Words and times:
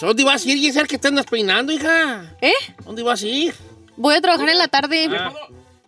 ¿Dónde 0.00 0.24
vas 0.24 0.44
a 0.44 0.48
ir, 0.48 0.58
Giselle, 0.58 0.88
que 0.88 0.98
te 0.98 1.08
andas 1.08 1.26
peinando, 1.26 1.72
hija? 1.72 2.34
¿Eh? 2.40 2.52
¿Dónde 2.84 3.02
vas 3.02 3.22
a 3.22 3.26
ir? 3.26 3.54
Voy 3.96 4.14
a 4.14 4.20
trabajar 4.20 4.48
en 4.48 4.58
la 4.58 4.68
tarde. 4.68 5.08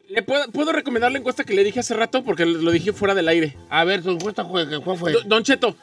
¿Le 0.08 0.22
puedo, 0.22 0.46
puedo 0.50 0.72
recomendar 0.72 1.10
la 1.10 1.18
encuesta 1.18 1.44
que 1.44 1.54
le 1.54 1.64
dije 1.64 1.80
hace 1.80 1.94
rato? 1.94 2.22
Porque 2.22 2.44
lo 2.44 2.70
dije 2.70 2.92
fuera 2.92 3.14
del 3.14 3.26
aire. 3.28 3.56
A 3.70 3.84
ver, 3.84 4.02
tu 4.02 4.10
encuesta, 4.10 4.44
¿cuál 4.44 4.98
fue? 4.98 5.12
Do- 5.12 5.22
Don 5.24 5.42
Cheto, 5.42 5.74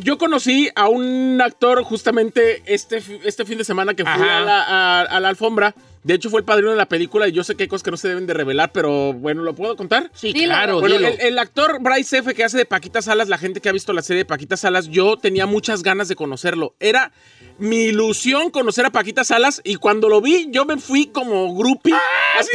yo 0.00 0.18
conocí 0.18 0.68
a 0.74 0.88
un 0.88 1.40
actor 1.42 1.82
justamente 1.82 2.62
este, 2.66 3.02
este 3.24 3.44
fin 3.44 3.58
de 3.58 3.64
semana 3.64 3.94
que 3.94 4.04
fui 4.04 4.12
a 4.28 4.40
la, 4.40 4.62
a- 4.62 5.00
a 5.02 5.20
la 5.20 5.28
alfombra. 5.28 5.74
De 6.04 6.14
hecho, 6.14 6.30
fue 6.30 6.40
el 6.40 6.44
padrino 6.44 6.70
de 6.70 6.76
la 6.76 6.86
película 6.86 7.28
y 7.28 7.32
yo 7.32 7.44
sé 7.44 7.54
que 7.54 7.62
hay 7.62 7.68
cosas 7.68 7.84
que 7.84 7.92
no 7.92 7.96
se 7.96 8.08
deben 8.08 8.26
de 8.26 8.34
revelar, 8.34 8.72
pero 8.72 9.12
bueno, 9.12 9.42
¿lo 9.42 9.54
puedo 9.54 9.76
contar? 9.76 10.10
Sí, 10.14 10.32
Dilo. 10.32 10.46
claro, 10.46 10.80
Bueno, 10.80 10.96
dilo. 10.96 11.08
el, 11.08 11.20
el 11.20 11.38
actor 11.38 11.78
Bryce 11.80 12.18
F. 12.18 12.34
que 12.34 12.42
hace 12.42 12.58
de 12.58 12.64
Paquita 12.64 13.00
Salas, 13.02 13.28
la 13.28 13.38
gente 13.38 13.60
que 13.60 13.68
ha 13.68 13.72
visto 13.72 13.92
la 13.92 14.02
serie 14.02 14.22
de 14.22 14.24
Paquita 14.24 14.56
Salas, 14.56 14.88
yo 14.88 15.16
tenía 15.16 15.46
muchas 15.46 15.84
ganas 15.84 16.08
de 16.08 16.16
conocerlo. 16.16 16.74
Era 16.80 17.12
mi 17.58 17.82
ilusión 17.84 18.50
conocer 18.50 18.84
a 18.86 18.90
Paquita 18.90 19.22
Salas 19.22 19.60
y 19.62 19.76
cuando 19.76 20.08
lo 20.08 20.20
vi, 20.20 20.48
yo 20.50 20.64
me 20.64 20.76
fui 20.78 21.06
como 21.06 21.54
groupie. 21.54 21.94
Así, 22.36 22.50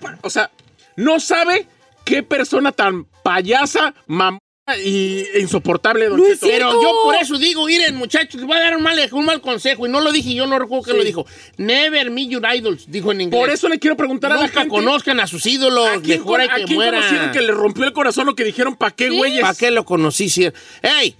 ¡Paquita! 0.00 0.18
O 0.22 0.30
sea, 0.30 0.50
no 0.96 1.20
sabe 1.20 1.66
qué 2.06 2.22
persona 2.22 2.72
tan 2.72 3.04
payasa, 3.22 3.94
mamá 4.06 4.38
y 4.82 5.24
insoportable, 5.40 6.06
don 6.08 6.18
Cheto. 6.24 6.46
Pero 6.46 6.82
yo 6.82 6.90
por 7.02 7.14
eso 7.16 7.36
digo, 7.36 7.66
miren, 7.66 7.96
muchachos, 7.96 8.36
les 8.36 8.46
voy 8.46 8.56
a 8.56 8.60
dar 8.60 8.76
un 8.76 8.82
mal, 8.82 8.98
un 9.12 9.24
mal 9.26 9.40
consejo. 9.42 9.86
Y 9.86 9.90
no 9.90 10.00
lo 10.00 10.10
dije, 10.10 10.32
yo 10.34 10.46
no 10.46 10.58
recuerdo 10.58 10.84
que 10.84 10.90
Sí. 10.92 10.96
lo 10.96 11.04
dijo. 11.04 11.26
Never 11.58 12.10
meet 12.10 12.30
your 12.30 12.42
idols, 12.54 12.90
dijo 12.90 13.12
en 13.12 13.20
inglés. 13.20 13.38
Por 13.40 13.50
eso 13.50 13.68
le 13.68 13.78
quiero 13.78 13.96
preguntar 13.96 14.32
a 14.32 14.36
la 14.36 14.48
gente. 14.48 14.68
conozcan 14.68 15.20
a 15.20 15.26
sus 15.26 15.44
ídolos. 15.44 15.86
¿A 15.88 16.00
quién, 16.00 16.20
Mejor 16.20 16.40
hay 16.40 16.48
a 16.48 16.54
que 16.56 16.64
quién 16.64 16.76
mueran. 16.76 17.30
que 17.32 17.42
le 17.42 17.52
rompió 17.52 17.84
el 17.84 17.92
corazón 17.92 18.24
lo 18.26 18.34
que 18.34 18.44
dijeron? 18.44 18.74
¿Pa' 18.76 18.90
qué, 18.92 19.10
güeyes? 19.10 19.42
¿Para 19.42 19.54
qué 19.54 19.70
lo 19.70 19.84
conocí? 19.84 20.30
si- 20.30 20.50
¡Ey! 20.82 21.14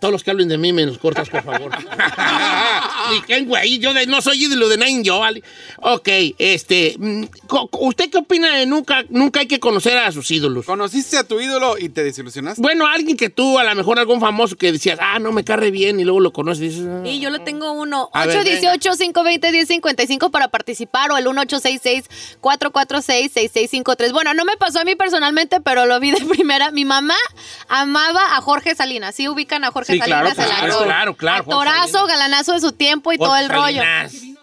Todos 0.00 0.12
los 0.12 0.22
que 0.24 0.30
hablen 0.30 0.48
de 0.48 0.56
mí 0.58 0.72
me 0.72 0.86
los 0.86 0.98
cortas, 0.98 1.28
por 1.28 1.42
favor. 1.42 1.70
Ni 3.10 3.20
qué 3.22 3.40
güey, 3.42 3.78
yo 3.78 3.92
de- 3.94 4.06
no 4.06 4.20
soy 4.22 4.44
ídolo 4.44 4.68
de 4.68 4.76
Nine 4.76 5.02
yo, 5.02 5.18
¿vale? 5.20 5.42
Ok, 5.78 6.08
este. 6.38 6.94
mm, 6.98 7.24
¿Usted 7.80 8.10
qué 8.10 8.18
opina 8.18 8.54
de 8.56 8.66
nunca, 8.66 9.04
nunca 9.08 9.40
hay 9.40 9.46
que 9.46 9.58
conocer 9.60 9.96
a 9.98 10.12
sus 10.12 10.30
ídolos? 10.30 10.66
¿Conociste 10.66 11.16
a 11.16 11.24
tu 11.24 11.40
ídolo 11.40 11.78
y 11.78 11.88
te 11.88 12.04
desilusionaste? 12.04 12.60
Bueno, 12.60 12.86
alguien 12.86 13.16
que 13.16 13.30
tú, 13.30 13.58
a 13.58 13.64
lo 13.64 13.74
mejor 13.74 13.98
algún 13.98 14.20
famoso 14.20 14.56
que 14.56 14.72
decías, 14.72 14.98
ah, 15.00 15.18
no 15.18 15.32
me 15.32 15.44
carre 15.44 15.70
bien, 15.70 16.00
y 16.00 16.04
luego 16.04 16.20
lo 16.20 16.32
conoces 16.32 16.64
y 16.64 16.68
dices, 16.68 16.86
ah. 16.88 17.02
Y 17.06 17.20
yo 17.20 17.30
le 17.30 17.38
tengo 17.40 17.72
uno. 17.72 18.10
A 18.12 18.26
ver, 18.26 18.44
818-520-1055 18.44 20.30
para 20.30 20.48
participar 20.48 21.10
o 21.10 21.16
el 21.16 21.24
1866-446-6653. 21.26 24.12
Bueno, 24.12 24.34
no 24.34 24.44
me 24.44 24.56
pasó 24.56 24.80
a 24.80 24.84
mí 24.84 24.94
personalmente, 24.96 25.60
pero 25.60 25.86
lo 25.86 25.98
vi 26.00 26.10
de 26.10 26.24
primera. 26.26 26.70
Mi 26.70 26.84
mamá 26.84 27.14
amaba 27.68 28.36
a 28.36 28.40
Jorge 28.40 28.74
Salinas. 28.74 29.14
Sí 29.14 29.28
ubican 29.28 29.64
a 29.64 29.70
Jorge 29.70 29.87
Sí, 29.92 30.00
claro, 30.00 30.28
Salinas, 30.28 30.46
claro, 30.46 30.72
actor. 31.10 31.16
claro, 31.16 31.40
Actorazo, 31.42 32.06
galanazo 32.06 32.52
de 32.52 32.60
su 32.60 32.72
tiempo 32.72 33.12
y 33.12 33.18
todo 33.18 33.36
el 33.36 33.48
rollo. 33.48 33.82
Sí, 34.10 34.34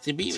Sí, 0.00 0.14
sí, 0.30 0.32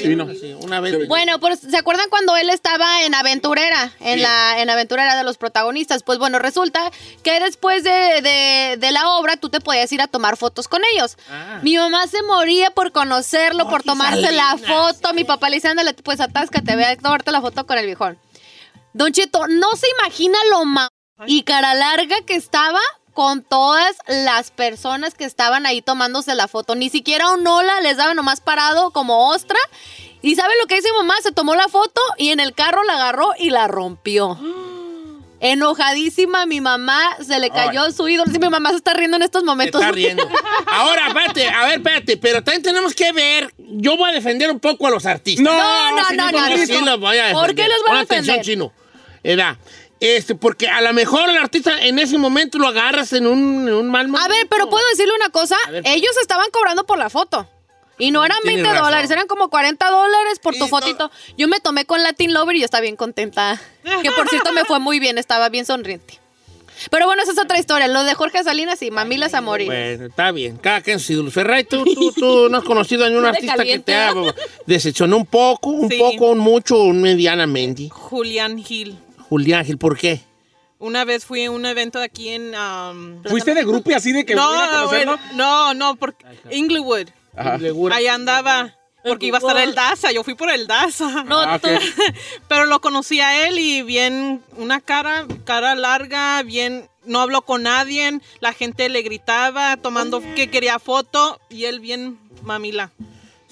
sí 0.00 0.08
vino. 0.08 0.28
sí, 0.32 0.54
una 0.60 0.78
vez. 0.78 1.08
Bueno, 1.08 1.40
pues 1.40 1.58
¿se 1.58 1.76
acuerdan 1.76 2.08
cuando 2.08 2.36
él 2.36 2.48
estaba 2.50 3.02
en 3.02 3.16
Aventurera? 3.16 3.90
En 3.98 4.22
la 4.22 4.60
en 4.60 4.70
Aventurera 4.70 5.16
de 5.16 5.24
los 5.24 5.38
protagonistas. 5.38 6.04
Pues 6.04 6.20
bueno, 6.20 6.38
resulta 6.38 6.88
que 7.24 7.40
después 7.40 7.82
de, 7.82 7.90
de- 8.22 8.76
de 8.78 8.92
la 8.92 9.08
obra 9.10 9.36
tú 9.36 9.48
te 9.48 9.58
podías 9.60 9.90
ir 9.90 10.00
a 10.02 10.06
tomar 10.06 10.36
fotos 10.36 10.68
con 10.68 10.82
ellos. 10.94 11.16
Ah. 11.28 11.58
Mi 11.62 11.76
mamá 11.76 12.06
se 12.06 12.22
moría 12.22 12.70
por 12.70 12.92
conocerlo, 12.92 13.68
por 13.68 13.82
tomarse 13.82 14.30
la 14.30 14.56
foto. 14.56 15.12
Mi 15.14 15.24
papá 15.24 15.48
le 15.48 15.56
decía, 15.56 15.70
ándale, 15.72 15.94
pues 15.94 16.20
atáscate, 16.20 16.76
ve 16.76 16.84
a 16.84 16.96
tomarte 16.96 17.32
la 17.32 17.40
foto 17.40 17.66
con 17.66 17.78
el 17.78 17.86
viejón. 17.86 18.18
Don 18.92 19.10
Cheto, 19.12 19.48
no 19.48 19.72
se 19.74 19.86
imagina 19.98 20.38
lo 20.48 20.64
ma 20.64 20.88
y 21.26 21.42
cara 21.42 21.74
larga 21.74 22.14
que 22.24 22.36
estaba 22.36 22.78
con 23.12 23.42
todas 23.42 23.94
las 24.06 24.50
personas 24.50 25.14
que 25.14 25.24
estaban 25.24 25.66
ahí 25.66 25.82
tomándose 25.82 26.34
la 26.34 26.48
foto. 26.48 26.74
Ni 26.74 26.88
siquiera 26.90 27.30
un 27.32 27.46
hola 27.46 27.80
les 27.80 27.96
daba 27.96 28.14
nomás 28.14 28.40
parado 28.40 28.90
como 28.90 29.28
ostra. 29.28 29.58
¿Y 30.22 30.34
sabe 30.36 30.52
lo 30.60 30.66
que 30.68 30.76
hizo 30.78 30.88
mi 30.92 30.98
mamá? 30.98 31.14
Se 31.22 31.32
tomó 31.32 31.54
la 31.54 31.68
foto 31.68 32.00
y 32.16 32.30
en 32.30 32.40
el 32.40 32.54
carro 32.54 32.84
la 32.84 32.94
agarró 32.94 33.30
y 33.38 33.50
la 33.50 33.68
rompió. 33.68 34.38
Enojadísima, 35.40 36.46
mi 36.46 36.60
mamá 36.60 37.00
se 37.20 37.40
le 37.40 37.50
cayó 37.50 37.90
su 37.90 38.08
ídolo. 38.08 38.30
Sí, 38.32 38.38
mi 38.38 38.48
mamá 38.48 38.70
se 38.70 38.76
está 38.76 38.94
riendo 38.94 39.16
en 39.16 39.24
estos 39.24 39.40
Se 39.42 39.46
momentos. 39.46 39.80
está 39.80 39.92
riendo. 39.92 40.22
Ahora, 40.66 41.08
espérate, 41.08 41.48
a 41.48 41.64
ver, 41.66 41.78
espérate, 41.78 42.16
pero 42.16 42.44
también 42.44 42.62
tenemos 42.62 42.94
que 42.94 43.10
ver. 43.10 43.52
Yo 43.58 43.96
voy 43.96 44.10
a 44.10 44.12
defender 44.12 44.52
un 44.52 44.60
poco 44.60 44.86
a 44.86 44.90
los 44.90 45.04
artistas. 45.04 45.42
No, 45.44 45.52
No, 45.52 45.90
no, 45.96 46.10
no, 46.14 46.30
no, 46.30 46.38
Bonito. 46.48 46.66
sí, 46.72 46.84
los 46.84 47.00
voy 47.00 47.16
a 47.18 47.24
defender. 47.26 47.34
¿Por 47.46 47.54
qué 47.56 47.68
los 47.68 47.78
van 47.82 47.88
a 47.88 47.90
Pon 47.90 47.98
atención, 48.02 48.36
defender? 48.36 48.44
chino. 48.44 48.72
Era, 49.24 49.58
este, 50.02 50.34
porque 50.34 50.68
a 50.68 50.80
lo 50.80 50.92
mejor 50.92 51.30
el 51.30 51.36
artista 51.36 51.80
en 51.80 51.98
ese 51.98 52.18
momento 52.18 52.58
lo 52.58 52.66
agarras 52.68 53.12
en 53.12 53.26
un, 53.26 53.68
en 53.68 53.74
un 53.74 53.88
mal 53.90 54.08
momento. 54.08 54.26
A 54.32 54.36
ver, 54.36 54.46
pero 54.50 54.68
puedo 54.68 54.84
decirle 54.90 55.14
una 55.14 55.30
cosa. 55.30 55.56
Ellos 55.84 56.10
estaban 56.20 56.46
cobrando 56.52 56.84
por 56.84 56.98
la 56.98 57.08
foto. 57.08 57.48
Y 57.98 58.10
no 58.10 58.24
eran 58.24 58.38
Tienes 58.42 58.56
20 58.62 58.70
razón. 58.70 58.84
dólares, 58.86 59.10
eran 59.12 59.26
como 59.28 59.48
40 59.48 59.90
dólares 59.90 60.38
por 60.42 60.54
tu 60.56 60.64
Y 60.66 60.68
fotito. 60.68 61.10
Yo 61.38 61.46
me 61.46 61.60
tomé 61.60 61.84
con 61.84 62.02
Latin 62.02 62.32
Lover 62.32 62.56
y 62.56 62.60
yo 62.60 62.64
estaba 62.64 62.80
bien 62.80 62.96
contenta. 62.96 63.60
Que 64.02 64.10
por 64.10 64.28
cierto 64.28 64.52
me 64.52 64.64
fue 64.64 64.80
muy 64.80 64.98
bien, 64.98 65.18
estaba 65.18 65.48
bien 65.50 65.66
sonriente. 65.66 66.18
Pero 66.90 67.06
bueno, 67.06 67.22
esa 67.22 67.30
es 67.30 67.38
otra 67.38 67.60
historia. 67.60 67.86
Lo 67.86 68.02
de 68.02 68.14
Jorge 68.14 68.42
Salinas 68.42 68.82
y 68.82 68.90
Mamilas 68.90 69.34
a 69.34 69.40
morir. 69.40 69.66
Bueno, 69.68 70.06
está 70.06 70.32
bien. 70.32 70.56
Cada 70.56 70.80
quien 70.80 70.98
sus 70.98 71.10
ídolos. 71.10 71.32
Ferray, 71.32 71.62
¿tú, 71.62 71.84
tú, 71.84 72.12
tú 72.12 72.48
no 72.50 72.58
has 72.58 72.64
conocido 72.64 73.04
a 73.04 73.08
ningún 73.08 73.26
artista 73.26 73.62
que 73.62 73.78
te 73.78 73.94
ha 73.94 74.12
¿no? 74.12 74.24
decepcionó 74.66 75.16
un 75.18 75.26
poco, 75.26 75.70
un 75.70 75.88
Sí. 75.88 75.96
poco, 75.98 76.30
un 76.30 76.38
mucho, 76.38 76.78
un 76.78 77.00
medianamente? 77.02 77.88
Julián 77.90 78.58
Gil. 78.64 78.98
Julián 79.32 79.64
Gil, 79.64 79.78
¿por 79.78 79.96
qué? 79.96 80.20
Una 80.78 81.06
vez 81.06 81.24
fui 81.24 81.46
a 81.46 81.50
un 81.50 81.64
evento 81.64 81.98
aquí 81.98 82.28
en... 82.28 82.54
um, 82.54 83.22
¿Fuiste 83.24 83.54
de 83.54 83.64
grupo 83.64 83.90
así 83.96 84.12
de 84.12 84.26
que 84.26 84.34
voy 84.34 84.42
a 84.44 84.66
no, 84.66 84.72
conocerlo? 84.72 85.16
bueno, 85.16 85.34
no, 85.34 85.72
no, 85.72 85.96
por 85.96 86.14
Inglewood. 86.50 87.08
Ajá. 87.34 87.58
Ahí 87.92 88.08
andaba. 88.08 88.74
Porque 89.02 89.24
iba 89.24 89.38
a 89.38 89.40
estar 89.40 89.56
el 89.56 89.74
Daza, 89.74 90.12
yo 90.12 90.22
fui 90.22 90.34
por 90.34 90.50
el 90.50 90.66
Daza. 90.66 91.24
No, 91.24 91.38
Ah, 91.38 91.56
ok. 91.56 91.66
Pero 92.48 92.66
lo 92.66 92.82
conocí 92.82 93.20
a 93.20 93.48
él 93.48 93.58
y 93.58 93.80
bien, 93.80 94.42
una 94.58 94.82
cara, 94.82 95.26
cara 95.44 95.74
larga, 95.76 96.42
bien, 96.42 96.90
no 97.06 97.20
habló 97.22 97.40
con 97.40 97.62
nadie, 97.62 98.20
la 98.40 98.52
gente 98.52 98.90
le 98.90 99.00
gritaba, 99.00 99.78
tomando 99.78 100.20
que 100.34 100.50
quería 100.50 100.78
foto 100.78 101.40
y 101.48 101.64
él 101.64 101.80
bien 101.80 102.18
mamila. 102.42 102.90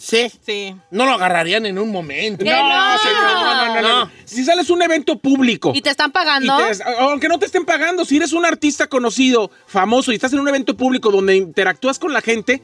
Sí. 0.01 0.31
Sí. 0.45 0.75
No 0.91 1.05
lo 1.05 1.13
agarrarían 1.13 1.67
en 1.67 1.79
un 1.79 1.91
momento. 1.93 2.43
¿Qué 2.45 2.51
no? 2.51 2.57
señor, 2.57 3.23
no, 3.23 3.45
no, 3.45 3.67
no, 3.67 3.75
no, 3.75 3.83
No. 3.83 4.05
no. 4.07 4.11
Si 4.25 4.45
sales 4.45 4.69
a 4.69 4.73
un 4.73 4.83
evento 4.83 5.19
público. 5.19 5.73
¿Y 5.75 5.83
te 5.83 5.91
están 5.91 6.11
pagando? 6.11 6.57
te- 6.57 6.83
aunque 6.99 7.29
no 7.29 7.39
te 7.39 7.47
estén 7.47 7.65
pagando, 7.67 8.05
si 8.05 8.17
eres 8.17 8.33
un 8.33 8.47
artista 8.47 8.87
conocido, 8.87 9.51
famoso 9.67 10.11
y 10.11 10.15
estás 10.15 10.33
en 10.33 10.41
un 10.41 10.49
evento 10.49 10.77
público 10.77 11.11
donde 11.11 11.37
interactúas 11.37 11.99
con 11.99 12.13
la 12.15 12.23
gente, 12.23 12.63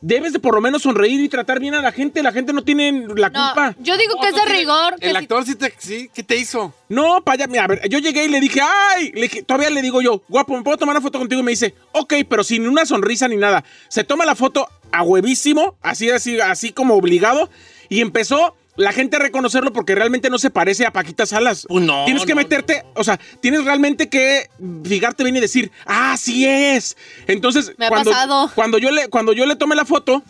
debes 0.00 0.32
de 0.32 0.38
por 0.38 0.54
lo 0.54 0.60
menos 0.60 0.82
sonreír 0.82 1.18
y 1.20 1.28
tratar 1.28 1.58
bien 1.58 1.74
a 1.74 1.82
la 1.82 1.90
gente. 1.90 2.22
La 2.22 2.30
gente 2.32 2.52
no 2.52 2.62
tiene 2.62 2.92
la 3.16 3.30
No, 3.30 3.46
culpa. 3.46 3.74
yo 3.80 3.96
digo 3.96 4.14
que 4.20 4.28
es 4.28 4.34
de 4.34 4.44
rigor. 4.44 4.94
Que 5.00 5.06
El 5.06 5.16
si- 5.16 5.22
actor 5.24 5.44
sí 5.44 5.54
te, 5.56 5.74
sí, 5.78 6.08
¿qué 6.14 6.22
te 6.22 6.36
hizo? 6.36 6.72
No, 6.88 7.20
para 7.24 7.34
allá, 7.34 7.46
mira, 7.48 7.64
a 7.64 7.66
ver, 7.66 7.88
yo 7.88 7.98
llegué 7.98 8.24
y 8.24 8.28
le 8.28 8.40
dije, 8.40 8.60
ay, 8.62 9.10
le 9.12 9.22
dije- 9.22 9.42
todavía 9.42 9.70
le 9.70 9.82
digo 9.82 10.00
yo, 10.00 10.22
guapo, 10.28 10.56
¿me 10.56 10.62
puedo 10.62 10.76
tomar 10.76 10.94
una 10.94 11.02
foto 11.02 11.18
contigo? 11.18 11.40
Y 11.40 11.44
me 11.44 11.50
dice, 11.50 11.74
ok, 11.92 12.14
pero 12.28 12.44
sin 12.44 12.68
una 12.68 12.86
sonrisa 12.86 13.26
ni 13.26 13.36
nada. 13.36 13.64
Se 13.88 14.04
toma 14.04 14.24
la 14.24 14.36
foto 14.36 14.68
a 14.92 15.02
huevísimo, 15.02 15.76
así, 15.82 16.10
así, 16.10 16.40
así 16.40 16.72
como 16.72 16.94
obligado, 16.94 17.48
y 17.88 18.00
empezó 18.00 18.54
la 18.78 18.92
gente 18.92 19.16
a 19.16 19.18
reconocerlo 19.18 19.72
porque 19.72 19.96
realmente 19.96 20.30
no 20.30 20.38
se 20.38 20.50
parece 20.50 20.86
a 20.86 20.92
Paquita 20.92 21.26
Salas. 21.26 21.66
Pues 21.68 21.84
no, 21.84 22.04
Tienes 22.04 22.24
que 22.24 22.34
no, 22.34 22.36
meterte, 22.36 22.84
o 22.94 23.02
sea, 23.02 23.18
tienes 23.40 23.64
realmente 23.64 24.08
que 24.08 24.48
fijarte 24.84 25.24
bien 25.24 25.36
y 25.36 25.40
decir, 25.40 25.72
ah, 25.84 26.16
sí 26.16 26.46
es. 26.46 26.96
Entonces, 27.26 27.72
Me 27.76 27.86
ha 27.86 27.88
cuando, 27.88 28.12
pasado. 28.12 28.50
cuando 28.54 28.78
yo 28.78 28.92
le, 28.92 29.08
cuando 29.08 29.32
yo 29.32 29.46
le 29.46 29.56
tomé 29.56 29.74
la 29.74 29.84
foto, 29.84 30.22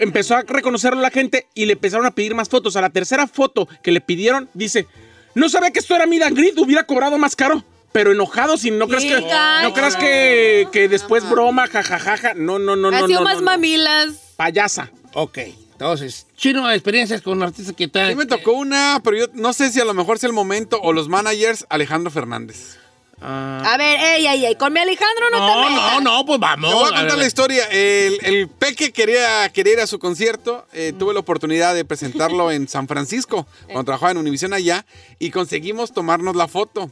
empezó 0.00 0.36
a 0.36 0.42
reconocerlo 0.42 1.00
la 1.00 1.10
gente 1.10 1.48
y 1.54 1.64
le 1.64 1.72
empezaron 1.72 2.04
a 2.04 2.10
pedir 2.10 2.34
más 2.34 2.50
fotos. 2.50 2.76
A 2.76 2.82
la 2.82 2.90
tercera 2.90 3.26
foto 3.26 3.66
que 3.82 3.90
le 3.90 4.02
pidieron, 4.02 4.50
dice, 4.52 4.86
no 5.34 5.48
sabía 5.48 5.70
que 5.70 5.78
esto 5.78 5.96
era 5.96 6.04
Mira 6.04 6.28
Grid, 6.28 6.58
hubiera 6.58 6.84
cobrado 6.84 7.16
más 7.16 7.34
caro. 7.34 7.64
Pero 7.94 8.10
enojado, 8.10 8.56
si 8.56 8.72
no 8.72 8.88
crees 8.88 9.04
que, 9.04 9.20
no 9.62 9.72
creas 9.72 9.94
que, 9.94 10.66
que 10.72 10.88
después 10.88 11.30
broma, 11.30 11.68
jajajaja. 11.68 12.34
No, 12.34 12.58
no, 12.58 12.74
no, 12.74 12.88
ha 12.88 13.02
no. 13.02 13.06
sido 13.06 13.20
no, 13.20 13.24
más 13.24 13.34
no, 13.36 13.40
no. 13.42 13.44
mamilas. 13.52 14.08
Payasa. 14.34 14.90
Ok. 15.12 15.38
Entonces, 15.74 16.26
chino, 16.36 16.68
experiencias 16.72 17.22
con 17.22 17.40
artistas 17.40 17.72
que 17.76 17.86
te 17.86 18.08
Sí 18.08 18.16
me 18.16 18.26
tocó 18.26 18.54
una, 18.54 19.00
pero 19.04 19.16
yo 19.16 19.26
no 19.34 19.52
sé 19.52 19.70
si 19.70 19.78
a 19.78 19.84
lo 19.84 19.94
mejor 19.94 20.16
es 20.16 20.24
el 20.24 20.32
momento 20.32 20.80
o 20.82 20.92
los 20.92 21.08
managers, 21.08 21.66
Alejandro 21.68 22.10
Fernández. 22.10 22.78
Ah, 23.20 23.62
A 23.64 23.76
ver, 23.76 23.96
ey, 24.00 24.26
ey, 24.26 24.44
ey, 24.44 24.56
con 24.56 24.72
mi 24.72 24.80
Alejandro 24.80 25.30
no, 25.30 25.36
te 25.36 25.40
no, 25.52 25.70
metas. 25.70 25.92
no, 25.94 26.00
no, 26.00 26.26
pues 26.26 26.40
vamos. 26.40 26.70
Te 26.70 26.74
voy 26.74 26.84
a 26.86 26.90
ver, 26.90 26.98
contar 27.00 27.18
la 27.18 27.26
historia. 27.26 27.64
El, 27.70 28.18
el 28.22 28.48
Peque 28.48 28.92
quería, 28.92 29.48
quería 29.50 29.74
ir 29.74 29.80
a 29.80 29.86
su 29.86 30.00
concierto. 30.00 30.66
eh, 30.72 30.92
tuve 30.98 31.14
la 31.14 31.20
oportunidad 31.20 31.76
de 31.76 31.84
presentarlo 31.84 32.50
en 32.50 32.66
San 32.66 32.88
Francisco, 32.88 33.46
cuando 33.66 33.84
trabajaba 33.84 34.10
en 34.10 34.18
Univision 34.18 34.52
allá, 34.52 34.84
y 35.20 35.30
conseguimos 35.30 35.92
tomarnos 35.92 36.34
la 36.34 36.48
foto. 36.48 36.90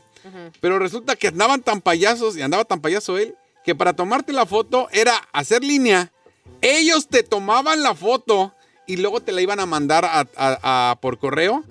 Pero 0.60 0.78
resulta 0.78 1.16
que 1.16 1.28
andaban 1.28 1.62
tan 1.62 1.80
payasos 1.80 2.36
y 2.36 2.42
andaba 2.42 2.64
tan 2.64 2.80
payaso 2.80 3.18
él 3.18 3.34
que 3.64 3.74
para 3.74 3.92
tomarte 3.94 4.32
la 4.32 4.46
foto 4.46 4.88
era 4.92 5.16
hacer 5.32 5.62
línea, 5.62 6.12
ellos 6.60 7.08
te 7.08 7.22
tomaban 7.22 7.82
la 7.82 7.94
foto 7.94 8.52
y 8.86 8.96
luego 8.96 9.20
te 9.20 9.32
la 9.32 9.40
iban 9.40 9.60
a 9.60 9.66
mandar 9.66 10.04
a- 10.04 10.20
a- 10.36 10.90
a- 10.90 10.96
por 11.00 11.18
correo. 11.18 11.64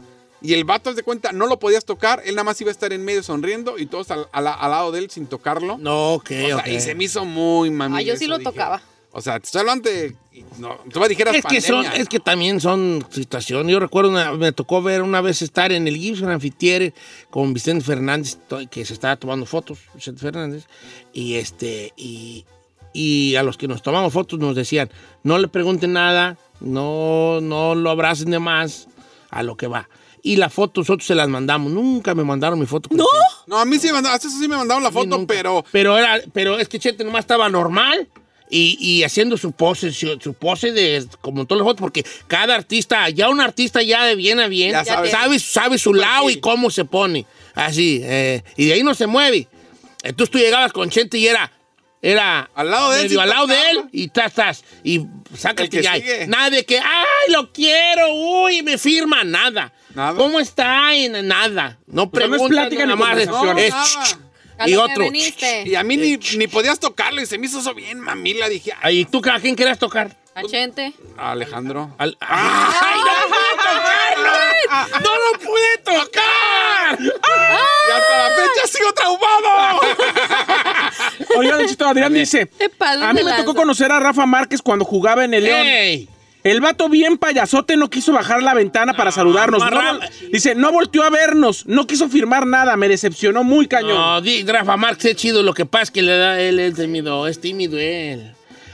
Y 0.44 0.54
el 0.54 0.64
vato, 0.64 0.94
de 0.94 1.04
cuenta, 1.04 1.32
no 1.34 1.46
lo 1.46 1.60
podías 1.60 1.86
tocar, 1.86 2.22
él 2.26 2.34
nada 2.36 2.46
más 2.46 2.60
iba 2.62 2.70
a 2.70 2.72
estar 2.72 2.92
en 2.94 3.06
medio 3.06 3.22
sonriendo 3.22 3.78
y 3.78 3.86
todos 3.86 4.10
al, 4.10 4.28
al- 4.32 4.48
al 4.48 4.72
lado 4.72 4.92
de 4.92 5.00
él 5.00 5.12
sin 5.12 5.28
tocarlo. 5.28 5.78
No, 5.78 6.14
ok, 6.16 6.32
O 6.32 6.48
sea, 6.48 6.58
ok. 6.58 6.68
Y 6.68 6.80
se 6.80 6.96
me 6.96 7.04
hizo 7.04 7.26
muy 7.26 7.70
mami. 7.70 7.98
Ah, 7.98 8.02
yo 8.02 8.16
sí 8.18 8.24
eso, 8.24 8.32
lo 8.32 8.38
dije. 8.40 8.50
tocaba. 8.52 8.82
O 9.14 9.22
sea, 9.22 9.40
te 9.40 9.46
estoy 9.46 9.60
hablando 9.62 9.90
de. 9.90 10.16
No, 10.58 10.80
tú 10.92 11.00
me 11.02 11.10
dijeras 11.10 11.36
Es 11.36 11.44
que, 11.44 11.60
son, 11.60 11.78
pandemia. 11.84 12.02
es 12.02 12.08
que 12.08 12.20
también 12.22 12.62
son 12.62 13.06
situaciones. 13.12 13.72
Yo 13.72 13.80
recuerdo, 13.80 14.10
una- 14.10 14.32
me 14.34 14.54
tocó 14.54 14.82
ver 14.82 15.02
una 15.02 15.20
vez 15.20 15.42
estar 15.42 15.72
en 15.74 15.86
el 15.88 15.98
Gibson 15.98 16.30
Amphitheater 16.30 16.94
con 17.30 17.54
Vicente 17.54 17.84
Fernández, 17.84 18.38
que 18.70 18.86
se 18.86 18.94
estaba 18.94 19.18
tomando 19.18 19.46
fotos, 19.46 19.80
Vicente 19.94 20.22
Fernández, 20.22 20.66
y 21.12 21.36
este, 21.36 21.92
y, 21.98 22.46
y 22.94 23.36
a 23.36 23.44
los 23.44 23.58
que 23.58 23.68
nos 23.68 23.82
tomamos 23.82 24.14
fotos 24.14 24.40
nos 24.40 24.56
decían, 24.56 24.90
no 25.24 25.38
le 25.38 25.50
pregunten 25.50 25.92
nada, 25.92 26.38
no, 26.62 27.40
no 27.42 27.76
lo 27.76 27.90
abracen 27.90 28.32
de 28.32 28.40
más, 28.40 28.88
a 29.30 29.44
lo 29.44 29.58
que 29.58 29.68
va. 29.68 29.90
Y 30.24 30.38
la 30.38 30.50
foto 30.50 30.82
nosotros 30.82 31.06
se 31.08 31.16
las 31.16 31.28
mandamos. 31.28 31.72
Nunca 31.72 32.14
me 32.16 32.24
mandaron 32.24 32.60
mi 32.60 32.68
foto. 32.68 32.90
¿No? 32.94 33.06
No, 33.48 33.58
a 33.58 33.66
mí 33.66 33.78
sí 33.80 33.88
me 33.88 33.94
mandaron, 33.94 34.16
hasta 34.16 34.28
eso 34.28 34.38
sí 34.38 34.48
me 34.48 34.56
mandaron 34.56 34.84
la 34.84 34.90
A 34.90 34.92
foto, 34.94 35.26
pero. 35.28 35.66
Pero, 35.72 35.98
era, 35.98 36.20
pero 36.32 36.60
es 36.60 36.70
que 36.70 36.78
Chete 36.80 37.04
nomás 37.04 37.22
estaba 37.22 37.50
normal 37.50 38.08
y, 38.52 38.78
y 38.80 39.04
haciendo 39.04 39.38
su 39.38 39.54
pose, 39.54 39.92
su, 39.94 40.20
su 40.22 40.34
pose 40.34 40.72
de 40.74 41.06
como 41.22 41.46
todas 41.46 41.60
las 41.60 41.66
fotos, 41.68 41.82
porque 41.82 42.06
cada 42.28 42.54
artista, 42.54 43.10
ya 43.10 43.30
un 43.30 43.40
artista 43.40 43.82
ya 43.82 44.04
de 44.06 44.16
bien 44.16 44.40
a 44.42 44.48
bien, 44.48 44.72
Ya 44.74 44.84
sabe, 44.84 45.10
sabe. 45.10 45.40
sabe, 45.40 45.78
su 45.78 45.94
lado 45.94 46.30
y 46.30 46.40
cómo 46.42 46.70
se 46.70 46.84
pone. 46.86 47.26
Así, 47.56 48.02
eh, 48.04 48.44
y 48.58 48.66
de 48.66 48.74
ahí 48.74 48.84
no 48.84 48.94
se 48.94 49.08
mueve. 49.08 49.48
Entonces 50.04 50.32
tú 50.32 50.38
llegabas 50.38 50.74
con 50.74 50.90
Chente 50.90 51.18
y 51.18 51.28
era. 51.28 51.52
Era 52.04 52.50
Al 52.56 52.72
lado 52.72 52.92
de 52.92 53.06
él, 53.06 53.20
al 53.20 53.30
lado 53.30 53.46
de 53.46 53.54
tocaba. 53.56 53.70
él 53.72 53.84
y 53.92 54.06
estás, 54.06 54.26
estás. 54.28 54.64
Y 54.84 54.96
El 54.96 55.08
sácate 55.38 55.70
que 55.70 55.84
ya. 55.84 55.94
Nada 56.28 56.50
de 56.50 56.66
que, 56.66 56.80
ay, 56.80 57.32
lo 57.32 57.54
quiero, 57.54 58.12
uy, 58.16 58.64
me 58.64 58.80
firma, 58.80 59.24
nada. 59.24 59.72
Nada. 59.94 60.18
¿Cómo 60.18 60.40
está? 60.40 60.96
Y 60.96 61.10
nada. 61.10 61.78
No 61.86 62.10
ni 62.12 62.76
nada 62.76 62.96
más. 62.96 63.18
Es. 63.20 63.30
A 64.58 64.70
y 64.70 64.74
lo 64.74 64.84
otro. 64.84 65.06
Y 65.66 65.76
a 65.76 65.84
mí 65.84 65.98
ni, 65.98 66.18
ni 66.38 66.48
podías 66.48 66.80
tocarlo 66.80 67.22
y 67.22 67.26
se 67.26 67.38
me 67.38 67.48
hizo 67.48 67.60
eso 67.60 67.74
bien, 67.74 68.00
mamila. 68.00 68.48
Dije, 68.50 68.74
ay, 68.82 69.00
¿Y 69.00 69.06
tú 69.06 69.22
a 69.32 69.40
quién 69.40 69.56
querías 69.56 69.80
tocar? 69.80 70.16
A 70.34 70.44
Chente. 70.44 70.94
Alejandro. 71.18 71.94
Al- 71.98 72.18
¡Ay, 72.22 73.00
no 73.00 73.28
pude 73.28 73.52
tocarlo! 73.58 74.32
¡No 75.04 75.12
lo 75.16 75.40
pude 75.40 75.78
tocar! 75.84 77.00
Y 77.02 77.92
hasta 77.92 78.18
la 78.18 78.36
fecha 78.36 78.68
sigo 78.68 78.94
traumado. 78.94 79.80
Oiga, 81.38 81.58
Don 81.58 81.68
Chito, 81.68 81.88
Adrián 81.88 82.14
dice, 82.14 82.50
a 82.80 83.14
mí 83.14 83.24
me 83.24 83.34
tocó 83.34 83.54
conocer 83.54 83.92
a 83.92 84.00
Rafa 84.00 84.26
Márquez 84.26 84.62
cuando 84.62 84.86
jugaba 84.86 85.26
en 85.26 85.34
el 85.34 85.44
León. 85.44 86.08
El 86.44 86.60
vato 86.60 86.90
bien 86.90 87.18
payasote 87.20 87.78
no 87.78 87.90
quiso 87.90 88.14
bajar 88.14 88.42
la 88.42 88.54
ventana 88.56 88.94
para 88.94 89.12
saludarnos. 89.12 89.60
no, 89.64 89.70
No 89.70 89.78
Rafa. 89.80 89.94
vol- 90.08 90.30
dice, 90.32 90.56
no 90.56 90.72
volteó 90.72 91.04
a 91.04 91.10
vernos, 91.12 91.66
no 91.68 91.86
quiso 91.86 92.10
firmar 92.10 92.48
nada, 92.48 92.76
me 92.78 92.88
decepcionó 92.90 93.44
muy 93.44 93.68
cañón. 93.68 93.96
No, 93.98 94.22
di- 94.22 94.44
Rafa 94.44 94.76
Marx 94.76 95.06
es 95.06 95.16
chido, 95.16 95.44
lo 95.44 95.54
que 95.54 95.66
pasa 95.68 95.84
es 95.84 95.92
que 95.92 96.02
le 96.02 96.18
da, 96.18 96.40
él 96.42 96.60
es 96.60 96.76
tímido, 96.76 97.28
es 97.28 97.40
tímido 97.40 97.78
él. 97.78 98.34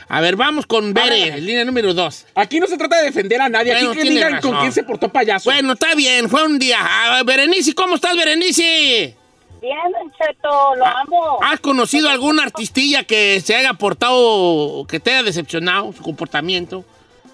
A 0.10 0.22
ver, 0.22 0.38
vamos 0.38 0.66
con 0.66 0.94
Bere, 0.94 1.42
línea 1.42 1.66
número 1.66 1.94
dos. 1.94 2.26
Aquí 2.36 2.62
no 2.62 2.68
se 2.68 2.78
trata 2.78 2.96
de 3.00 3.04
defender 3.08 3.42
a 3.42 3.50
nadie, 3.50 3.74
Bueno, 3.74 3.92
aquí 3.92 4.00
que 4.04 4.10
digan 4.10 4.32
razón. 4.36 4.52
con 4.52 4.60
quién 4.62 4.72
se 4.72 4.84
portó 4.84 5.10
payaso. 5.10 5.50
Bueno, 5.50 5.74
está 5.74 5.94
bien, 5.96 6.30
fue 6.30 6.46
un 6.46 6.58
día. 6.58 6.78
Ah, 6.80 7.22
Berenice, 7.26 7.74
¿cómo 7.76 7.96
estás, 7.96 8.16
Berenice? 8.16 9.14
Bien, 9.62 9.78
Cheto, 10.18 10.76
lo 10.76 10.86
amo. 10.86 11.40
¿Has 11.44 11.60
conocido 11.60 12.10
algún 12.10 12.40
artistilla 12.40 13.04
que 13.04 13.42
se 13.44 13.56
haya 13.56 13.74
portado, 13.74 14.86
que 14.88 15.02
te 15.02 15.12
haya 15.12 15.24
decepcionado 15.24 15.92
su 15.92 16.02
comportamiento? 16.02 16.86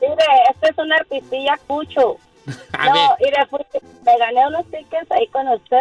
Mire, 0.09 0.25
este 0.51 0.69
es 0.69 0.77
una 0.77 0.95
artistilla 0.97 1.57
cucho. 1.67 2.17
A 2.73 2.85
no, 2.87 2.93
ver. 2.93 3.09
mire, 3.21 3.45
fui- 3.49 3.65
me 4.05 4.17
gané 4.17 4.47
unos 4.47 4.65
tickets 4.69 5.09
ahí 5.11 5.27
con 5.27 5.47
usted 5.47 5.77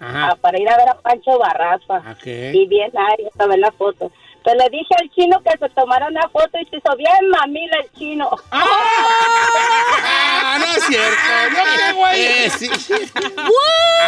Ajá. 0.00 0.28
ah, 0.32 0.36
para 0.40 0.60
ir 0.60 0.68
a 0.68 0.76
ver 0.76 0.88
a 0.90 0.94
Pancho 0.94 1.38
Barraza. 1.38 1.98
Ok. 2.12 2.26
Y 2.26 2.66
bien, 2.66 2.90
nadie 2.92 3.30
a 3.38 3.46
ver 3.46 3.58
la 3.58 3.72
foto. 3.72 4.10
Pero 4.44 4.58
le 4.58 4.68
dije 4.70 4.92
al 5.00 5.08
chino 5.10 5.40
que 5.42 5.56
se 5.56 5.68
tomara 5.70 6.08
una 6.08 6.28
foto 6.28 6.58
y 6.60 6.66
se 6.66 6.76
hizo 6.78 6.96
bien 6.96 7.28
mamila 7.30 7.76
el 7.84 7.92
chino. 7.98 8.28
Ah, 8.50 10.56
no 10.60 10.64
es 10.76 10.84
cierto. 10.84 11.16
No, 11.52 11.64
qué 11.76 11.92
güey. 11.92 12.26
Eh, 12.26 12.50
sí. 12.50 12.68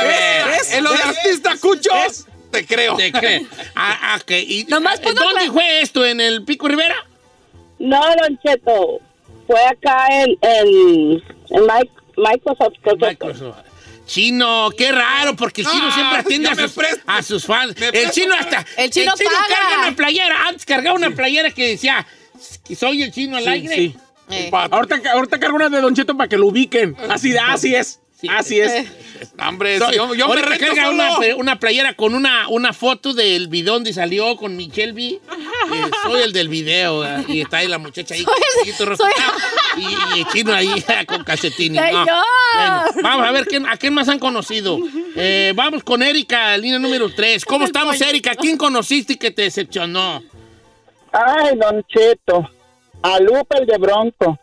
A 0.01 0.05
ver, 0.05 0.47
En 0.73 0.85
lo 0.85 0.93
de 0.93 1.03
artista 1.03 1.53
cuchos, 1.61 2.27
te 2.51 2.67
creo. 2.67 2.97
te 2.97 3.13
creo. 3.13 3.43
Ah, 3.77 3.99
ah, 4.03 4.19
ok. 4.21 4.31
¿Y, 4.31 4.65
Nomás 4.65 5.01
¿Dónde 5.01 5.51
fue 5.53 5.81
esto? 5.81 6.05
¿En 6.05 6.21
el 6.21 6.45
Pico 6.45 6.67
Rivera? 6.69 6.97
No, 7.79 8.01
Don 8.21 8.39
Cheto, 8.39 9.01
fue 9.47 9.61
acá 9.67 10.07
en, 10.11 10.37
en, 10.41 11.23
en 11.51 11.63
Mi- 11.63 11.91
Microsoft. 12.17 12.75
creo 12.83 12.95
que 12.97 13.01
fue. 13.01 13.09
Microsoft. 13.11 13.59
Chino, 14.07 14.69
qué 14.77 14.93
raro, 14.93 15.35
porque 15.35 15.63
el 15.63 15.67
chino 15.67 15.85
Ah, 15.89 15.93
siempre 15.95 16.19
atiende 16.19 16.49
a 16.51 16.55
sus, 16.55 16.73
presto. 16.73 17.03
a 17.07 17.23
sus 17.23 17.47
fans. 17.47 17.75
El 17.81 18.11
chino 18.11 18.35
hasta. 18.39 18.65
El 18.77 18.91
chino 18.91 19.13
paga. 19.17 19.47
carga 19.49 19.87
una 19.89 19.97
playera. 19.97 20.47
Antes 20.47 20.67
cargaba 20.67 20.95
una 20.97 21.11
playera 21.11 21.51
que 21.51 21.69
decía: 21.69 22.07
Soy 22.77 23.03
el 23.03 23.13
chino 23.13 23.39
al 23.39 23.45
Sí, 23.45 23.49
aire. 23.51 23.75
sí. 23.75 23.97
Eh. 24.31 24.51
Ahorita, 24.53 25.01
ahorita 25.13 25.39
cargo 25.41 25.57
una 25.57 25.69
de 25.71 25.81
Don 25.81 25.95
Cheto 25.95 26.17
para 26.17 26.29
que 26.29 26.37
lo 26.37 26.47
ubiquen. 26.49 26.95
Así, 27.11 27.31
de, 27.31 27.39
así 27.39 27.75
es. 27.75 28.01
Sí. 28.21 28.29
Así 28.31 28.61
es. 28.61 28.87
Hombre, 29.39 29.79
Soy- 29.79 29.97
yo, 29.97 30.15
yo 30.15 30.27
me 30.29 30.35
ahorita 30.35 30.49
reto 30.49 30.67
carga 30.67 30.85
solo. 30.87 30.95
una, 31.19 31.37
una 31.37 31.59
playera 31.59 31.95
con 31.95 32.15
una, 32.15 32.49
una 32.49 32.73
foto 32.73 33.13
del 33.13 33.49
video 33.49 33.75
donde 33.75 33.93
salió 33.93 34.37
con 34.37 34.57
Michelle 34.57 34.93
B. 34.93 35.03
Eh, 35.03 35.21
soy 36.05 36.23
el 36.23 36.33
del 36.33 36.49
video. 36.49 37.05
eh, 37.05 37.25
Y 37.29 37.41
está 37.41 37.59
ahí 37.59 37.69
la 37.69 37.79
muchacha 37.79 38.15
ahí. 38.15 38.23
con 38.25 38.35
el 38.37 38.59
poquito 38.61 38.87
roscado, 38.87 39.13
y, 39.77 40.17
y 40.17 40.21
el 40.21 40.27
chino 40.29 40.55
ahí 40.55 40.69
con 41.07 41.25
calcetines. 41.25 41.93
No. 41.93 42.07
Vamos 43.03 43.27
a 43.27 43.31
ver 43.33 43.47
¿quién- 43.47 43.67
a 43.67 43.77
quién 43.77 43.93
más 43.93 44.09
han 44.09 44.19
conocido. 44.21 44.79
Eh, 45.17 45.53
vamos 45.57 45.83
con 45.83 46.03
Erika, 46.03 46.57
línea 46.57 46.79
número 46.79 47.13
3. 47.13 47.45
¿Cómo 47.45 47.65
estamos, 47.65 48.01
Erika? 48.01 48.35
¿Quién 48.37 48.57
conociste 48.57 49.15
y 49.15 49.17
que 49.17 49.33
te 49.33 49.43
decepcionó? 49.43 50.23
Ay, 51.13 51.57
Don 51.57 51.83
Cheto. 51.89 52.49
A 53.03 53.19
Lupe 53.21 53.59
el 53.59 53.67
de 53.67 53.77
Bronco. 53.79 54.39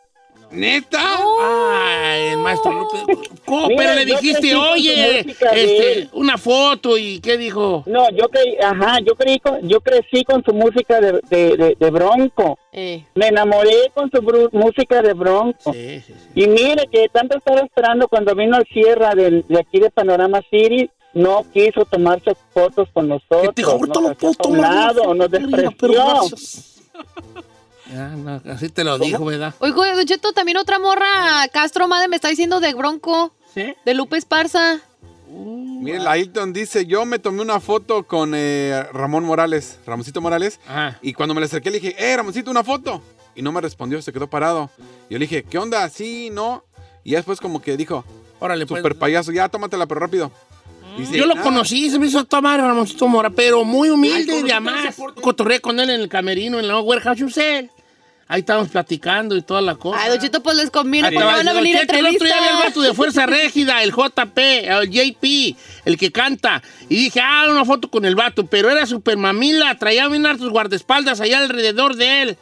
¿Neta? 0.51 1.00
Ay, 1.42 2.27
el 2.33 2.38
maestro 2.39 2.71
López. 2.74 3.30
¿Cómo? 3.45 3.68
Mira, 3.68 3.77
Pero 3.83 3.95
le 3.95 4.06
dijiste, 4.06 4.53
oye, 4.56 4.95
de 4.95 5.19
este, 5.21 6.09
una 6.13 6.38
foto 6.38 6.98
y 6.98 7.19
¿qué 7.21 7.38
dijo? 7.38 7.83
No, 7.86 8.09
yo 8.12 8.27
creí, 8.30 8.57
ajá, 8.57 9.00
yo 9.06 9.15
creí 9.15 9.39
con, 9.39 9.68
yo 9.68 9.80
crecí 9.80 10.24
con 10.25 10.44
su 10.44 10.53
música 10.53 11.00
de, 11.00 11.21
de, 11.30 11.57
de- 11.57 11.77
de 11.80 11.89
Bronco. 11.89 12.59
Eh. 12.74 13.06
Me 13.15 13.28
enamoré 13.28 13.92
con 13.94 14.11
su 14.11 14.18
bru- 14.21 14.49
música 14.52 15.02
de 15.02 15.14
Bronco. 15.14 15.71
Sí, 15.73 16.02
sí, 16.06 16.14
sí. 16.14 16.42
Y 16.44 16.47
mire 16.47 16.87
que 16.92 17.07
tanto 17.09 17.37
estaba 17.37 17.61
esperando 17.61 18.07
cuando 18.09 18.35
vino 18.35 18.57
al 18.57 18.66
Sierra 18.68 19.16
del- 19.16 19.45
de, 19.47 19.59
aquí 19.59 19.80
de 19.80 19.90
Panorama 19.90 20.42
City, 20.49 20.90
no 21.14 21.45
quiso 21.54 21.85
tomarse 21.85 22.33
fotos 22.54 22.90
con 22.94 23.07
nosotros. 23.07 23.42
Que 23.49 23.54
te 23.54 23.64
juro, 23.64 23.87
nos 23.87 24.02
no 24.02 24.09
hacía 24.09 24.19
puedo 24.19 24.31
a 24.31 24.47
un 24.47 24.56
tomar 24.56 24.59
una 24.71 24.75
lado, 24.85 25.04
foto, 25.04 25.16
nos 25.16 25.30
pero 25.30 25.47
despreció. 25.47 26.04
gracias. 26.04 26.68
Ya, 27.92 28.07
no, 28.10 28.42
así 28.52 28.69
te 28.69 28.83
lo 28.83 28.98
dijo, 28.98 29.26
¿verdad? 29.26 29.54
Oiga, 29.60 29.95
Don 29.95 30.06
Cheto, 30.06 30.31
también 30.33 30.57
otra 30.57 30.80
morra, 30.80 31.48
Castro 31.52 31.88
Madre, 31.88 32.07
me 32.07 32.16
está 32.16 32.30
diciendo 32.30 32.60
de 32.60 32.74
Bronco, 32.74 33.33
Sí. 33.54 33.74
de 33.86 33.94
Lupe 33.94 34.18
Esparza. 34.18 34.80
Mire, 35.30 36.00
la 36.00 36.18
Hilton 36.18 36.54
dice, 36.54 36.86
yo 36.86 37.06
me 37.06 37.18
tomé 37.19 37.42
una 37.42 37.60
foto 37.60 38.04
con 38.04 38.33
eh, 38.36 38.83
Ramón 38.94 39.24
Morales, 39.24 39.80
Ramoncito 39.86 40.21
Morales, 40.21 40.60
Ajá. 40.68 41.00
y 41.02 41.14
cuando 41.14 41.33
me 41.33 41.42
le 41.42 41.45
acerqué 41.45 41.69
le 41.71 41.80
dije, 41.80 41.95
eh, 41.98 42.16
Ramoncito, 42.16 42.52
una 42.52 42.64
foto. 42.64 43.02
Y 43.36 43.42
no 43.42 43.52
me 43.54 43.62
respondió, 43.62 44.02
se 44.02 44.12
quedó 44.12 44.30
parado. 44.30 44.69
Yo 45.10 45.18
le 45.18 45.26
dije, 45.26 45.44
¿qué 45.44 45.57
onda? 45.57 45.88
Sí, 45.90 46.30
no. 46.31 46.66
Y 47.04 47.12
ya 47.12 47.18
después 47.19 47.40
como 47.40 47.62
que 47.62 47.78
dijo, 47.78 48.04
Órale, 48.40 48.66
pues. 48.66 48.80
super 48.80 48.98
payaso, 48.98 49.31
ya 49.31 49.48
tómatela, 49.50 49.86
pero 49.86 50.02
rápido. 50.02 50.31
Dice, 50.98 51.18
Yo 51.18 51.26
lo 51.26 51.36
"Ah". 51.38 51.42
conocí, 51.42 51.90
se 51.90 51.98
me 51.98 52.07
hizo 52.07 52.26
tomar 52.26 52.60
Ramoncito 52.60 53.07
Mora, 53.07 53.30
pero 53.30 53.64
muy 53.64 53.90
humilde 53.90 54.33
Ay, 54.33 54.86
ese 54.88 54.92
porte. 55.02 55.21
Cotorré 55.21 55.62
con 55.62 55.80
él 55.80 55.90
en 55.90 56.02
el 56.02 56.10
camerino, 56.10 56.60
en 56.60 56.68
la 56.68 56.80
warehouse 56.81 57.21
Usted. 57.21 57.69
Ahí 58.31 58.40
estábamos 58.40 58.69
platicando 58.69 59.35
y 59.35 59.42
toda 59.42 59.59
la 59.61 59.76
cosa. 59.76 60.02
Ay, 60.02 60.09
Don 60.09 60.18
Cheto, 60.19 60.42
pues 60.42 60.56
les 60.56 60.71
conviene 60.71 61.11
porque 61.11 61.26
van 61.26 61.45
a 61.45 61.52
venir 61.52 61.76
a 61.76 61.81
"Cheto, 61.81 61.95
el 61.95 62.06
otro 62.06 62.26
día 62.26 62.35
entrevistas. 62.38 62.66
vato 62.66 62.81
de 62.81 62.94
Fuerza 62.94 63.26
Régida, 63.26 63.83
el 63.83 63.92
JP, 63.92 64.38
el 64.69 64.90
JP, 64.90 65.56
el 65.83 65.97
que 65.97 66.14
canta. 66.14 66.64
Y 66.88 66.95
dije, 66.95 67.19
ah, 67.21 67.47
una 67.50 67.66
foto 67.66 67.90
con 67.92 68.06
el 68.06 68.16
vato, 68.16 68.45
pero 68.45 68.69
era 68.69 68.85
super 68.85 69.18
mamila, 69.18 69.76
traía 69.76 70.07
bien 70.07 70.26
hartos 70.26 70.50
guardaespaldas 70.50 71.19
allá 71.19 71.40
alrededor 71.40 71.97
de 71.97 72.21
él. 72.21 72.38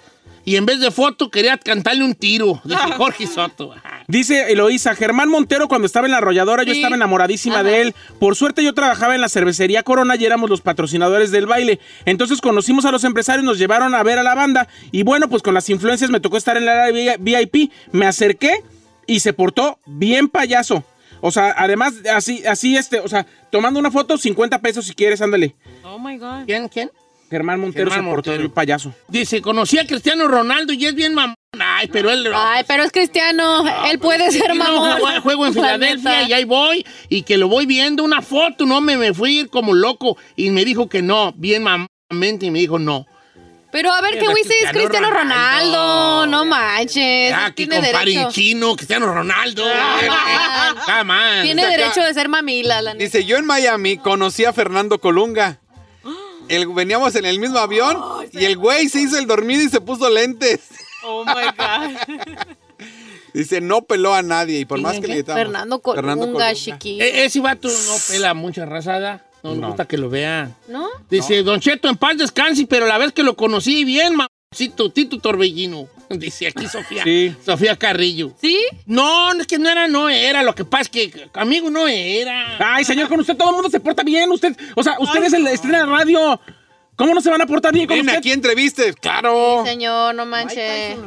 Y 0.46 0.58
en 0.58 0.68
vez 0.68 0.80
de 0.80 0.92
foto 0.92 1.32
quería 1.32 1.58
cantarle 1.58 2.04
un 2.04 2.14
tiro. 2.14 2.62
Dije, 2.64 2.80
Jorge 2.98 3.26
Soto. 3.26 3.74
Dice 4.10 4.52
Eloísa, 4.52 4.96
Germán 4.96 5.30
Montero 5.30 5.68
cuando 5.68 5.86
estaba 5.86 6.08
en 6.08 6.12
la 6.14 6.18
arrolladora 6.18 6.64
yo 6.64 6.74
estaba 6.74 6.96
enamoradísima 6.96 7.60
Ajá. 7.60 7.64
de 7.64 7.82
él. 7.82 7.96
Por 8.20 8.36
suerte 8.36 8.64
yo 8.64 8.74
trabajaba 8.74 9.14
en 9.14 9.22
la 9.22 9.30
cervecería 9.30 9.84
Corona 9.84 10.16
y 10.16 10.26
éramos 10.26 10.50
los 10.50 10.62
patrocinadores 10.62 11.30
del 11.30 11.46
baile. 11.46 11.80
Entonces 12.06 12.42
conocimos 12.42 12.86
a 12.86 12.92
los 12.92 13.04
empresarios, 13.04 13.46
nos 13.46 13.60
llevaron 13.60 13.94
a 13.94 14.02
ver 14.02 14.18
a 14.18 14.24
la 14.24 14.34
banda 14.34 14.68
y 14.92 15.04
bueno, 15.04 15.30
pues 15.30 15.44
con 15.44 15.54
las 15.54 15.70
influencias 15.70 16.10
me 16.10 16.20
tocó 16.20 16.38
estar 16.38 16.58
en 16.58 16.66
la 16.66 16.86
área 16.86 17.18
VIP. 17.18 17.72
Me 17.92 18.08
acerqué 18.08 18.64
y 19.06 19.20
se 19.20 19.34
portó 19.34 19.78
bien 19.86 20.28
payaso. 20.28 20.84
O 21.22 21.30
sea, 21.30 21.54
además, 21.56 21.94
así, 22.12 22.44
así, 22.48 22.78
este, 22.78 23.02
o 23.02 23.08
sea, 23.08 23.28
tomando 23.52 23.80
una 23.80 23.92
foto, 23.92 24.18
50 24.18 24.60
pesos 24.60 24.88
si 24.88 24.96
quieres, 24.96 25.22
ándale. 25.22 25.54
Oh 25.84 26.00
my 26.00 26.18
God. 26.18 26.46
¿Quién? 26.48 26.68
¿Quién? 26.68 26.90
Germán 27.30 27.60
Montero, 27.60 27.92
Germán 27.92 28.10
portero 28.12 28.34
Montero. 28.36 28.52
y 28.52 28.56
payaso. 28.56 28.94
Dice, 29.08 29.42
conocí 29.42 29.78
a 29.78 29.86
Cristiano 29.86 30.28
Ronaldo 30.28 30.74
y 30.74 30.86
es 30.86 30.96
bien 30.96 31.14
mamón. 31.14 31.36
Ay, 31.60 31.88
pero 31.88 32.10
él... 32.12 32.28
Ay, 32.34 32.64
pero 32.68 32.84
es 32.84 32.92
cristiano. 32.92 33.64
Él 33.90 34.00
puede 34.00 34.32
ser 34.32 34.54
mamón. 34.56 35.00
juego, 35.00 35.22
juego 35.22 35.46
en 35.48 35.56
La 35.56 35.62
Filadelfia 35.62 36.24
y 36.28 36.34
ahí 36.34 36.44
voy 36.46 36.86
y 37.10 37.24
que 37.24 37.38
lo 37.38 37.48
voy 37.48 37.66
viendo 37.66 38.04
una 38.04 38.22
foto, 38.22 38.66
no 38.66 38.82
me, 38.82 38.98
me 38.98 39.14
fui 39.14 39.38
a 39.38 39.42
ir 39.42 39.50
como 39.50 39.74
loco 39.74 40.18
y 40.36 40.50
me 40.52 40.64
dijo 40.66 40.88
que 40.90 41.02
no, 41.02 41.34
bien 41.36 41.64
mamamente 41.64 42.46
y 42.48 42.52
me 42.52 42.60
dijo 42.60 42.80
no. 42.80 43.06
Pero 43.72 43.92
a 43.94 44.02
ver, 44.02 44.18
¿qué 44.18 44.26
güey 44.26 44.42
es 44.42 44.72
Cristiano 44.72 45.12
Ronaldo. 45.12 45.78
Ronaldo? 45.78 46.26
No 46.26 46.44
manches. 46.46 47.32
Ah, 47.36 47.52
tiene 47.54 47.80
derecho. 47.80 48.32
chino, 48.32 48.76
Cristiano 48.76 49.14
Ronaldo. 49.14 49.64
Ah, 49.72 50.74
Come 50.86 51.14
on. 51.14 51.44
Tiene 51.44 51.62
Dice 51.62 51.74
acá- 51.76 51.78
derecho 51.84 52.02
de 52.02 52.14
ser 52.16 52.30
mamila, 52.30 52.82
la 52.82 52.94
neta. 52.94 53.04
Dice, 53.04 53.26
yo 53.26 53.38
en 53.38 53.46
Miami 53.46 53.98
conocí 53.98 54.44
a 54.46 54.54
Fernando 54.54 55.00
Colunga. 55.00 55.60
El, 56.50 56.68
veníamos 56.68 57.16
en 57.16 57.26
el 57.26 57.40
mismo 57.40 57.60
avión 57.60 57.98
y 58.34 58.44
el 58.46 58.58
güey 58.58 58.90
se 58.90 59.02
hizo 59.02 59.18
el 59.18 59.28
dormido 59.28 59.62
y 59.64 59.70
se 59.70 59.80
puso 59.80 60.10
lentes. 60.10 60.60
Oh 61.06 61.24
my 61.24 61.34
God. 61.58 62.18
Dice, 63.34 63.62
no 63.62 63.84
peló 63.84 64.14
a 64.16 64.22
nadie 64.22 64.60
y 64.60 64.66
por 64.66 64.82
más 64.82 65.00
que 65.00 65.08
le 65.08 65.14
gritamos. 65.16 65.40
Fernando 65.40 65.80
Colunga, 65.82 66.54
chiquillo. 66.56 67.04
E- 67.04 67.26
ese 67.26 67.40
vato 67.40 67.68
no 67.70 67.96
pela 68.10 68.34
mucha 68.34 68.66
razada. 68.66 69.26
No, 69.44 69.56
me 69.56 69.68
gusta 69.68 69.86
que 69.86 69.98
lo 69.98 70.10
vean. 70.10 70.54
¿No? 70.68 70.90
Dice, 71.10 71.44
Don 71.44 71.60
Cheto, 71.62 71.88
en 71.88 71.96
paz 71.96 72.18
descanse, 72.18 72.66
pero 72.68 72.86
la 72.88 72.98
vez 72.98 73.14
que 73.14 73.24
lo 73.24 73.36
conocí 73.38 73.86
bien, 73.86 74.16
mamacito, 74.16 74.92
Tito 74.92 75.20
Torbellino. 75.20 75.88
Dice 76.18 76.48
aquí 76.48 76.68
Sofía. 76.68 77.04
Sí. 77.04 77.36
Sofía 77.46 77.76
Carrillo. 77.76 78.34
¿Sí? 78.42 78.60
No, 78.86 79.32
es 79.34 79.48
que 79.48 79.60
no 79.60 79.70
era, 79.70 79.88
no 79.88 80.10
era. 80.10 80.44
Lo 80.44 80.56
que 80.56 80.66
pasa 80.66 80.84
es 80.84 80.90
que 80.90 81.30
amigo 81.34 81.70
no 81.70 81.88
era. 81.88 82.58
Ay, 82.60 82.84
señor, 82.84 83.08
con 83.08 83.20
usted 83.20 83.36
todo 83.36 83.50
el 83.50 83.56
mundo 83.56 83.70
se 83.70 83.80
porta 83.80 84.04
bien. 84.04 84.32
Usted, 84.32 84.56
o 84.76 84.84
sea, 84.84 84.98
usted 85.00 85.24
es 85.24 85.34
el 85.34 85.46
estrella 85.48 85.80
de 85.80 85.86
radio. 85.86 86.40
¿Cómo 86.96 87.14
no 87.14 87.22
se 87.22 87.30
van 87.30 87.42
a 87.42 87.46
portar 87.46 87.74
bien 87.74 87.88
con 87.88 87.96
Ven 87.96 88.08
usted? 88.08 88.18
aquí 88.18 88.32
entreviste, 88.32 88.94
claro. 88.94 89.64
Señor, 89.66 90.16
no 90.16 90.26
manches. 90.26 90.98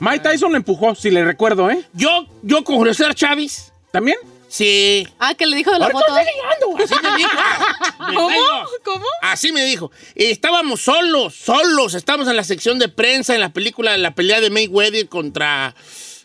Mike 0.00 0.20
Tyson 0.20 0.52
lo 0.52 0.56
empujó, 0.56 0.94
si 0.94 1.10
le 1.10 1.24
recuerdo, 1.24 1.70
¿eh? 1.70 1.84
Yo, 1.92 2.26
yo 2.42 2.62
con 2.64 2.76
José 2.76 3.04
Chávez, 3.14 3.72
¿También? 3.90 4.16
Sí. 4.48 5.06
Ah, 5.18 5.34
que 5.34 5.46
le 5.46 5.56
dijo 5.56 5.70
de 5.72 5.78
la 5.78 5.86
Ahorita 5.86 6.00
foto. 6.00 6.18
estoy 6.18 6.34
llegando. 6.34 6.84
Así 6.84 6.94
me 7.02 7.16
dijo. 7.16 7.30
¿Cómo? 8.14 8.36
¿Cómo? 8.84 9.04
Así 9.22 9.52
me 9.52 9.64
dijo. 9.64 9.90
Estábamos 10.14 10.80
solos, 10.80 11.34
solos. 11.34 11.94
Estábamos 11.94 12.28
en 12.28 12.36
la 12.36 12.44
sección 12.44 12.78
de 12.78 12.88
prensa 12.88 13.34
en 13.34 13.40
la 13.40 13.50
película 13.50 13.92
de 13.92 13.98
la 13.98 14.14
pelea 14.14 14.40
de 14.40 14.50
Mayweather 14.50 15.08
contra. 15.08 15.74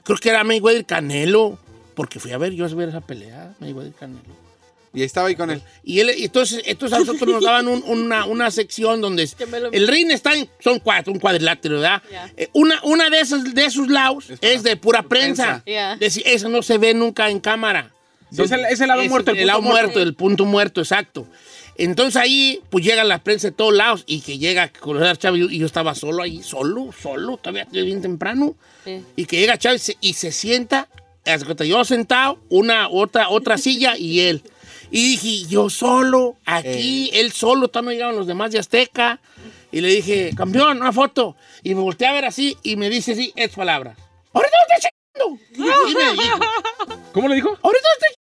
Creo 0.04 0.18
que 0.18 0.30
era 0.30 0.44
Mayweather 0.44 0.86
Canelo. 0.86 1.58
Porque 1.96 2.20
fui 2.20 2.32
a 2.32 2.38
ver 2.38 2.54
yo 2.54 2.66
a 2.66 2.70
ver 2.70 2.90
esa 2.90 3.02
pelea, 3.02 3.54
Mayweather 3.60 3.94
Canelo. 3.94 4.44
Y 4.96 5.02
estaba 5.02 5.28
ahí 5.28 5.36
con 5.36 5.50
él. 5.50 5.62
Y 5.84 6.00
él, 6.02 6.10
entonces, 6.12 6.62
entonces 6.66 6.96
a 6.96 7.00
nosotros 7.00 7.28
nos 7.28 7.44
daban 7.46 7.68
un- 7.68 7.84
una, 7.88 8.26
una 8.26 8.52
sección 8.52 9.02
donde 9.02 9.28
lo- 9.60 9.72
el 9.72 9.88
ring 9.88 10.12
está 10.12 10.34
en, 10.36 10.48
son 10.60 10.78
cuatro, 10.80 11.12
un 11.12 11.20
cuadrilátero, 11.20 11.80
¿verdad? 11.80 12.02
Eh, 12.38 12.50
una 12.54 12.80
una 12.84 13.10
de, 13.10 13.20
esas, 13.20 13.56
de 13.56 13.66
esos 13.66 13.88
lados 13.88 14.26
es, 14.42 14.62
de 14.62 14.76
pura 14.78 15.02
prensa. 15.02 15.64
prensa. 15.64 15.64
Ya. 15.66 15.96
Decir, 15.98 16.22
eso 16.28 16.48
no 16.48 16.62
se 16.62 16.78
ve 16.78 16.94
nunca 16.94 17.30
en 17.30 17.40
cámara. 17.40 17.92
Sí, 18.36 18.42
es 18.44 18.52
el- 18.52 18.66
es 18.66 18.80
el 18.82 18.88
lado 18.88 19.04
muerto, 19.06 19.32
el 19.32 19.38
El, 19.40 19.48
lado 19.48 19.60
punto 19.60 19.72
muerto. 19.72 19.88
muerto, 19.92 20.02
el 20.02 20.16
punto 20.16 20.46
muerto, 20.46 20.82
exacto. 20.82 21.28
Entonces 21.76 22.16
ahí, 22.22 22.62
pues 22.70 22.86
llega 22.86 23.04
la 23.04 23.24
prensa 23.24 23.48
de 23.48 23.52
todos 23.52 23.74
lados 23.74 24.04
y 24.06 24.22
que 24.22 24.38
llega 24.38 24.70
Colorado 24.72 25.16
Chávez 25.16 25.42
y 25.52 25.58
yo 25.60 25.66
estaba 25.66 25.96
solo 25.96 26.22
ahí, 26.24 26.44
solo, 26.44 26.92
solo, 27.00 27.38
todavía 27.38 27.66
bien 27.72 28.02
temprano. 28.02 28.56
Sí. 28.86 29.04
Y 29.16 29.26
que 29.26 29.40
llega 29.40 29.58
Chávez 29.58 29.82
y 29.90 29.94
se- 29.94 29.98
y 30.02 30.14
se 30.14 30.32
sienta, 30.32 30.88
yo 31.66 31.84
sentado, 31.86 32.40
una, 32.50 32.90
otra, 32.90 33.30
otra 33.30 33.58
silla 33.58 33.98
y 33.98 34.20
él. 34.22 34.44
Y 34.92 35.02
dije, 35.18 35.48
yo 35.50 35.72
solo, 35.72 36.36
aquí, 36.46 37.10
él 37.14 37.32
solo, 37.32 37.68
todavía 37.70 37.86
no 37.88 37.92
llegaban 37.94 38.16
los 38.18 38.28
demás 38.28 38.52
de 38.52 38.60
Azteca. 38.60 39.20
Y 39.72 39.82
le 39.82 39.88
dije, 39.88 40.32
campeón, 40.38 40.78
una 40.82 40.92
foto. 40.94 41.36
Y 41.64 41.74
me 41.74 41.82
volteé 41.82 42.06
a 42.06 42.12
ver 42.12 42.26
así 42.26 42.56
y 42.62 42.76
me 42.76 42.92
dice 42.92 43.14
así, 43.14 43.34
es 43.36 43.50
palabra. 43.56 43.96
Ahorita 44.32 44.56
lo 44.70 44.76
estoy 44.76 44.92
chingando. 44.92 45.90
Y 45.90 45.96
me 45.96 46.12
dijo, 46.22 46.40
¿Cómo 47.12 47.28
le 47.28 47.36
dijo? 47.36 47.50
ahorita 47.50 47.88
lo 47.88 48.06
estoy 48.06 48.23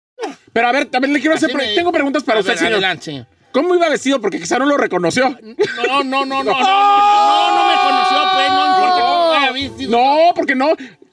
Pero 0.53 0.67
a 0.67 0.71
ver, 0.71 0.85
también 0.85 1.13
le 1.13 1.19
quiero 1.19 1.35
hacer. 1.35 1.53
Me 1.55 1.75
Tengo 1.75 1.91
preguntas 1.91 2.23
para 2.23 2.37
A 2.37 2.41
usted, 2.41 2.53
ver, 2.53 2.57
señor. 2.59 2.73
Adelante, 2.73 3.03
señor. 3.05 3.27
¿Cómo 3.51 3.75
iba 3.75 3.89
vestido? 3.89 4.21
Porque 4.21 4.39
quizá 4.39 4.57
no 4.59 4.65
lo 4.65 4.77
reconoció. 4.77 5.37
No, 5.87 6.03
no, 6.03 6.25
no, 6.25 6.43
no, 6.43 6.43
no, 6.43 6.43
no, 6.43 6.59
no, 6.61 7.55
no 7.55 7.67
me 7.67 7.81
conoció, 7.81 8.17
pues, 8.33 8.49
no 8.49 8.67
importa 8.67 9.01
cómo 9.01 9.31
haya 9.33 9.51
visto. 9.51 9.83
No, 9.89 10.31
porque 10.35 10.55
no. 10.55 10.71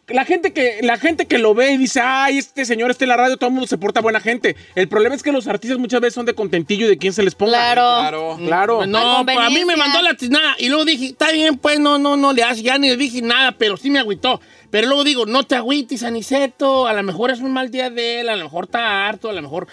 La 0.08 0.24
gente, 0.24 0.52
que, 0.52 0.78
la 0.82 0.96
gente 0.96 1.26
que 1.26 1.38
lo 1.38 1.54
ve 1.54 1.72
y 1.72 1.76
dice, 1.76 2.00
ay, 2.02 2.38
este 2.38 2.64
señor 2.64 2.90
está 2.90 3.04
en 3.04 3.10
la 3.10 3.16
radio, 3.16 3.36
todo 3.36 3.48
el 3.48 3.54
mundo 3.54 3.66
se 3.66 3.76
porta 3.76 4.00
buena 4.00 4.20
gente. 4.20 4.56
El 4.74 4.88
problema 4.88 5.14
es 5.14 5.22
que 5.22 5.32
los 5.32 5.46
artistas 5.46 5.78
muchas 5.78 6.00
veces 6.00 6.14
son 6.14 6.24
de 6.26 6.34
contentillo 6.34 6.86
y 6.86 6.88
de 6.88 6.98
quién 6.98 7.12
se 7.12 7.22
les 7.22 7.34
ponga. 7.34 7.52
Claro. 7.52 8.00
Claro. 8.00 8.38
Claro. 8.38 8.86
No, 8.86 9.18
A 9.18 9.24
pues, 9.24 9.38
a 9.38 9.50
mí 9.50 9.64
me 9.64 9.76
mandó 9.76 10.00
la 10.02 10.14
tiznada 10.14 10.56
y 10.58 10.68
luego 10.68 10.84
dije, 10.84 11.06
está 11.06 11.30
bien, 11.30 11.58
pues 11.58 11.78
no, 11.78 11.98
no, 11.98 12.16
no 12.16 12.32
le 12.32 12.42
hace, 12.42 12.62
ya 12.62 12.78
ni 12.78 12.88
le 12.88 12.96
dije 12.96 13.20
nada, 13.20 13.52
pero 13.52 13.76
sí 13.76 13.90
me 13.90 13.98
agüitó. 13.98 14.40
Pero 14.70 14.86
luego 14.86 15.04
digo, 15.04 15.26
no 15.26 15.44
te 15.44 15.56
agüites, 15.56 16.02
Aniceto, 16.02 16.86
a 16.86 16.92
lo 16.92 17.02
mejor 17.02 17.30
es 17.30 17.40
un 17.40 17.52
mal 17.52 17.70
día 17.70 17.90
de 17.90 18.20
él, 18.20 18.28
a 18.28 18.36
lo 18.36 18.44
mejor 18.44 18.64
está 18.64 19.08
harto, 19.08 19.30
a 19.30 19.32
lo 19.32 19.42
mejor... 19.42 19.66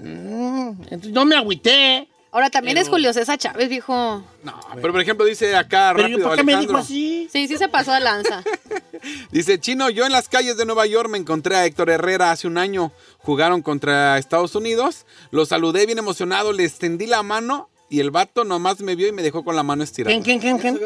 Mm, 0.00 0.70
entonces 0.84 1.12
no 1.12 1.24
me 1.24 1.36
agüité. 1.36 2.08
Ahora 2.32 2.48
también 2.48 2.74
Pero- 2.76 2.84
es 2.84 2.88
Julio 2.88 3.12
César 3.12 3.38
Chávez, 3.38 3.68
viejo. 3.68 4.22
No, 4.44 4.60
pero 4.76 4.92
por 4.92 5.00
ejemplo 5.00 5.26
dice 5.26 5.56
acá 5.56 5.92
Pero 5.94 6.02
rápido 6.04 6.18
yo, 6.20 6.28
¿por 6.28 6.36
qué 6.36 6.44
me 6.44 6.56
dijo 6.56 6.76
así? 6.76 7.28
Sí, 7.32 7.48
sí 7.48 7.56
se 7.56 7.68
pasó 7.68 7.92
de 7.92 8.00
lanza. 8.00 8.42
Dice, 9.30 9.58
Chino, 9.58 9.88
yo 9.88 10.04
en 10.04 10.12
las 10.12 10.28
calles 10.28 10.58
de 10.58 10.66
Nueva 10.66 10.84
York 10.84 11.08
me 11.08 11.16
encontré 11.16 11.56
a 11.56 11.64
Héctor 11.64 11.88
Herrera 11.88 12.32
hace 12.32 12.46
un 12.46 12.58
año. 12.58 12.92
Jugaron 13.18 13.62
contra 13.62 14.18
Estados 14.18 14.54
Unidos. 14.54 15.06
Lo 15.30 15.46
saludé 15.46 15.86
bien 15.86 15.98
emocionado, 15.98 16.52
le 16.52 16.64
extendí 16.64 17.06
la 17.06 17.22
mano 17.22 17.69
y 17.90 18.00
el 18.00 18.10
vato 18.12 18.44
nomás 18.44 18.80
me 18.80 18.94
vio 18.94 19.08
y 19.08 19.12
me 19.12 19.20
dejó 19.20 19.44
con 19.44 19.54
la 19.56 19.62
mano 19.62 19.82
estirada. 19.82 20.10
¿Quién, 20.12 20.22
quién, 20.22 20.38
quién, 20.38 20.58
quién? 20.58 20.80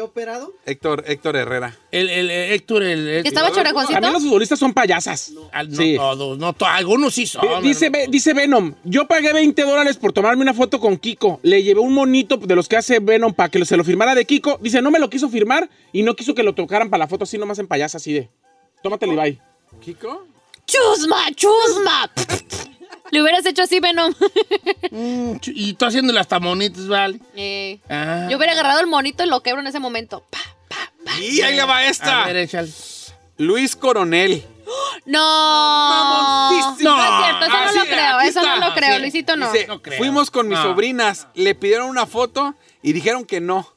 Héctor, 0.65 1.03
Héctor 1.07 1.35
Herrera. 1.35 1.77
El, 1.91 2.09
el, 2.09 2.29
el 2.31 2.51
Héctor, 2.51 2.83
el... 2.83 3.07
el- 3.07 3.21
¿Que 3.23 3.29
estaba 3.29 3.51
chorejoncito? 3.51 3.93
También 3.93 4.11
los 4.13 4.23
futbolistas 4.23 4.57
son 4.59 4.73
payasas. 4.73 5.31
Al- 5.51 5.69
no 5.69 5.77
Sí. 5.77 5.95
todos, 5.95 6.37
no 6.37 6.53
to- 6.53 6.65
algunos 6.65 7.13
sí 7.13 7.27
son. 7.27 7.45
Eh, 7.45 7.59
dice, 7.61 7.91
dice 8.09 8.33
Venom, 8.33 8.73
yo 8.83 9.07
pagué 9.07 9.31
20 9.31 9.61
dólares 9.61 9.97
por 9.97 10.11
tomarme 10.13 10.41
una 10.41 10.53
foto 10.55 10.79
con 10.79 10.97
Kiko. 10.97 11.39
Le 11.43 11.61
llevé 11.63 11.79
un 11.79 11.93
monito 11.93 12.37
de 12.37 12.55
los 12.55 12.67
que 12.67 12.77
hace 12.77 12.99
Venom 12.99 13.33
para 13.33 13.49
que 13.49 13.63
se 13.65 13.77
lo 13.77 13.83
firmara 13.83 14.15
de 14.15 14.25
Kiko. 14.25 14.57
Dice, 14.61 14.81
no 14.81 14.89
me 14.91 14.99
lo 14.99 15.09
quiso 15.09 15.29
firmar 15.29 15.69
y 15.93 16.01
no 16.03 16.15
quiso 16.15 16.33
que 16.33 16.41
lo 16.43 16.55
tocaran 16.55 16.89
para 16.89 17.03
la 17.03 17.07
foto 17.07 17.23
así 17.25 17.37
nomás 17.37 17.59
en 17.59 17.67
payasa, 17.67 17.97
así 17.97 18.13
de. 18.13 18.29
Tómatelo 18.81 19.13
y 19.13 19.15
bye. 19.15 19.41
¿Kiko? 19.79 20.25
¡Chusma, 20.65 21.31
chusma! 21.35 22.11
Le 23.11 23.21
hubieras 23.21 23.45
hecho 23.45 23.63
así, 23.63 23.79
Venom. 23.79 24.13
Mm, 24.91 25.33
y 25.47 25.73
tú 25.73 25.85
haciéndole 25.85 26.19
hasta 26.19 26.39
monitos, 26.39 26.87
¿vale? 26.87 27.19
Eh, 27.35 27.79
Ah. 27.89 28.27
Yo 28.29 28.37
hubiera 28.37 28.53
agarrado 28.53 28.79
el 28.79 28.87
monito 28.87 29.23
y 29.23 29.27
lo 29.27 29.41
quebro 29.41 29.61
en 29.61 29.67
ese 29.67 29.79
momento. 29.79 30.23
Pa. 30.29 30.39
Y 31.19 31.41
ahí 31.41 31.55
le 31.55 31.63
va 31.65 31.77
A 31.77 31.85
esta. 31.85 32.25
ver, 32.25 32.37
échale. 32.37 32.71
Luis 33.37 33.75
Coronel. 33.75 34.43
No. 35.05 35.19
Mamoncísimo. 35.89 36.89
No 36.91 37.03
es 37.03 37.23
cierto, 37.25 37.45
eso 37.45 37.55
Ah, 37.55 37.65
no 37.65 37.71
sí, 37.71 37.77
lo 37.77 37.85
creo, 37.85 38.19
eso 38.21 38.41
no 38.41 38.53
está. 38.55 38.67
lo 38.69 38.73
creo, 38.75 38.95
Sí. 38.95 39.01
Luisito 39.01 39.35
no. 39.35 39.51
Dice, 39.51 39.67
No 39.67 39.81
creo. 39.81 39.97
fuimos 39.97 40.31
con 40.31 40.47
mis 40.47 40.57
No. 40.57 40.63
sobrinas, 40.63 41.27
le 41.35 41.53
pidieron 41.55 41.89
una 41.89 42.05
foto 42.07 42.55
y 42.81 42.93
dijeron 42.93 43.25
que 43.25 43.39
no, 43.41 43.71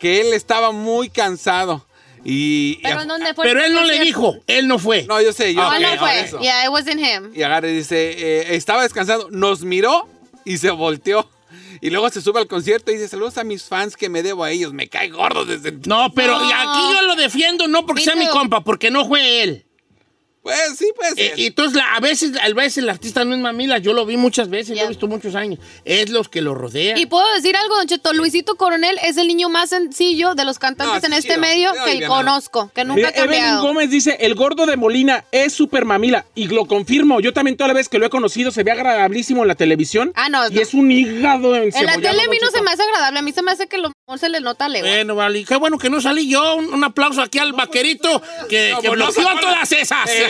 que 0.00 0.20
él 0.20 0.32
estaba 0.32 0.72
muy 0.72 1.08
cansado. 1.10 1.86
Y, 2.24 2.76
Pero 2.82 3.00
¿en 3.00 3.08
dónde 3.08 3.32
fue? 3.34 3.44
Pero 3.46 3.60
el 3.60 3.66
él 3.66 3.72
no 3.74 3.84
le 3.84 3.98
dijo, 4.00 4.36
él 4.46 4.68
no 4.68 4.78
fue. 4.78 5.04
No, 5.04 5.20
yo 5.22 5.32
sé, 5.32 5.54
yo 5.54 5.62
No, 5.62 5.68
Ok, 5.68 5.74
no 5.80 5.88
por 5.90 5.98
fue. 6.00 6.20
eso. 6.20 6.38
Yeah, 6.40 6.64
it 6.64 6.70
wasn't 6.70 7.00
him. 7.00 7.32
Y 7.34 7.42
agarre 7.42 7.72
dice, 7.72 8.10
eh, 8.18 8.54
estaba 8.56 8.82
descansando, 8.82 9.28
nos 9.30 9.62
miró 9.62 10.06
y 10.44 10.58
se 10.58 10.70
volteó. 10.70 11.28
Y 11.80 11.88
luego 11.88 12.10
se 12.10 12.20
sube 12.20 12.38
al 12.38 12.46
concierto 12.46 12.90
y 12.90 12.94
dice, 12.94 13.08
saludos 13.08 13.38
a 13.38 13.44
mis 13.44 13.62
fans 13.64 13.96
que 13.96 14.10
me 14.10 14.22
debo 14.22 14.44
a 14.44 14.50
ellos, 14.50 14.74
me 14.74 14.88
cae 14.88 15.08
gordo 15.08 15.46
desde... 15.46 15.72
No, 15.86 16.12
pero 16.14 16.38
No. 16.38 16.44
aquí 16.46 16.94
yo 16.94 17.02
lo 17.06 17.16
defiendo 17.16 17.68
no 17.68 17.86
porque 17.86 18.00
Me 18.02 18.04
sea 18.04 18.16
mi 18.16 18.28
compa, 18.28 18.60
porque 18.62 18.90
no 18.90 19.06
fue 19.08 19.42
él. 19.42 19.64
Pues 20.42 20.58
sí, 20.78 20.86
puede 20.96 21.10
Eh, 21.26 21.32
y 21.36 21.46
entonces 21.46 21.76
la- 21.76 21.94
a 21.96 22.00
veces, 22.00 22.32
a 22.42 22.48
veces 22.54 22.78
el 22.78 22.88
artista 22.88 23.24
no 23.26 23.34
es 23.34 23.40
mamila, 23.40 23.76
yo 23.78 23.92
lo 23.92 24.06
vi 24.06 24.16
muchas 24.16 24.48
veces, 24.48 24.70
lo 24.70 24.76
Ya. 24.76 24.84
he 24.84 24.88
visto 24.88 25.06
muchos 25.06 25.34
años. 25.34 25.58
Es 25.84 26.08
los 26.08 26.28
que 26.30 26.40
lo 26.40 26.54
rodean. 26.54 26.96
Y 26.96 27.04
puedo 27.06 27.26
decir 27.34 27.56
algo, 27.56 27.76
Don 27.76 27.86
Cheto, 27.86 28.12
Luisito 28.14 28.56
Coronel 28.56 28.96
es 29.02 29.18
el 29.18 29.28
niño 29.28 29.50
más 29.50 29.68
sencillo 29.68 30.34
de 30.34 30.44
los 30.46 30.58
cantantes 30.58 31.02
No, 31.02 31.06
en 31.06 31.12
sí, 31.12 31.18
este 31.18 31.28
chido. 31.34 31.40
medio 31.40 31.72
que 31.84 32.06
conozco, 32.06 32.70
que 32.74 32.84
nunca 32.84 33.08
ha 33.08 33.10
Evelyn 33.10 33.24
cambiado. 33.40 33.62
Gómez 33.62 33.90
dice, 33.90 34.16
el 34.20 34.34
gordo 34.34 34.64
de 34.64 34.76
Molina 34.76 35.24
es 35.30 35.52
súper 35.52 35.84
mamila. 35.84 36.24
Y 36.34 36.48
lo 36.48 36.64
confirmo, 36.64 37.20
yo 37.20 37.32
también 37.34 37.56
toda 37.58 37.68
la 37.68 37.74
vez 37.74 37.88
que 37.90 37.98
lo 37.98 38.06
he 38.06 38.10
conocido 38.10 38.50
se 38.50 38.62
ve 38.62 38.70
agradabilísimo 38.72 39.42
en 39.42 39.48
la 39.48 39.54
televisión. 39.56 40.12
Ah, 40.16 40.28
no, 40.30 40.46
Y 40.48 40.54
no. 40.54 40.60
es 40.62 40.72
un 40.72 40.90
hígado 40.90 41.54
En 41.54 41.60
la 41.60 41.64
encebollado, 41.66 42.00
tele 42.00 42.22
a 42.22 42.28
mí 42.28 42.38
no 42.42 42.50
se 42.50 42.62
me 42.62 42.70
hace 42.70 42.82
agradable, 42.82 43.18
a 43.18 43.22
mí 43.22 43.32
se 43.32 43.42
me 43.42 43.52
hace 43.52 43.66
que 43.68 43.76
lo 43.76 43.90
mejor 44.06 44.18
se 44.18 44.30
le 44.30 44.40
nota 44.40 44.68
lejos. 44.70 44.88
Bueno, 44.88 45.14
vale. 45.14 45.44
Qué 45.44 45.56
bueno 45.56 45.76
que 45.78 45.90
no 45.90 46.00
salí 46.00 46.28
yo. 46.30 46.56
Un, 46.56 46.72
un 46.72 46.82
aplauso 46.84 47.20
aquí 47.20 47.38
al 47.38 47.52
vaquerito 47.52 48.22
que, 48.48 48.70
No, 48.72 48.80
que 48.80 48.88
pues 48.88 48.98
no 48.98 49.06
bloqueó 49.12 49.40
todas 49.40 49.70
esas. 49.72 50.08
Eh, 50.10 50.29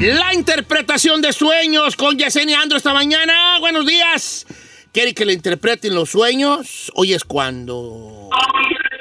La 0.00 0.32
interpretación 0.32 1.20
de 1.20 1.30
sueños 1.30 1.94
con 1.94 2.16
Yesenia 2.16 2.62
Andro 2.62 2.78
esta 2.78 2.94
mañana. 2.94 3.58
Buenos 3.60 3.84
días. 3.84 4.46
¿Quiere 4.92 5.12
que 5.12 5.26
le 5.26 5.34
interpreten 5.34 5.94
los 5.94 6.08
sueños? 6.08 6.90
Hoy 6.94 7.12
es 7.12 7.22
cuando. 7.22 8.30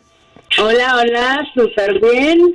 Hola, 0.59 0.97
hola, 0.97 1.43
súper 1.55 1.99
bien. 1.99 2.53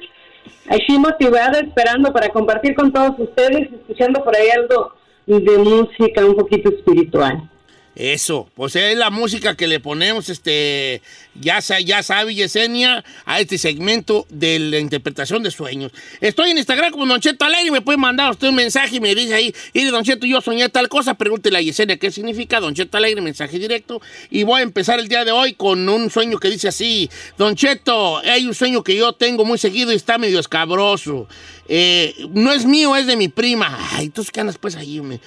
Aquí 0.69 1.01
motivada, 1.01 1.59
esperando 1.59 2.13
para 2.13 2.29
compartir 2.29 2.77
con 2.77 2.93
todos 2.93 3.19
ustedes, 3.19 3.73
escuchando 3.73 4.23
por 4.23 4.37
ahí 4.37 4.51
algo 4.51 4.95
de 5.27 5.59
música 5.59 6.25
un 6.25 6.37
poquito 6.37 6.69
espiritual. 6.69 7.50
Eso, 7.97 8.49
pues 8.55 8.77
es 8.77 8.97
la 8.97 9.11
música 9.11 9.57
que 9.57 9.67
le 9.67 9.81
ponemos, 9.81 10.29
este, 10.29 11.03
ya, 11.35 11.59
ya 11.59 12.03
sabe 12.05 12.35
Yesenia, 12.35 13.05
a 13.25 13.41
este 13.41 13.59
segmento 13.59 14.27
de 14.31 14.61
la 14.61 14.79
interpretación 14.79 15.43
de 15.43 15.51
sueños. 15.51 15.91
Estoy 16.21 16.51
en 16.51 16.59
Instagram 16.59 16.93
como 16.93 17.05
Don 17.07 17.21
Cheto 17.21 17.45
Alegre 17.45 17.73
me 17.73 17.81
puede 17.81 17.99
mandar 17.99 18.31
usted 18.31 18.49
un 18.49 18.55
mensaje 18.55 18.97
y 18.97 19.01
me 19.01 19.13
dice 19.15 19.35
ahí, 19.35 19.53
y 19.73 19.85
Don 19.87 20.05
Cheto, 20.05 20.25
yo 20.25 20.41
soñé 20.41 20.69
tal 20.69 20.89
cosa, 20.89 21.15
pregúntele 21.15 21.59
a 21.59 21.61
Yesenia 21.63 21.97
qué 21.97 22.13
significa, 22.13 22.61
Don 22.61 22.75
Cheto 22.75 22.97
Alegre, 22.97 23.21
mensaje 23.23 23.59
directo. 23.59 24.01
Y 24.31 24.45
voy 24.45 24.61
a 24.61 24.63
empezar 24.63 25.01
el 25.01 25.09
día 25.09 25.25
de 25.25 25.33
hoy 25.33 25.55
con 25.55 25.89
un 25.89 26.11
sueño 26.11 26.39
que 26.39 26.49
dice 26.49 26.69
así, 26.69 27.11
Don 27.39 27.57
Cheto, 27.57 28.19
hay 28.19 28.47
un 28.47 28.55
sueño 28.55 28.85
que 28.85 28.95
yo 28.97 29.13
tengo 29.15 29.45
muy 29.45 29.59
seguido 29.59 29.93
y 29.93 29.97
está 29.97 30.17
medio 30.17 30.39
escabroso. 30.39 31.27
Eh, 31.69 32.15
no 32.31 32.53
es 32.53 32.65
mío, 32.65 32.95
es 32.95 33.07
de 33.07 33.17
mi 33.17 33.29
prima. 33.29 33.77
Ay, 33.93 34.13
¿qué 34.33 34.41
andas 34.41 34.59
pues 34.59 34.77
ahí? 34.77 35.01
me- 35.01 35.21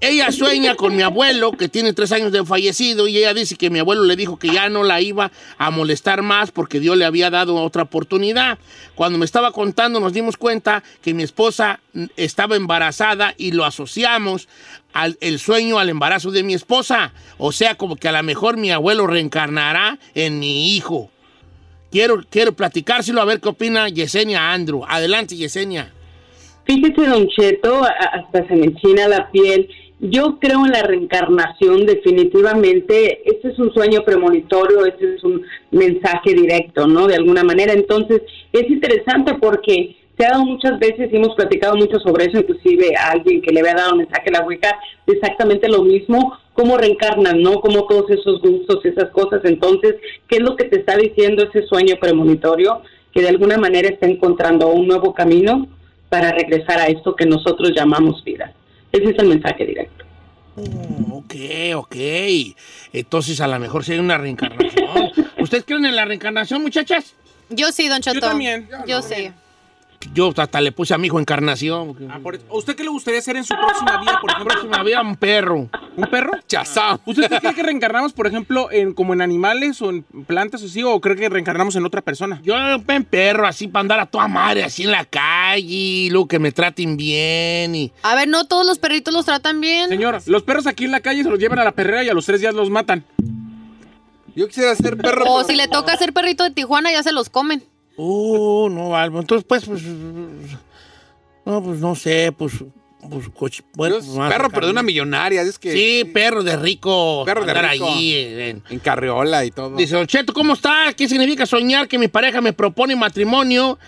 ella 0.00 0.32
sueña 0.32 0.76
con 0.76 0.96
mi 0.96 1.02
abuelo, 1.02 1.52
que 1.52 1.68
tiene 1.68 1.92
tres 1.92 2.10
años 2.12 2.32
de 2.32 2.42
fallecido, 2.44 3.06
y 3.06 3.18
ella 3.18 3.34
dice 3.34 3.56
que 3.56 3.68
mi 3.68 3.80
abuelo 3.80 4.04
le 4.04 4.16
dijo 4.16 4.38
que 4.38 4.48
ya 4.48 4.70
no 4.70 4.82
la 4.82 5.02
iba 5.02 5.30
a 5.58 5.70
molestar 5.70 6.22
más 6.22 6.50
porque 6.50 6.80
Dios 6.80 6.96
le 6.96 7.04
había 7.04 7.28
dado 7.28 7.56
otra 7.56 7.82
oportunidad. 7.82 8.58
Cuando 8.94 9.18
me 9.18 9.26
estaba 9.26 9.52
contando, 9.52 10.00
nos 10.00 10.14
dimos 10.14 10.38
cuenta 10.38 10.82
que 11.02 11.12
mi 11.12 11.22
esposa 11.22 11.80
estaba 12.16 12.56
embarazada 12.56 13.34
y 13.36 13.52
lo 13.52 13.66
asociamos 13.66 14.48
al 14.94 15.18
el 15.20 15.38
sueño 15.38 15.78
al 15.78 15.90
embarazo 15.90 16.30
de 16.30 16.44
mi 16.44 16.54
esposa. 16.54 17.12
O 17.36 17.52
sea, 17.52 17.74
como 17.74 17.96
que 17.96 18.08
a 18.08 18.12
lo 18.12 18.22
mejor 18.22 18.56
mi 18.56 18.70
abuelo 18.70 19.06
reencarnará 19.06 19.98
en 20.14 20.38
mi 20.38 20.74
hijo. 20.74 21.10
Quiero, 21.90 22.22
quiero 22.30 22.52
platicárselo 22.52 23.20
a 23.20 23.26
ver 23.26 23.40
qué 23.40 23.50
opina 23.50 23.88
Yesenia 23.88 24.52
Andrew. 24.52 24.82
Adelante, 24.88 25.36
Yesenia. 25.36 25.92
Fíjese, 26.64 27.06
Don 27.06 27.28
Cheto, 27.28 27.82
hasta 27.84 28.46
se 28.46 28.54
me 28.54 28.66
enchina 28.66 29.08
la 29.08 29.30
piel. 29.30 29.68
Yo 30.02 30.38
creo 30.40 30.64
en 30.64 30.72
la 30.72 30.82
reencarnación, 30.82 31.84
definitivamente. 31.84 33.20
Este 33.30 33.48
es 33.48 33.58
un 33.58 33.70
sueño 33.74 34.02
premonitorio, 34.02 34.86
este 34.86 35.16
es 35.16 35.22
un 35.22 35.42
mensaje 35.70 36.32
directo, 36.32 36.86
¿no? 36.86 37.06
De 37.06 37.16
alguna 37.16 37.44
manera. 37.44 37.74
Entonces, 37.74 38.22
es 38.50 38.70
interesante 38.70 39.34
porque 39.34 39.96
se 40.16 40.24
ha 40.24 40.30
dado 40.30 40.46
muchas 40.46 40.78
veces 40.78 41.12
y 41.12 41.16
hemos 41.16 41.34
platicado 41.34 41.76
mucho 41.76 41.98
sobre 42.00 42.24
eso, 42.24 42.38
inclusive 42.38 42.96
a 42.96 43.10
alguien 43.10 43.42
que 43.42 43.52
le 43.52 43.60
había 43.60 43.74
dado 43.74 43.92
un 43.92 43.98
mensaje 43.98 44.30
a 44.30 44.40
la 44.40 44.46
Wicca, 44.46 44.74
exactamente 45.06 45.68
lo 45.68 45.82
mismo, 45.82 46.32
cómo 46.54 46.78
reencarnan, 46.78 47.42
¿no? 47.42 47.60
Como 47.60 47.86
todos 47.86 48.10
esos 48.10 48.40
gustos, 48.40 48.84
esas 48.86 49.10
cosas. 49.10 49.42
Entonces, 49.44 49.96
¿qué 50.28 50.36
es 50.36 50.42
lo 50.42 50.56
que 50.56 50.64
te 50.64 50.80
está 50.80 50.96
diciendo 50.96 51.44
ese 51.44 51.66
sueño 51.66 51.96
premonitorio? 52.00 52.80
Que 53.12 53.20
de 53.20 53.28
alguna 53.28 53.58
manera 53.58 53.90
está 53.90 54.06
encontrando 54.06 54.68
un 54.68 54.86
nuevo 54.86 55.12
camino 55.12 55.68
para 56.08 56.32
regresar 56.32 56.78
a 56.80 56.86
esto 56.86 57.14
que 57.14 57.26
nosotros 57.26 57.72
llamamos 57.76 58.24
vida. 58.24 58.54
Ese 58.92 59.10
es 59.10 59.18
el 59.18 59.28
mensaje 59.28 59.66
directo. 59.66 60.04
Ok, 61.12 61.34
ok. 61.76 61.96
Entonces 62.92 63.40
a 63.40 63.46
lo 63.46 63.58
mejor 63.58 63.84
hay 63.88 63.98
una 63.98 64.18
reencarnación. 64.18 65.12
¿Ustedes 65.38 65.64
creen 65.64 65.86
en 65.86 65.96
la 65.96 66.04
reencarnación, 66.04 66.62
muchachas? 66.62 67.14
Yo 67.48 67.72
sí, 67.72 67.88
Don 67.88 68.00
Cheto. 68.00 68.16
Yo 68.16 68.20
también. 68.20 68.68
Yo 68.86 69.02
sí. 69.02 69.32
Yo 70.14 70.32
hasta 70.34 70.60
le 70.62 70.72
puse 70.72 70.94
a 70.94 70.98
mi 70.98 71.08
hijo 71.08 71.20
encarnación. 71.20 71.94
Ah, 72.10 72.18
por 72.22 72.34
eso. 72.34 72.44
¿A 72.50 72.56
usted 72.56 72.74
qué 72.74 72.82
le 72.82 72.88
gustaría 72.88 73.20
hacer 73.20 73.36
en 73.36 73.44
su 73.44 73.54
próxima 73.54 74.00
vida, 74.00 74.18
por 74.20 74.30
ejemplo? 74.30 74.54
Próxima 74.54 74.82
vida, 74.82 75.02
un 75.02 75.14
perro. 75.14 75.68
¿Un 75.94 76.04
perro? 76.10 76.32
Chazam. 76.48 76.98
¿Usted 77.04 77.28
cree 77.38 77.54
que 77.54 77.62
reencarnamos, 77.62 78.14
por 78.14 78.26
ejemplo, 78.26 78.70
en, 78.72 78.94
como 78.94 79.12
en 79.12 79.20
animales 79.20 79.80
o 79.82 79.90
en 79.90 80.02
plantas 80.02 80.62
o 80.62 80.66
así, 80.66 80.82
o 80.82 80.98
cree 81.02 81.16
que 81.16 81.28
reencarnamos 81.28 81.76
en 81.76 81.84
otra 81.84 82.00
persona? 82.00 82.40
Yo 82.42 82.54
en 82.56 83.04
perro, 83.04 83.46
así 83.46 83.68
para 83.68 83.82
andar 83.82 84.00
a 84.00 84.06
toda 84.06 84.26
madre, 84.26 84.64
así 84.64 84.84
en 84.84 84.90
la 84.90 85.04
calle, 85.04 85.66
y 85.68 86.08
luego 86.10 86.28
que 86.28 86.38
me 86.38 86.50
traten 86.50 86.96
bien 86.96 87.74
y... 87.74 87.92
A 88.02 88.14
ver, 88.14 88.26
no 88.26 88.46
todos 88.46 88.64
los 88.66 88.78
perritos 88.78 89.12
los 89.12 89.26
tratan 89.26 89.60
bien. 89.60 89.90
Señor, 89.90 90.20
los 90.26 90.42
perros 90.42 90.66
aquí 90.66 90.86
en 90.86 90.92
la 90.92 91.00
calle 91.00 91.22
se 91.22 91.28
los 91.30 91.38
llevan 91.38 91.58
a 91.58 91.64
la 91.64 91.72
perrera 91.72 92.02
y 92.02 92.08
a 92.08 92.14
los 92.14 92.24
tres 92.24 92.40
días 92.40 92.54
los 92.54 92.70
matan. 92.70 93.04
Yo 94.34 94.46
quisiera 94.48 94.74
ser 94.74 94.96
perro. 94.96 95.24
O 95.30 95.36
pero- 95.36 95.44
si 95.46 95.56
le 95.56 95.68
toca 95.68 95.94
ser 95.98 96.14
perrito 96.14 96.42
de 96.44 96.50
Tijuana, 96.52 96.90
ya 96.90 97.02
se 97.02 97.12
los 97.12 97.28
comen. 97.28 97.62
Oh, 98.02 98.68
no, 98.70 98.96
Albo. 98.96 99.20
Entonces, 99.20 99.44
pues, 99.48 99.64
pues... 99.66 99.82
No, 101.44 101.62
pues 101.62 101.80
no 101.80 101.94
sé, 101.94 102.32
pues... 102.36 102.54
pues 103.08 103.28
coche- 103.30 103.62
bueno, 103.74 103.96
pues, 103.96 104.08
perro, 104.28 104.48
pero 104.50 104.66
de 104.66 104.72
una 104.72 104.82
millonaria. 104.82 105.42
Es 105.42 105.58
que. 105.58 105.72
Sí, 105.72 106.04
perro 106.12 106.42
de 106.42 106.56
rico. 106.56 107.22
Perro 107.26 107.44
de 107.44 107.52
rico. 107.54 107.88
allí 107.90 108.14
en- 108.16 108.62
En 108.70 108.78
carriola 108.78 109.44
y 109.44 109.50
todo. 109.50 109.76
Dice, 109.76 110.06
Cheto, 110.06 110.32
¿cómo 110.32 110.52
está? 110.54 110.92
¿Qué 110.96 111.08
significa 111.08 111.44
soñar 111.46 111.88
que 111.88 111.98
mi 111.98 112.08
pareja 112.08 112.40
me 112.40 112.52
propone 112.52 112.94
matrimonio? 112.96 113.78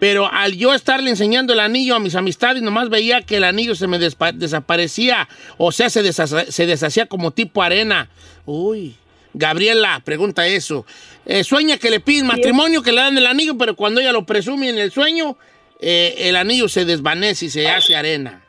Pero 0.00 0.28
al 0.32 0.52
yo 0.56 0.74
estarle 0.74 1.10
enseñando 1.10 1.52
el 1.52 1.60
anillo 1.60 1.94
a 1.94 2.00
mis 2.00 2.14
amistades, 2.16 2.60
nomás 2.62 2.88
veía 2.88 3.22
que 3.22 3.36
el 3.36 3.44
anillo 3.44 3.74
se 3.76 3.86
me 3.86 3.98
desaparecía. 4.00 5.28
O 5.58 5.70
sea, 5.70 5.88
se, 5.90 6.02
deshace- 6.02 6.50
se 6.50 6.66
deshacía 6.66 7.06
como 7.06 7.30
tipo 7.30 7.62
arena. 7.62 8.08
Uy. 8.44 8.96
Gabriela, 9.34 10.00
pregunta 10.04 10.46
eso. 10.46 10.84
Eh, 11.24 11.44
sueña 11.44 11.78
que 11.78 11.90
le 11.90 12.00
piden 12.00 12.26
matrimonio, 12.26 12.82
que 12.82 12.92
le 12.92 13.00
dan 13.00 13.16
el 13.16 13.26
anillo, 13.26 13.56
pero 13.56 13.76
cuando 13.76 14.00
ella 14.00 14.12
lo 14.12 14.26
presume 14.26 14.68
en 14.68 14.78
el 14.78 14.90
sueño, 14.90 15.36
eh, 15.80 16.14
el 16.18 16.36
anillo 16.36 16.68
se 16.68 16.84
desvanece 16.84 17.46
y 17.46 17.50
se 17.50 17.68
hace 17.68 17.96
arena. 17.96 18.42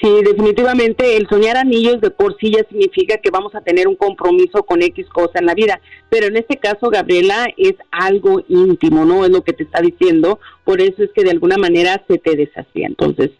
Sí, 0.00 0.10
definitivamente 0.22 1.16
el 1.16 1.26
soñar 1.26 1.56
anillos 1.56 2.02
de 2.02 2.10
por 2.10 2.36
sí 2.38 2.52
ya 2.52 2.62
significa 2.68 3.16
que 3.16 3.30
vamos 3.30 3.54
a 3.54 3.62
tener 3.62 3.88
un 3.88 3.96
compromiso 3.96 4.62
con 4.62 4.82
X 4.82 5.06
cosa 5.08 5.38
en 5.38 5.46
la 5.46 5.54
vida, 5.54 5.80
pero 6.10 6.26
en 6.26 6.36
este 6.36 6.58
caso, 6.58 6.90
Gabriela, 6.90 7.46
es 7.56 7.74
algo 7.90 8.44
íntimo, 8.48 9.06
¿no? 9.06 9.24
Es 9.24 9.30
lo 9.30 9.42
que 9.42 9.54
te 9.54 9.62
está 9.62 9.80
diciendo, 9.80 10.38
por 10.64 10.82
eso 10.82 11.02
es 11.02 11.10
que 11.14 11.24
de 11.24 11.30
alguna 11.30 11.56
manera 11.56 12.04
se 12.06 12.18
te 12.18 12.36
deshacía. 12.36 12.86
Entonces, 12.86 13.30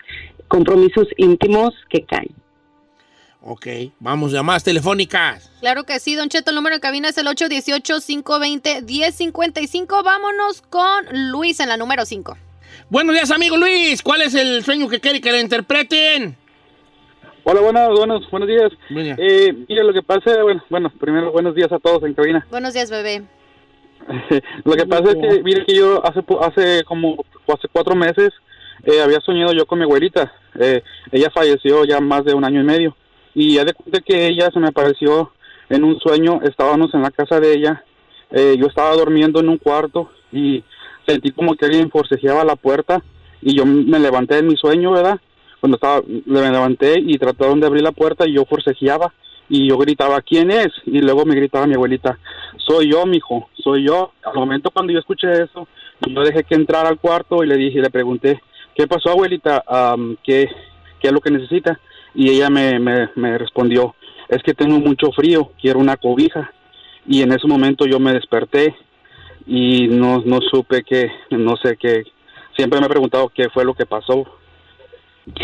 compromisos 0.48 1.08
íntimos 1.18 1.74
que 1.90 2.04
caen. 2.04 2.34
Ok, 3.48 3.68
vamos, 4.00 4.32
llamadas 4.32 4.64
telefónicas. 4.64 5.52
Claro 5.60 5.84
que 5.84 6.00
sí, 6.00 6.16
Don 6.16 6.28
Cheto. 6.28 6.50
El 6.50 6.56
número 6.56 6.74
de 6.74 6.80
cabina 6.80 7.10
es 7.10 7.16
el 7.16 7.28
818-520-1055. 7.28 10.02
Vámonos 10.02 10.62
con 10.62 11.30
Luis 11.30 11.60
en 11.60 11.68
la 11.68 11.76
número 11.76 12.04
5. 12.04 12.36
Buenos 12.90 13.14
días, 13.14 13.30
amigo 13.30 13.56
Luis. 13.56 14.02
¿Cuál 14.02 14.22
es 14.22 14.34
el 14.34 14.64
sueño 14.64 14.88
que 14.88 14.98
quiere 14.98 15.20
que 15.20 15.30
le 15.30 15.40
interpreten? 15.40 16.36
Hola, 17.44 17.60
buenos, 17.60 17.96
buenos, 17.96 18.28
buenos 18.32 18.48
días. 18.48 18.72
Buen 18.90 19.04
día. 19.04 19.14
Eh, 19.16 19.54
mira, 19.68 19.84
lo 19.84 19.92
que 19.92 20.02
pasa, 20.02 20.42
bueno, 20.42 20.64
bueno, 20.68 20.90
primero 20.98 21.30
buenos 21.30 21.54
días 21.54 21.70
a 21.70 21.78
todos 21.78 22.02
en 22.02 22.14
cabina. 22.14 22.44
Buenos 22.50 22.74
días, 22.74 22.90
bebé. 22.90 23.22
lo 24.64 24.72
que 24.72 24.86
pasa 24.86 25.10
es 25.10 25.14
que, 25.14 25.40
mire 25.44 25.64
que 25.64 25.76
yo 25.76 26.04
hace 26.04 26.18
hace 26.40 26.82
como 26.82 27.24
hace 27.46 27.68
cuatro 27.70 27.94
meses 27.94 28.32
eh, 28.82 29.00
había 29.00 29.20
soñado 29.20 29.52
yo 29.52 29.66
con 29.66 29.78
mi 29.78 29.84
abuelita. 29.84 30.32
Eh, 30.58 30.82
ella 31.12 31.30
falleció 31.30 31.84
ya 31.84 32.00
más 32.00 32.24
de 32.24 32.34
un 32.34 32.44
año 32.44 32.60
y 32.60 32.64
medio. 32.64 32.96
Y 33.38 33.56
ya 33.56 33.66
de 33.66 33.74
cuenta 33.74 34.00
que 34.00 34.28
ella 34.28 34.50
se 34.50 34.58
me 34.58 34.68
apareció 34.68 35.30
en 35.68 35.84
un 35.84 36.00
sueño, 36.00 36.40
estábamos 36.42 36.94
en 36.94 37.02
la 37.02 37.10
casa 37.10 37.38
de 37.38 37.52
ella, 37.52 37.84
eh, 38.30 38.56
yo 38.58 38.66
estaba 38.66 38.96
durmiendo 38.96 39.40
en 39.40 39.50
un 39.50 39.58
cuarto 39.58 40.10
y 40.32 40.64
sentí 41.06 41.32
como 41.32 41.54
que 41.54 41.66
alguien 41.66 41.90
forcejeaba 41.90 42.44
la 42.44 42.56
puerta 42.56 43.02
y 43.42 43.54
yo 43.54 43.66
me 43.66 43.98
levanté 43.98 44.38
en 44.38 44.46
mi 44.46 44.56
sueño, 44.56 44.92
¿verdad? 44.92 45.20
Cuando 45.60 45.76
estaba, 45.76 46.00
me 46.06 46.50
levanté 46.50 46.94
y 46.98 47.18
trataron 47.18 47.60
de 47.60 47.66
abrir 47.66 47.82
la 47.82 47.92
puerta 47.92 48.26
y 48.26 48.32
yo 48.32 48.46
forcejeaba 48.46 49.12
y 49.50 49.68
yo 49.68 49.76
gritaba, 49.76 50.22
¿quién 50.22 50.50
es? 50.50 50.68
Y 50.86 51.00
luego 51.02 51.26
me 51.26 51.34
gritaba 51.34 51.66
mi 51.66 51.74
abuelita, 51.74 52.18
soy 52.56 52.90
yo, 52.90 53.04
mijo, 53.04 53.50
soy 53.62 53.86
yo. 53.86 54.12
Al 54.24 54.34
momento 54.34 54.70
cuando 54.70 54.94
yo 54.94 54.98
escuché 54.98 55.30
eso, 55.42 55.68
yo 56.08 56.22
dejé 56.22 56.42
que 56.44 56.54
entrara 56.54 56.88
al 56.88 56.98
cuarto 56.98 57.44
y 57.44 57.48
le 57.48 57.58
dije, 57.58 57.82
le 57.82 57.90
pregunté, 57.90 58.40
¿qué 58.74 58.86
pasó, 58.86 59.10
abuelita? 59.10 59.62
Am, 59.66 60.16
¿qué, 60.24 60.48
¿Qué 61.00 61.08
es 61.08 61.12
lo 61.12 61.20
que 61.20 61.30
necesita? 61.30 61.78
Y 62.16 62.30
ella 62.30 62.48
me, 62.48 62.78
me, 62.78 63.36
respondió, 63.36 63.94
es 64.28 64.42
que 64.42 64.54
tengo 64.54 64.78
mucho 64.78 65.12
frío, 65.12 65.52
quiero 65.60 65.78
una 65.78 65.98
cobija. 65.98 66.50
Y 67.06 67.20
en 67.20 67.30
ese 67.30 67.46
momento 67.46 67.84
yo 67.84 68.00
me 68.00 68.14
desperté 68.14 68.74
y 69.46 69.86
no, 69.88 70.22
no 70.24 70.40
supe 70.40 70.82
qué, 70.82 71.10
no 71.30 71.56
sé 71.58 71.76
qué. 71.76 72.04
Siempre 72.56 72.80
me 72.80 72.86
he 72.86 72.88
preguntado 72.88 73.28
qué 73.28 73.50
fue 73.50 73.66
lo 73.66 73.74
que 73.74 73.84
pasó. 73.84 74.24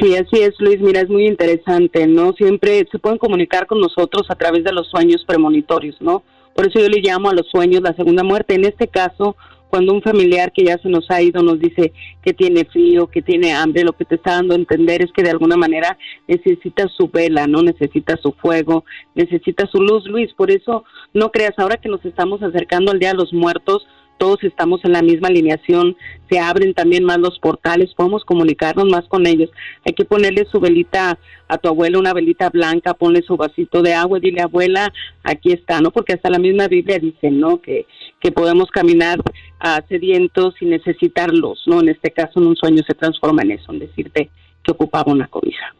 Sí, 0.01 0.17
así 0.17 0.41
es, 0.41 0.55
Luis. 0.61 0.81
Mira, 0.81 1.03
es 1.03 1.11
muy 1.11 1.27
interesante, 1.27 2.07
¿no? 2.07 2.33
Siempre 2.33 2.89
se 2.91 2.99
pueden 2.99 3.19
comunicar 3.19 3.67
con 3.67 3.79
nosotros 3.79 4.23
a 4.31 4.35
través 4.35 4.65
de 4.65 4.73
los 4.73 4.89
sueños 4.89 5.25
premonitorios, 5.27 6.01
¿no? 6.01 6.23
Por 6.55 6.67
eso 6.67 6.81
yo 6.81 6.89
le 6.89 7.03
llamo 7.03 7.29
a 7.29 7.35
los 7.35 7.49
sueños 7.51 7.83
la 7.83 7.93
segunda 7.93 8.23
muerte. 8.23 8.55
En 8.55 8.65
este 8.65 8.89
caso, 8.89 9.37
cuando 9.73 9.95
un 9.95 10.03
familiar 10.03 10.53
que 10.53 10.67
ya 10.67 10.77
se 10.77 10.91
nos 10.91 11.11
ha 11.11 11.23
ido 11.23 11.43
nos 11.43 11.59
dice 11.59 11.95
que 12.23 12.35
tiene 12.35 12.67
frío, 12.67 13.07
que 13.07 13.23
tiene 13.23 13.55
hambre, 13.55 13.85
lo 13.85 13.95
que 13.95 14.05
te 14.05 14.17
está 14.17 14.33
dando 14.33 14.53
a 14.53 14.59
entender 14.59 15.03
es 15.03 15.11
que 15.13 15.23
de 15.23 15.31
alguna 15.31 15.57
manera 15.57 15.97
necesita 16.29 16.89
su 16.89 17.09
vela, 17.09 17.47
no 17.47 17.63
necesita 17.63 18.19
su 18.19 18.33
fuego, 18.33 18.85
necesita 19.15 19.67
su 19.67 19.81
luz, 19.81 20.05
Luis. 20.05 20.31
Por 20.35 20.51
eso 20.51 20.85
no 21.15 21.31
creas, 21.31 21.55
ahora 21.57 21.79
que 21.79 21.89
nos 21.89 22.05
estamos 22.05 22.43
acercando 22.43 22.93
al 22.93 22.99
Día 22.99 23.13
de 23.13 23.17
los 23.17 23.33
Muertos, 23.33 23.87
todos 24.23 24.45
estamos 24.45 24.85
en 24.85 24.93
la 24.93 25.03
misma 25.03 25.27
alineación, 25.27 25.97
se 26.31 26.39
abren 26.39 26.75
también 26.75 27.03
más 27.03 27.19
los 27.19 27.41
portales, 27.41 27.93
podemos 27.93 28.25
comunicarnos 28.25 28.85
más 28.85 29.05
con 29.09 29.27
ellos. 29.27 29.51
Hay 29.85 29.95
que 29.95 30.05
ponerle 30.05 30.47
su 30.49 30.61
velita 30.61 31.19
a 31.49 31.59
tu 31.59 31.67
abuela, 31.67 31.99
una 31.99 32.13
velita 32.13 32.49
blanca, 32.49 32.95
ponle 32.95 33.23
su 33.23 33.37
vasito 33.37 33.83
de 33.83 33.95
agua 33.95 34.19
y 34.19 34.21
dile, 34.21 34.43
abuela, 34.43 34.93
aquí 35.25 35.51
está, 35.51 35.81
¿no? 35.81 35.91
Porque 35.91 36.13
hasta 36.13 36.31
la 36.31 36.39
misma 36.39 36.69
Biblia 36.69 37.01
dice, 37.01 37.33
¿no? 37.33 37.61
Que, 37.61 37.87
que 38.21 38.31
podemos 38.31 38.71
caminar 38.71 39.19
a 39.59 39.83
sedientos 39.89 40.55
sin 40.57 40.71
necesitarlos, 40.71 41.65
¿no? 41.67 41.81
En 41.81 41.89
este 41.89 42.13
caso, 42.13 42.39
en 42.39 42.47
un 42.47 42.55
sueño 42.55 42.85
se 42.87 42.95
transforma 42.95 43.43
en 43.43 43.51
eso, 43.51 43.73
en 43.73 43.81
decirte 43.81 44.31
que 44.63 44.71
ocupaba 44.71 45.11
una 45.11 45.27
cobija. 45.27 45.75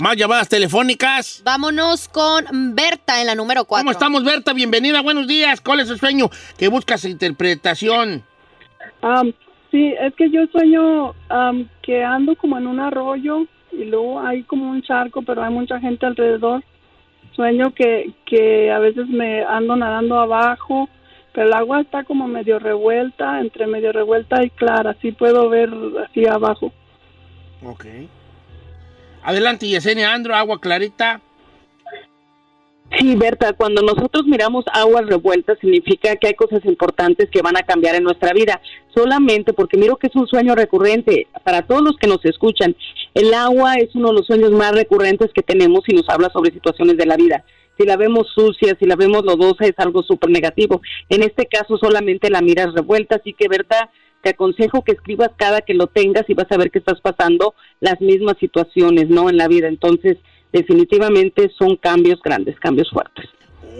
Más 0.00 0.16
llamadas 0.16 0.48
telefónicas. 0.48 1.42
Vámonos 1.44 2.08
con 2.08 2.44
Berta 2.76 3.20
en 3.20 3.26
la 3.26 3.34
número 3.34 3.64
4. 3.64 3.82
¿Cómo 3.82 3.90
estamos, 3.90 4.22
Berta? 4.22 4.52
Bienvenida, 4.52 5.02
buenos 5.02 5.26
días. 5.26 5.60
¿Cuál 5.60 5.80
es 5.80 5.90
el 5.90 5.98
sueño 5.98 6.30
que 6.56 6.68
buscas 6.68 7.04
interpretación? 7.04 8.22
Sí, 9.72 9.94
es 10.00 10.14
que 10.14 10.30
yo 10.30 10.46
sueño 10.52 11.14
am, 11.28 11.68
que 11.82 12.04
ando 12.04 12.36
como 12.36 12.56
en 12.58 12.68
un 12.68 12.78
arroyo 12.78 13.46
y 13.72 13.84
luego 13.84 14.20
hay 14.20 14.44
como 14.44 14.70
un 14.70 14.82
charco, 14.82 15.22
pero 15.22 15.42
hay 15.42 15.52
mucha 15.52 15.80
gente 15.80 16.06
alrededor. 16.06 16.62
Sueño 17.34 17.74
que, 17.74 18.12
que 18.24 18.70
a 18.70 18.78
veces 18.78 19.08
me 19.08 19.42
ando 19.42 19.74
nadando 19.74 20.20
abajo, 20.20 20.88
pero 21.32 21.48
el 21.48 21.54
agua 21.54 21.80
está 21.80 22.04
como 22.04 22.28
medio 22.28 22.60
revuelta, 22.60 23.40
entre 23.40 23.66
medio 23.66 23.92
revuelta 23.92 24.44
y 24.44 24.50
clara, 24.50 24.90
así 24.90 25.10
puedo 25.10 25.48
ver 25.48 25.70
así 26.08 26.24
abajo. 26.24 26.72
Ok. 27.64 27.84
Adelante, 29.22 29.66
Yesenia 29.66 30.12
Andro, 30.12 30.34
agua 30.34 30.60
clarita. 30.60 31.20
Sí, 32.96 33.14
Berta, 33.16 33.52
cuando 33.52 33.82
nosotros 33.82 34.24
miramos 34.26 34.64
aguas 34.72 35.06
revueltas 35.06 35.58
significa 35.60 36.16
que 36.16 36.28
hay 36.28 36.34
cosas 36.34 36.64
importantes 36.64 37.28
que 37.30 37.42
van 37.42 37.56
a 37.56 37.62
cambiar 37.62 37.94
en 37.94 38.04
nuestra 38.04 38.32
vida. 38.32 38.62
Solamente 38.94 39.52
porque 39.52 39.76
miro 39.76 39.96
que 39.96 40.06
es 40.06 40.16
un 40.16 40.26
sueño 40.26 40.54
recurrente 40.54 41.26
para 41.44 41.62
todos 41.62 41.82
los 41.82 41.96
que 41.98 42.06
nos 42.06 42.24
escuchan. 42.24 42.74
El 43.12 43.34
agua 43.34 43.74
es 43.74 43.94
uno 43.94 44.08
de 44.08 44.14
los 44.14 44.26
sueños 44.26 44.52
más 44.52 44.72
recurrentes 44.72 45.30
que 45.34 45.42
tenemos 45.42 45.82
y 45.86 45.94
nos 45.94 46.08
habla 46.08 46.30
sobre 46.30 46.50
situaciones 46.50 46.96
de 46.96 47.06
la 47.06 47.16
vida. 47.16 47.44
Si 47.76 47.84
la 47.84 47.96
vemos 47.96 48.26
sucia, 48.34 48.74
si 48.78 48.86
la 48.86 48.96
vemos 48.96 49.24
lodosa, 49.24 49.66
es 49.66 49.74
algo 49.76 50.02
súper 50.02 50.30
negativo. 50.30 50.80
En 51.10 51.22
este 51.22 51.46
caso 51.46 51.76
solamente 51.76 52.30
la 52.30 52.40
miras 52.40 52.72
revuelta, 52.74 53.16
así 53.16 53.34
que 53.34 53.48
Berta, 53.48 53.90
te 54.22 54.30
aconsejo 54.30 54.82
que 54.82 54.92
escribas 54.92 55.30
cada 55.36 55.60
que 55.62 55.74
lo 55.74 55.86
tengas 55.86 56.28
y 56.28 56.34
vas 56.34 56.50
a 56.50 56.56
ver 56.56 56.70
que 56.70 56.78
estás 56.78 57.00
pasando 57.00 57.54
las 57.80 58.00
mismas 58.00 58.36
situaciones, 58.38 59.08
¿no? 59.08 59.30
En 59.30 59.36
la 59.36 59.48
vida. 59.48 59.68
Entonces, 59.68 60.18
definitivamente 60.52 61.50
son 61.58 61.76
cambios 61.76 62.20
grandes, 62.22 62.58
cambios 62.58 62.90
fuertes. 62.90 63.28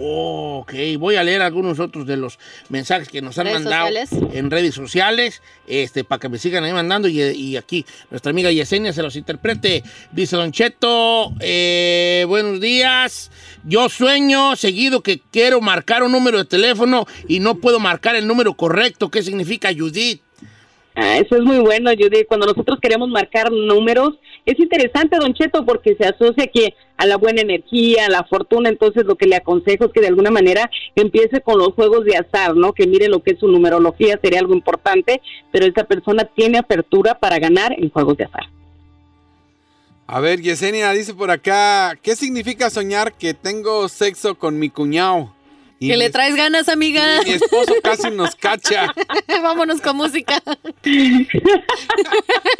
Oh, 0.01 0.59
ok, 0.61 0.73
voy 0.97 1.17
a 1.17 1.23
leer 1.23 1.41
algunos 1.41 1.77
otros 1.81 2.07
de 2.07 2.15
los 2.15 2.39
mensajes 2.69 3.09
que 3.09 3.21
nos 3.21 3.37
han 3.37 3.47
¿Redes 3.47 3.63
mandado 3.63 3.87
sociales? 3.87 4.33
en 4.33 4.49
redes 4.49 4.73
sociales, 4.73 5.41
este, 5.67 6.05
para 6.05 6.19
que 6.19 6.29
me 6.29 6.37
sigan 6.37 6.63
ahí 6.63 6.71
mandando 6.71 7.09
y, 7.09 7.21
y 7.21 7.57
aquí 7.57 7.85
nuestra 8.09 8.29
amiga 8.29 8.49
Yesenia 8.49 8.93
se 8.93 9.03
los 9.03 9.17
interprete. 9.17 9.83
Dice 10.13 10.37
Don 10.37 10.53
Cheto, 10.53 11.33
eh, 11.41 12.23
buenos 12.29 12.61
días, 12.61 13.29
yo 13.65 13.89
sueño 13.89 14.55
seguido 14.55 15.01
que 15.01 15.19
quiero 15.19 15.59
marcar 15.59 16.01
un 16.03 16.13
número 16.13 16.37
de 16.37 16.45
teléfono 16.45 17.05
y 17.27 17.41
no 17.41 17.55
puedo 17.55 17.81
marcar 17.81 18.15
el 18.15 18.25
número 18.25 18.53
correcto. 18.53 19.09
¿Qué 19.09 19.21
significa 19.21 19.69
Judith? 19.77 20.21
Ah, 21.01 21.17
eso 21.17 21.37
es 21.37 21.43
muy 21.43 21.59
bueno, 21.59 21.91
Judy. 21.91 22.25
Cuando 22.25 22.45
nosotros 22.45 22.77
queremos 22.81 23.07
marcar 23.07 23.49
números, 23.53 24.19
es 24.45 24.59
interesante, 24.59 25.15
Don 25.17 25.33
Cheto, 25.33 25.65
porque 25.65 25.95
se 25.95 26.05
asocia 26.05 26.47
que 26.47 26.73
a 26.97 27.05
la 27.05 27.15
buena 27.15 27.39
energía, 27.39 28.07
a 28.07 28.09
la 28.09 28.25
fortuna. 28.25 28.67
Entonces, 28.67 29.05
lo 29.05 29.15
que 29.15 29.25
le 29.25 29.37
aconsejo 29.37 29.85
es 29.85 29.93
que 29.93 30.01
de 30.01 30.07
alguna 30.07 30.29
manera 30.29 30.69
empiece 30.95 31.39
con 31.39 31.57
los 31.57 31.69
juegos 31.69 32.03
de 32.03 32.17
azar, 32.17 32.53
¿no? 32.57 32.73
Que 32.73 32.85
mire 32.85 33.07
lo 33.07 33.23
que 33.23 33.31
es 33.31 33.39
su 33.39 33.47
numerología, 33.47 34.19
sería 34.21 34.39
algo 34.39 34.53
importante, 34.53 35.21
pero 35.53 35.65
esta 35.65 35.85
persona 35.85 36.25
tiene 36.25 36.57
apertura 36.57 37.17
para 37.17 37.39
ganar 37.39 37.73
en 37.77 37.89
juegos 37.89 38.17
de 38.17 38.25
azar. 38.25 38.49
A 40.05 40.19
ver, 40.19 40.41
Yesenia 40.41 40.91
dice 40.91 41.13
por 41.13 41.31
acá, 41.31 41.97
¿qué 42.01 42.17
significa 42.17 42.69
soñar 42.69 43.13
que 43.13 43.33
tengo 43.33 43.87
sexo 43.87 44.35
con 44.35 44.59
mi 44.59 44.69
cuñado? 44.69 45.31
Y 45.81 45.87
Que 45.89 45.97
le 45.97 46.09
traes 46.09 46.35
ganas, 46.35 46.67
amiga. 46.67 47.21
Mi 47.25 47.31
esposo 47.31 47.73
casi 47.81 48.09
nos 48.11 48.35
cacha. 48.35 48.93
Vámonos 49.41 49.79
con 49.81 49.95
música. 49.95 50.41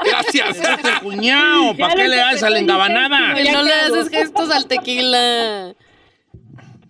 Gracias. 0.06 0.58
Este 0.58 0.90
cuñado, 1.04 1.76
¿para 1.78 1.96
qué 1.96 2.08
le 2.08 2.16
das 2.16 2.44
a 2.44 2.50
la 2.50 2.60
engabanada? 2.60 3.40
Y 3.42 3.52
no 3.52 3.62
le 3.64 3.74
haces 3.74 4.10
gestos 4.10 4.50
al 4.52 4.68
tequila. 4.68 5.74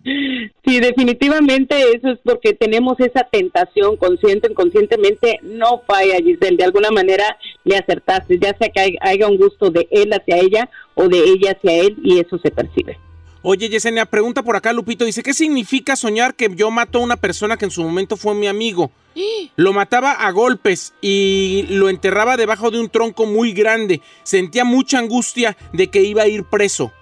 Sí, 0.02 0.80
definitivamente 0.80 1.76
eso 1.94 2.10
es 2.12 2.18
porque 2.24 2.54
tenemos 2.54 2.98
esa 3.00 3.24
tentación 3.30 3.96
consciente, 3.98 4.48
inconscientemente, 4.50 5.40
no 5.42 5.82
falla, 5.86 6.16
Giselle, 6.16 6.56
de 6.56 6.64
alguna 6.64 6.90
manera 6.90 7.36
le 7.64 7.76
acertaste, 7.76 8.38
ya 8.40 8.56
sea 8.56 8.70
que 8.70 8.80
hay- 8.80 8.96
haya 9.02 9.26
un 9.28 9.36
gusto 9.36 9.68
de 9.70 9.86
él 9.90 10.10
hacia 10.12 10.38
ella 10.38 10.70
o 10.94 11.06
de 11.08 11.18
ella 11.18 11.52
hacia 11.52 11.76
él 11.82 11.98
y 12.02 12.18
eso 12.18 12.38
se 12.38 12.50
percibe. 12.50 12.98
Oye, 13.42 13.70
Yesenia, 13.70 14.04
pregunta 14.04 14.42
por 14.42 14.54
acá, 14.56 14.72
Lupito. 14.74 15.06
Dice, 15.06 15.22
¿qué 15.22 15.32
significa 15.32 15.96
soñar 15.96 16.34
que 16.34 16.50
yo 16.54 16.70
mato 16.70 16.98
a 16.98 17.02
una 17.02 17.16
persona 17.16 17.56
que 17.56 17.64
en 17.64 17.70
su 17.70 17.82
momento 17.82 18.18
fue 18.18 18.34
mi 18.34 18.46
amigo? 18.46 18.90
Lo 19.56 19.72
mataba 19.72 20.12
a 20.12 20.30
golpes 20.30 20.94
y 21.00 21.64
lo 21.70 21.88
enterraba 21.88 22.36
debajo 22.36 22.70
de 22.70 22.80
un 22.80 22.88
tronco 22.88 23.26
muy 23.26 23.52
grande. 23.52 24.00
Sentía 24.22 24.64
mucha 24.64 24.98
angustia 24.98 25.56
de 25.72 25.88
que 25.88 26.02
iba 26.02 26.22
a 26.22 26.28
ir 26.28 26.44
preso. 26.44 26.92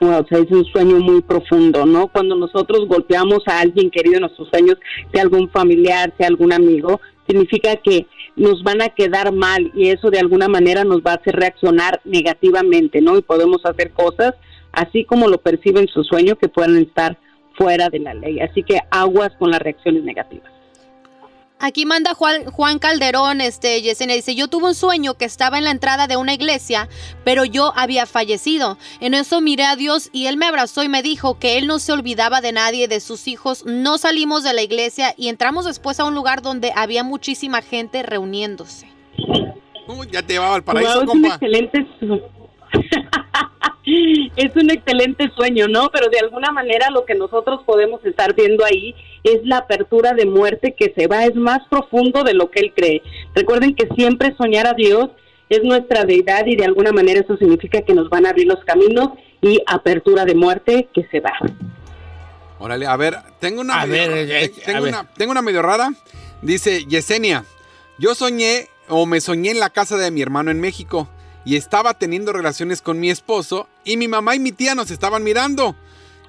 O 0.00 0.26
sea, 0.26 0.38
es 0.38 0.50
un 0.50 0.64
sueño 0.64 0.98
muy 0.98 1.22
profundo, 1.22 1.86
¿no? 1.86 2.08
Cuando 2.08 2.34
nosotros 2.34 2.88
golpeamos 2.88 3.46
a 3.46 3.60
alguien 3.60 3.90
querido 3.90 4.16
en 4.16 4.22
nuestros 4.22 4.48
sueños, 4.48 4.76
sea 5.12 5.22
algún 5.22 5.48
familiar, 5.50 6.12
sea 6.18 6.26
algún 6.26 6.52
amigo, 6.52 7.00
significa 7.28 7.76
que 7.76 8.06
nos 8.34 8.64
van 8.64 8.82
a 8.82 8.88
quedar 8.88 9.30
mal 9.32 9.70
y 9.74 9.90
eso 9.90 10.10
de 10.10 10.18
alguna 10.18 10.48
manera 10.48 10.82
nos 10.82 11.02
va 11.02 11.12
a 11.12 11.16
hacer 11.16 11.36
reaccionar 11.36 12.00
negativamente, 12.04 13.00
¿no? 13.00 13.16
Y 13.16 13.22
podemos 13.22 13.64
hacer 13.64 13.92
cosas 13.92 14.34
así 14.72 15.04
como 15.04 15.28
lo 15.28 15.38
perciben 15.38 15.88
su 15.88 16.04
sueño 16.04 16.36
que 16.36 16.48
puedan 16.48 16.76
estar 16.76 17.18
fuera 17.56 17.88
de 17.90 17.98
la 17.98 18.14
ley. 18.14 18.40
Así 18.40 18.62
que 18.62 18.80
aguas 18.90 19.32
con 19.38 19.50
las 19.50 19.60
reacciones 19.60 20.02
negativas. 20.04 20.50
Aquí 21.64 21.86
manda 21.86 22.12
Juan, 22.14 22.44
Juan 22.46 22.80
Calderón, 22.80 23.40
este, 23.40 23.80
Yesenia, 23.82 24.16
dice, 24.16 24.34
yo 24.34 24.48
tuve 24.48 24.64
un 24.64 24.74
sueño 24.74 25.14
que 25.14 25.24
estaba 25.24 25.58
en 25.58 25.64
la 25.64 25.70
entrada 25.70 26.08
de 26.08 26.16
una 26.16 26.34
iglesia, 26.34 26.88
pero 27.22 27.44
yo 27.44 27.72
había 27.76 28.04
fallecido. 28.06 28.78
En 28.98 29.14
eso 29.14 29.40
miré 29.40 29.62
a 29.62 29.76
Dios 29.76 30.10
y 30.12 30.26
Él 30.26 30.36
me 30.36 30.46
abrazó 30.46 30.82
y 30.82 30.88
me 30.88 31.04
dijo 31.04 31.38
que 31.38 31.58
Él 31.58 31.68
no 31.68 31.78
se 31.78 31.92
olvidaba 31.92 32.40
de 32.40 32.50
nadie, 32.50 32.88
de 32.88 32.98
sus 32.98 33.28
hijos. 33.28 33.64
No 33.64 33.96
salimos 33.96 34.42
de 34.42 34.54
la 34.54 34.62
iglesia 34.62 35.14
y 35.16 35.28
entramos 35.28 35.64
después 35.64 36.00
a 36.00 36.04
un 36.04 36.16
lugar 36.16 36.42
donde 36.42 36.72
había 36.74 37.04
muchísima 37.04 37.62
gente 37.62 38.02
reuniéndose. 38.02 38.88
Ya 40.10 40.22
te 40.22 40.32
llevaba 40.32 40.56
al 40.56 40.64
paraíso, 40.64 40.94
Wow, 40.94 41.02
es 41.02 41.08
un 41.08 41.22
compa. 41.22 41.28
excelente 41.36 41.86
es 43.84 44.54
un 44.54 44.70
excelente 44.70 45.30
sueño, 45.34 45.66
¿no? 45.68 45.90
Pero 45.92 46.08
de 46.08 46.20
alguna 46.20 46.52
manera 46.52 46.88
lo 46.90 47.04
que 47.04 47.14
nosotros 47.14 47.62
podemos 47.66 48.04
estar 48.04 48.34
viendo 48.34 48.64
ahí 48.64 48.94
es 49.24 49.40
la 49.44 49.58
apertura 49.58 50.12
de 50.12 50.26
muerte 50.26 50.74
que 50.78 50.92
se 50.96 51.06
va, 51.08 51.24
es 51.24 51.34
más 51.34 51.60
profundo 51.68 52.22
de 52.22 52.34
lo 52.34 52.50
que 52.50 52.60
él 52.60 52.72
cree. 52.74 53.02
Recuerden 53.34 53.74
que 53.74 53.88
siempre 53.96 54.34
soñar 54.36 54.66
a 54.66 54.74
Dios 54.74 55.10
es 55.48 55.62
nuestra 55.64 56.04
deidad 56.04 56.46
y 56.46 56.56
de 56.56 56.64
alguna 56.64 56.92
manera 56.92 57.20
eso 57.20 57.36
significa 57.36 57.82
que 57.82 57.94
nos 57.94 58.08
van 58.08 58.24
a 58.26 58.30
abrir 58.30 58.46
los 58.46 58.64
caminos 58.64 59.10
y 59.40 59.60
apertura 59.66 60.24
de 60.24 60.34
muerte 60.34 60.88
que 60.94 61.06
se 61.10 61.20
va. 61.20 61.32
Órale, 62.58 62.86
a 62.86 62.96
ver, 62.96 63.16
tengo 63.40 63.60
una, 63.60 63.82
A 63.82 63.86
medio, 63.86 64.12
ver, 64.12 64.30
eh, 64.30 64.52
tengo, 64.64 64.78
a 64.78 64.80
ver. 64.80 64.88
una, 64.94 65.10
tengo 65.14 65.32
una 65.32 65.42
medio 65.42 65.62
rara. 65.62 65.92
Dice 66.40 66.84
Yesenia, 66.86 67.44
yo 67.98 68.14
soñé 68.14 68.68
o 68.88 69.04
me 69.06 69.20
soñé 69.20 69.50
en 69.50 69.60
la 69.60 69.70
casa 69.70 69.96
de 69.96 70.10
mi 70.12 70.22
hermano 70.22 70.52
en 70.52 70.60
México 70.60 71.08
y 71.44 71.56
estaba 71.56 71.94
teniendo 71.94 72.32
relaciones 72.32 72.82
con 72.82 73.00
mi 73.00 73.10
esposo 73.10 73.68
y 73.84 73.96
mi 73.96 74.08
mamá 74.08 74.34
y 74.34 74.40
mi 74.40 74.52
tía 74.52 74.74
nos 74.74 74.90
estaban 74.90 75.24
mirando. 75.24 75.74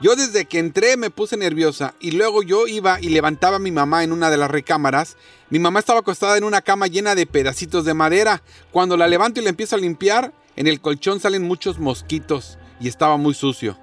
Yo 0.02 0.16
desde 0.16 0.46
que 0.46 0.60
entré 0.60 0.98
me 0.98 1.10
puse 1.10 1.38
nerviosa 1.38 1.94
y 2.00 2.12
luego 2.12 2.44
yo 2.44 2.68
iba 2.68 3.00
y 3.00 3.10
levantaba 3.10 3.56
a 3.58 3.60
mi 3.60 3.72
mamá 3.72 4.04
en 4.04 4.12
una 4.12 4.30
de 4.30 4.38
las 4.38 4.52
recámaras. 4.52 5.16
Mi 5.50 5.60
mamá 5.60 5.80
estaba 5.80 6.00
acostada 6.00 6.38
en 6.38 6.44
una 6.44 6.62
cama 6.62 6.88
llena 6.88 7.16
de 7.16 7.26
pedacitos 7.26 7.86
de 7.86 7.94
madera. 7.94 8.42
Cuando 8.72 8.98
la 8.98 9.08
levanto 9.08 9.40
y 9.40 9.44
la 9.44 9.50
empiezo 9.50 9.76
a 9.76 9.80
limpiar, 9.80 10.34
en 10.56 10.68
el 10.68 10.82
colchón 10.82 11.20
salen 11.20 11.44
muchos 11.44 11.80
mosquitos 11.80 12.58
y 12.82 12.88
estaba 12.88 13.18
muy 13.18 13.34
sucio. 13.34 13.78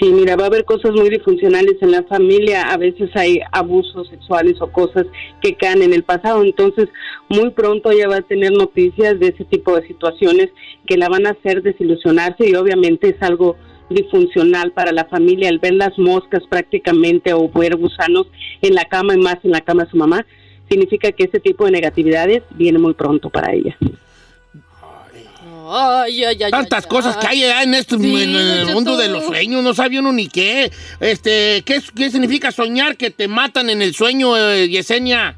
Sí, 0.00 0.08
mira, 0.14 0.34
va 0.34 0.44
a 0.44 0.46
haber 0.46 0.64
cosas 0.64 0.92
muy 0.92 1.10
disfuncionales 1.10 1.76
en 1.82 1.90
la 1.90 2.02
familia, 2.04 2.62
a 2.62 2.78
veces 2.78 3.10
hay 3.14 3.40
abusos 3.52 4.08
sexuales 4.08 4.54
o 4.62 4.72
cosas 4.72 5.04
que 5.42 5.56
caen 5.56 5.82
en 5.82 5.92
el 5.92 6.04
pasado, 6.04 6.42
entonces 6.42 6.88
muy 7.28 7.50
pronto 7.50 7.90
ella 7.90 8.08
va 8.08 8.16
a 8.16 8.22
tener 8.22 8.50
noticias 8.50 9.20
de 9.20 9.28
ese 9.28 9.44
tipo 9.44 9.76
de 9.76 9.86
situaciones 9.86 10.48
que 10.86 10.96
la 10.96 11.10
van 11.10 11.26
a 11.26 11.32
hacer 11.32 11.62
desilusionarse 11.62 12.48
y 12.48 12.54
obviamente 12.54 13.10
es 13.10 13.22
algo 13.22 13.56
disfuncional 13.90 14.72
para 14.72 14.92
la 14.92 15.04
familia 15.04 15.50
el 15.50 15.58
ver 15.58 15.74
las 15.74 15.98
moscas 15.98 16.44
prácticamente 16.48 17.34
o 17.34 17.50
ver 17.50 17.76
gusanos 17.76 18.26
en 18.62 18.74
la 18.74 18.86
cama 18.86 19.14
y 19.14 19.18
más 19.18 19.36
en 19.42 19.50
la 19.50 19.60
cama 19.60 19.84
de 19.84 19.90
su 19.90 19.98
mamá, 19.98 20.24
significa 20.70 21.12
que 21.12 21.24
ese 21.24 21.40
tipo 21.40 21.66
de 21.66 21.72
negatividades 21.72 22.42
viene 22.52 22.78
muy 22.78 22.94
pronto 22.94 23.28
para 23.28 23.52
ella. 23.52 23.76
Ay, 25.72 26.24
ay, 26.24 26.42
ay, 26.42 26.50
Tantas 26.50 26.84
ay, 26.84 26.90
cosas 26.90 27.16
ay. 27.16 27.20
que 27.20 27.26
hay 27.28 27.62
en, 27.62 27.74
este, 27.74 27.96
Sí, 27.96 28.22
en 28.22 28.34
el 28.34 28.66
mundo 28.72 28.96
de 28.96 29.08
los 29.08 29.24
sueños, 29.24 29.62
no 29.62 29.72
sabe 29.72 30.00
uno 30.00 30.12
ni 30.12 30.26
qué. 30.26 30.70
Este, 30.98 31.62
¿qué, 31.64 31.80
significa 32.10 32.50
soñar 32.50 32.96
que 32.96 33.10
te 33.10 33.28
matan 33.28 33.70
en 33.70 33.80
el 33.80 33.94
sueño, 33.94 34.36
eh, 34.36 34.68
Yesenia? 34.68 35.36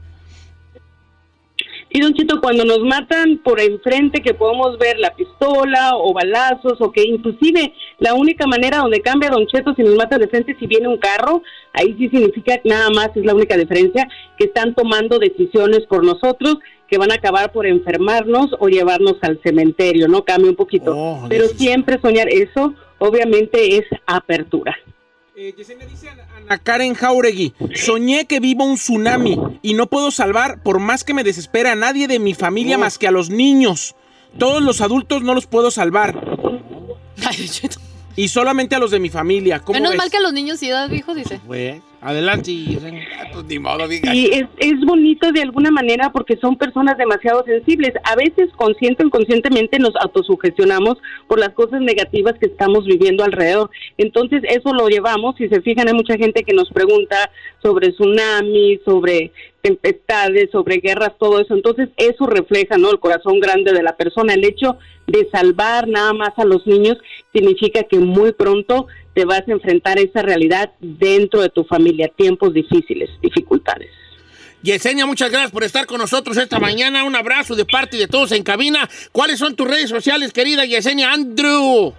Y 1.94 2.00
Don 2.00 2.14
Chito, 2.14 2.40
cuando 2.40 2.64
nos 2.64 2.80
matan 2.80 3.36
por 3.44 3.60
enfrente 3.60 4.22
que 4.22 4.32
podemos 4.32 4.78
ver 4.78 4.98
la 4.98 5.14
pistola 5.14 5.90
o 5.96 6.14
balazos 6.14 6.80
o 6.80 6.90
que 6.90 7.02
inclusive 7.02 7.74
la 7.98 8.14
única 8.14 8.46
manera 8.46 8.78
donde 8.78 9.02
cambia 9.02 9.28
Don 9.28 9.46
Cheto 9.46 9.74
si 9.74 9.82
nos 9.82 9.96
matan 9.96 10.20
de 10.20 10.28
frente 10.28 10.56
si 10.58 10.66
viene 10.66 10.88
un 10.88 10.96
carro, 10.96 11.42
ahí 11.74 11.94
sí 11.98 12.08
significa 12.08 12.58
nada 12.64 12.88
más 12.88 13.10
es 13.14 13.26
la 13.26 13.34
única 13.34 13.58
diferencia 13.58 14.08
que 14.38 14.46
están 14.46 14.74
tomando 14.74 15.18
decisiones 15.18 15.80
por 15.80 16.02
nosotros 16.02 16.56
que 16.92 16.98
van 16.98 17.10
a 17.10 17.14
acabar 17.14 17.52
por 17.52 17.66
enfermarnos 17.66 18.50
o 18.60 18.68
llevarnos 18.68 19.14
al 19.22 19.40
cementerio, 19.42 20.08
¿no? 20.08 20.26
Cambia 20.26 20.50
un 20.50 20.56
poquito. 20.56 20.94
Oh, 20.94 21.24
Pero 21.26 21.48
siempre 21.48 21.98
soñar 21.98 22.28
eso 22.28 22.74
obviamente 22.98 23.78
es 23.78 23.84
apertura. 24.04 24.76
Eh, 25.34 25.54
Yesenia 25.56 25.86
dice 25.86 26.10
Ana- 26.10 26.58
Karen 26.58 26.92
Jauregui, 26.92 27.54
soñé 27.74 28.26
que 28.26 28.40
vivo 28.40 28.66
un 28.66 28.74
tsunami 28.76 29.38
y 29.62 29.72
no 29.72 29.86
puedo 29.86 30.10
salvar 30.10 30.62
por 30.62 30.80
más 30.80 31.02
que 31.02 31.14
me 31.14 31.24
desespere 31.24 31.70
a 31.70 31.74
nadie 31.74 32.08
de 32.08 32.18
mi 32.18 32.34
familia 32.34 32.76
más 32.76 32.98
que 32.98 33.08
a 33.08 33.10
los 33.10 33.30
niños. 33.30 33.94
Todos 34.38 34.62
los 34.62 34.82
adultos 34.82 35.22
no 35.22 35.32
los 35.34 35.46
puedo 35.46 35.70
salvar 35.70 36.14
y 38.16 38.28
solamente 38.28 38.74
a 38.74 38.78
los 38.78 38.90
de 38.90 39.00
mi 39.00 39.08
familia. 39.08 39.60
¿Cómo 39.60 39.78
Menos 39.78 39.92
ves? 39.92 39.98
mal 39.98 40.10
que 40.10 40.18
a 40.18 40.20
los 40.20 40.34
niños 40.34 40.58
sí 40.58 40.68
das 40.68 40.92
hijo, 40.92 41.14
dice. 41.14 41.40
Pues, 41.46 41.80
adelante, 42.02 42.52
Yesenia. 42.52 43.06
Pues 43.32 43.44
ni 43.46 43.58
modo, 43.58 43.88
diga. 43.88 44.14
Y 44.14 44.26
es, 44.26 44.44
es 44.58 44.80
bonito 44.80 45.32
de 45.32 45.40
alguna 45.40 45.70
manera 45.70 46.12
porque 46.12 46.36
son 46.36 46.56
personas 46.56 46.98
demasiado 46.98 47.44
sensibles. 47.44 47.92
A 48.04 48.16
veces 48.16 48.50
consciente 48.56 49.02
o 49.02 49.06
inconscientemente 49.06 49.78
nos 49.78 49.94
autosugestionamos 49.96 50.98
por 51.28 51.38
las 51.38 51.50
cosas 51.50 51.80
negativas 51.80 52.34
que 52.38 52.46
estamos 52.46 52.84
viviendo 52.84 53.24
alrededor. 53.24 53.70
Entonces 53.96 54.42
eso 54.48 54.74
lo 54.74 54.88
llevamos, 54.88 55.36
si 55.36 55.48
se 55.48 55.62
fijan 55.62 55.88
hay 55.88 55.94
mucha 55.94 56.16
gente 56.16 56.42
que 56.42 56.52
nos 56.52 56.70
pregunta 56.70 57.30
sobre 57.62 57.92
tsunamis, 57.92 58.80
sobre 58.84 59.32
tempestades, 59.62 60.50
sobre 60.50 60.78
guerras, 60.78 61.12
todo 61.18 61.40
eso. 61.40 61.54
Entonces 61.54 61.88
eso 61.96 62.26
refleja, 62.26 62.76
¿no? 62.76 62.90
El 62.90 62.98
corazón 62.98 63.40
grande 63.40 63.72
de 63.72 63.82
la 63.82 63.96
persona. 63.96 64.34
El 64.34 64.44
hecho 64.44 64.76
de 65.06 65.28
salvar 65.30 65.88
nada 65.88 66.12
más 66.12 66.30
a 66.36 66.44
los 66.44 66.66
niños 66.66 66.98
significa 67.32 67.84
que 67.84 67.98
muy 67.98 68.32
pronto 68.32 68.86
te 69.14 69.24
vas 69.24 69.42
a 69.46 69.52
enfrentar 69.52 69.98
a 69.98 70.02
esa 70.02 70.22
realidad 70.22 70.72
dentro 70.80 71.42
de 71.42 71.48
tu 71.48 71.64
familia, 71.64 72.08
tiempos 72.16 72.54
difíciles, 72.54 73.10
dificultades. 73.20 73.90
Yesenia, 74.62 75.06
muchas 75.06 75.30
gracias 75.30 75.50
por 75.50 75.64
estar 75.64 75.86
con 75.86 75.98
nosotros 75.98 76.36
esta 76.36 76.60
mañana. 76.60 77.04
Un 77.04 77.16
abrazo 77.16 77.56
de 77.56 77.64
parte 77.64 77.96
de 77.96 78.06
todos 78.06 78.30
en 78.30 78.44
cabina. 78.44 78.88
¿Cuáles 79.10 79.40
son 79.40 79.56
tus 79.56 79.68
redes 79.68 79.90
sociales, 79.90 80.32
querida 80.32 80.64
Yesenia 80.64 81.12
Andrew? 81.12 81.92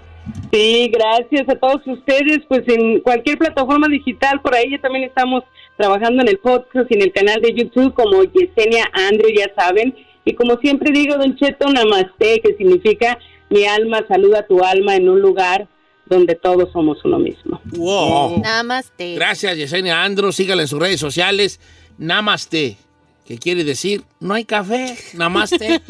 Sí, 0.52 0.89
gracias 0.93 1.49
a 1.49 1.56
todos 1.56 1.82
ustedes. 1.86 2.39
Pues 2.47 2.63
en 2.67 3.02
cualquier 3.02 3.38
plataforma 3.38 3.89
digital, 3.89 4.41
por 4.41 4.56
ahí 4.56 4.71
ya 4.71 4.80
también 4.80 5.04
estamos 5.04 5.43
trabajando 5.78 6.21
en 6.21 6.30
el 6.30 6.38
podcast 6.38 6.89
y 6.89 6.93
en 6.93 7.02
el 7.02 7.12
canal 7.12 7.41
de 7.41 7.54
YouTube 7.54 7.93
como 7.93 8.23
Yesenia 8.23 8.89
Andrew, 8.93 9.30
ya 9.36 9.52
saben. 9.56 9.93
Y 10.23 10.34
como 10.34 10.56
siempre 10.60 10.93
digo, 10.93 11.17
Don 11.17 11.36
Cheto, 11.36 11.67
Namaste, 11.67 12.39
que 12.39 12.56
significa 12.58 13.19
mi 13.49 13.65
alma 13.65 14.06
saluda 14.08 14.47
tu 14.47 14.63
alma 14.63 14.95
en 14.95 15.10
un 15.10 15.19
lugar 15.19 15.67
donde 16.06 16.36
todos 16.36 16.72
somos 16.72 17.04
uno 17.06 17.20
mismo. 17.20 17.62
Wow. 17.66 18.39
Nada 18.42 18.63
más 18.63 18.92
te. 18.96 19.16
Gracias, 19.16 19.58
Yesenia 19.58 20.04
Andrew. 20.04 20.32
Sígala 20.32 20.62
en 20.62 20.68
sus 20.68 20.80
redes 20.80 21.00
sociales. 21.00 21.60
Namaste, 21.98 22.78
que 23.26 23.38
quiere 23.38 23.63
decir 23.63 24.04
no 24.20 24.34
hay 24.34 24.46
café. 24.46 24.98
Namaste. 25.13 25.82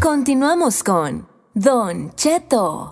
Continuamos 0.00 0.82
con 0.82 1.26
Don 1.54 2.14
Cheto. 2.14 2.90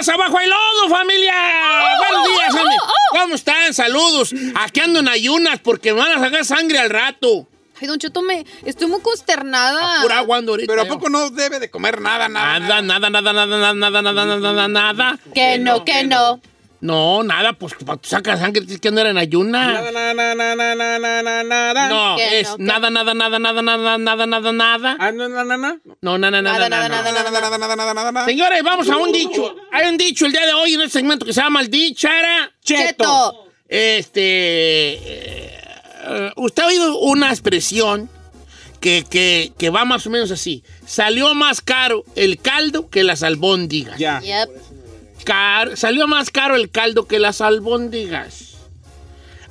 Más 0.00 0.08
abajo 0.08 0.38
hay 0.38 0.48
lodo, 0.48 0.88
familia! 0.88 1.34
Buenos 1.98 2.28
días, 2.28 2.54
hombre. 2.54 2.76
¿Cómo 3.10 3.34
están? 3.34 3.74
Saludos. 3.74 4.34
Aquí 4.54 4.80
ando 4.80 5.00
en 5.00 5.08
ayunas 5.08 5.60
porque 5.60 5.92
me 5.92 6.00
van 6.00 6.12
a 6.12 6.20
sacar 6.20 6.42
sangre 6.46 6.78
al 6.78 6.88
rato. 6.88 7.46
Ay, 7.78 7.86
Don 7.86 7.98
Cheto, 7.98 8.22
me 8.22 8.46
estoy 8.64 8.88
muy 8.88 9.02
consternada. 9.02 10.00
Pura 10.00 10.20
agua 10.20 10.38
ando 10.38 10.52
ahorita. 10.52 10.72
Pero 10.72 10.82
¿a 10.82 10.84
poco 10.86 11.10
no 11.10 11.28
debe 11.28 11.60
de 11.60 11.70
comer 11.70 12.00
nada, 12.00 12.30
nada? 12.30 12.60
Nada, 12.60 12.80
nada, 12.80 13.10
nada, 13.10 13.32
nada, 13.34 13.74
nada, 13.74 13.90
nada, 13.90 14.12
nada, 14.12 14.36
nada, 14.38 14.68
nada. 14.68 15.18
Que 15.34 15.58
no, 15.58 15.84
que 15.84 16.04
no. 16.04 16.40
No, 16.80 17.22
nada, 17.22 17.52
pues 17.52 17.74
sacar 18.02 18.38
sangre 18.38 18.62
tienes 18.62 18.80
que 18.80 18.88
andar 18.88 19.06
en 19.06 19.18
ayunas. 19.18 19.66
Nada, 19.66 19.90
nada, 19.92 20.34
nada, 20.34 20.54
nada, 20.54 20.74
nada, 20.98 21.22
nada, 21.22 21.44
nada. 21.74 21.88
No, 21.88 22.18
es 22.18 22.48
no, 22.50 22.56
nada, 22.58 22.88
nada, 22.90 23.12
nada, 23.12 23.38
nada, 23.38 23.62
nada, 23.62 23.98
nada, 23.98 24.26
nada, 24.26 24.52
nada. 24.52 24.96
Ah, 24.98 25.12
no, 25.12 25.28
no, 25.28 25.44
no, 25.44 25.56
no. 25.58 25.80
No, 26.00 26.18
nada, 26.18 26.40
nada, 26.40 26.68
Nada, 26.68 26.68
nada, 26.68 26.88
nada, 26.88 27.12
nada. 27.12 27.12
nada, 27.12 27.30
Nada, 27.30 27.40
nada, 27.50 27.58
nada, 27.58 27.76
nada, 27.76 27.94
nada, 27.94 28.12
nada. 28.12 28.26
Señores, 28.26 28.62
vamos 28.62 28.88
a 28.88 28.96
un 28.96 29.12
dicho. 29.12 29.54
Hay 29.72 29.88
un 29.88 29.98
dicho 29.98 30.24
el 30.24 30.32
día 30.32 30.46
de 30.46 30.54
hoy 30.54 30.74
en 30.74 30.80
este 30.80 30.98
segmento 31.00 31.26
que 31.26 31.32
se 31.32 31.40
llama 31.42 31.60
el 31.60 31.68
dichara. 31.70 32.50
Cheto. 32.64 33.46
Este. 33.68 34.22
eh, 34.94 36.32
usted 36.36 36.62
ha 36.62 36.66
oído 36.66 36.98
una 36.98 37.28
expresión 37.30 38.08
que, 38.80 39.04
que, 39.08 39.52
que 39.58 39.70
va 39.70 39.84
más 39.84 40.06
o 40.06 40.10
menos 40.10 40.30
así. 40.30 40.64
Salió 40.86 41.34
más 41.34 41.60
caro 41.60 42.04
el 42.16 42.38
caldo 42.40 42.88
que 42.88 43.04
las 43.04 43.22
albóndigas. 43.22 43.98
Ya. 43.98 44.20
Yep. 44.20 44.48
Car- 45.24 45.76
salió 45.76 46.06
más 46.06 46.30
caro 46.30 46.56
el 46.56 46.70
caldo 46.70 47.06
que 47.06 47.18
las 47.18 47.40
albóndigas. 47.40 48.46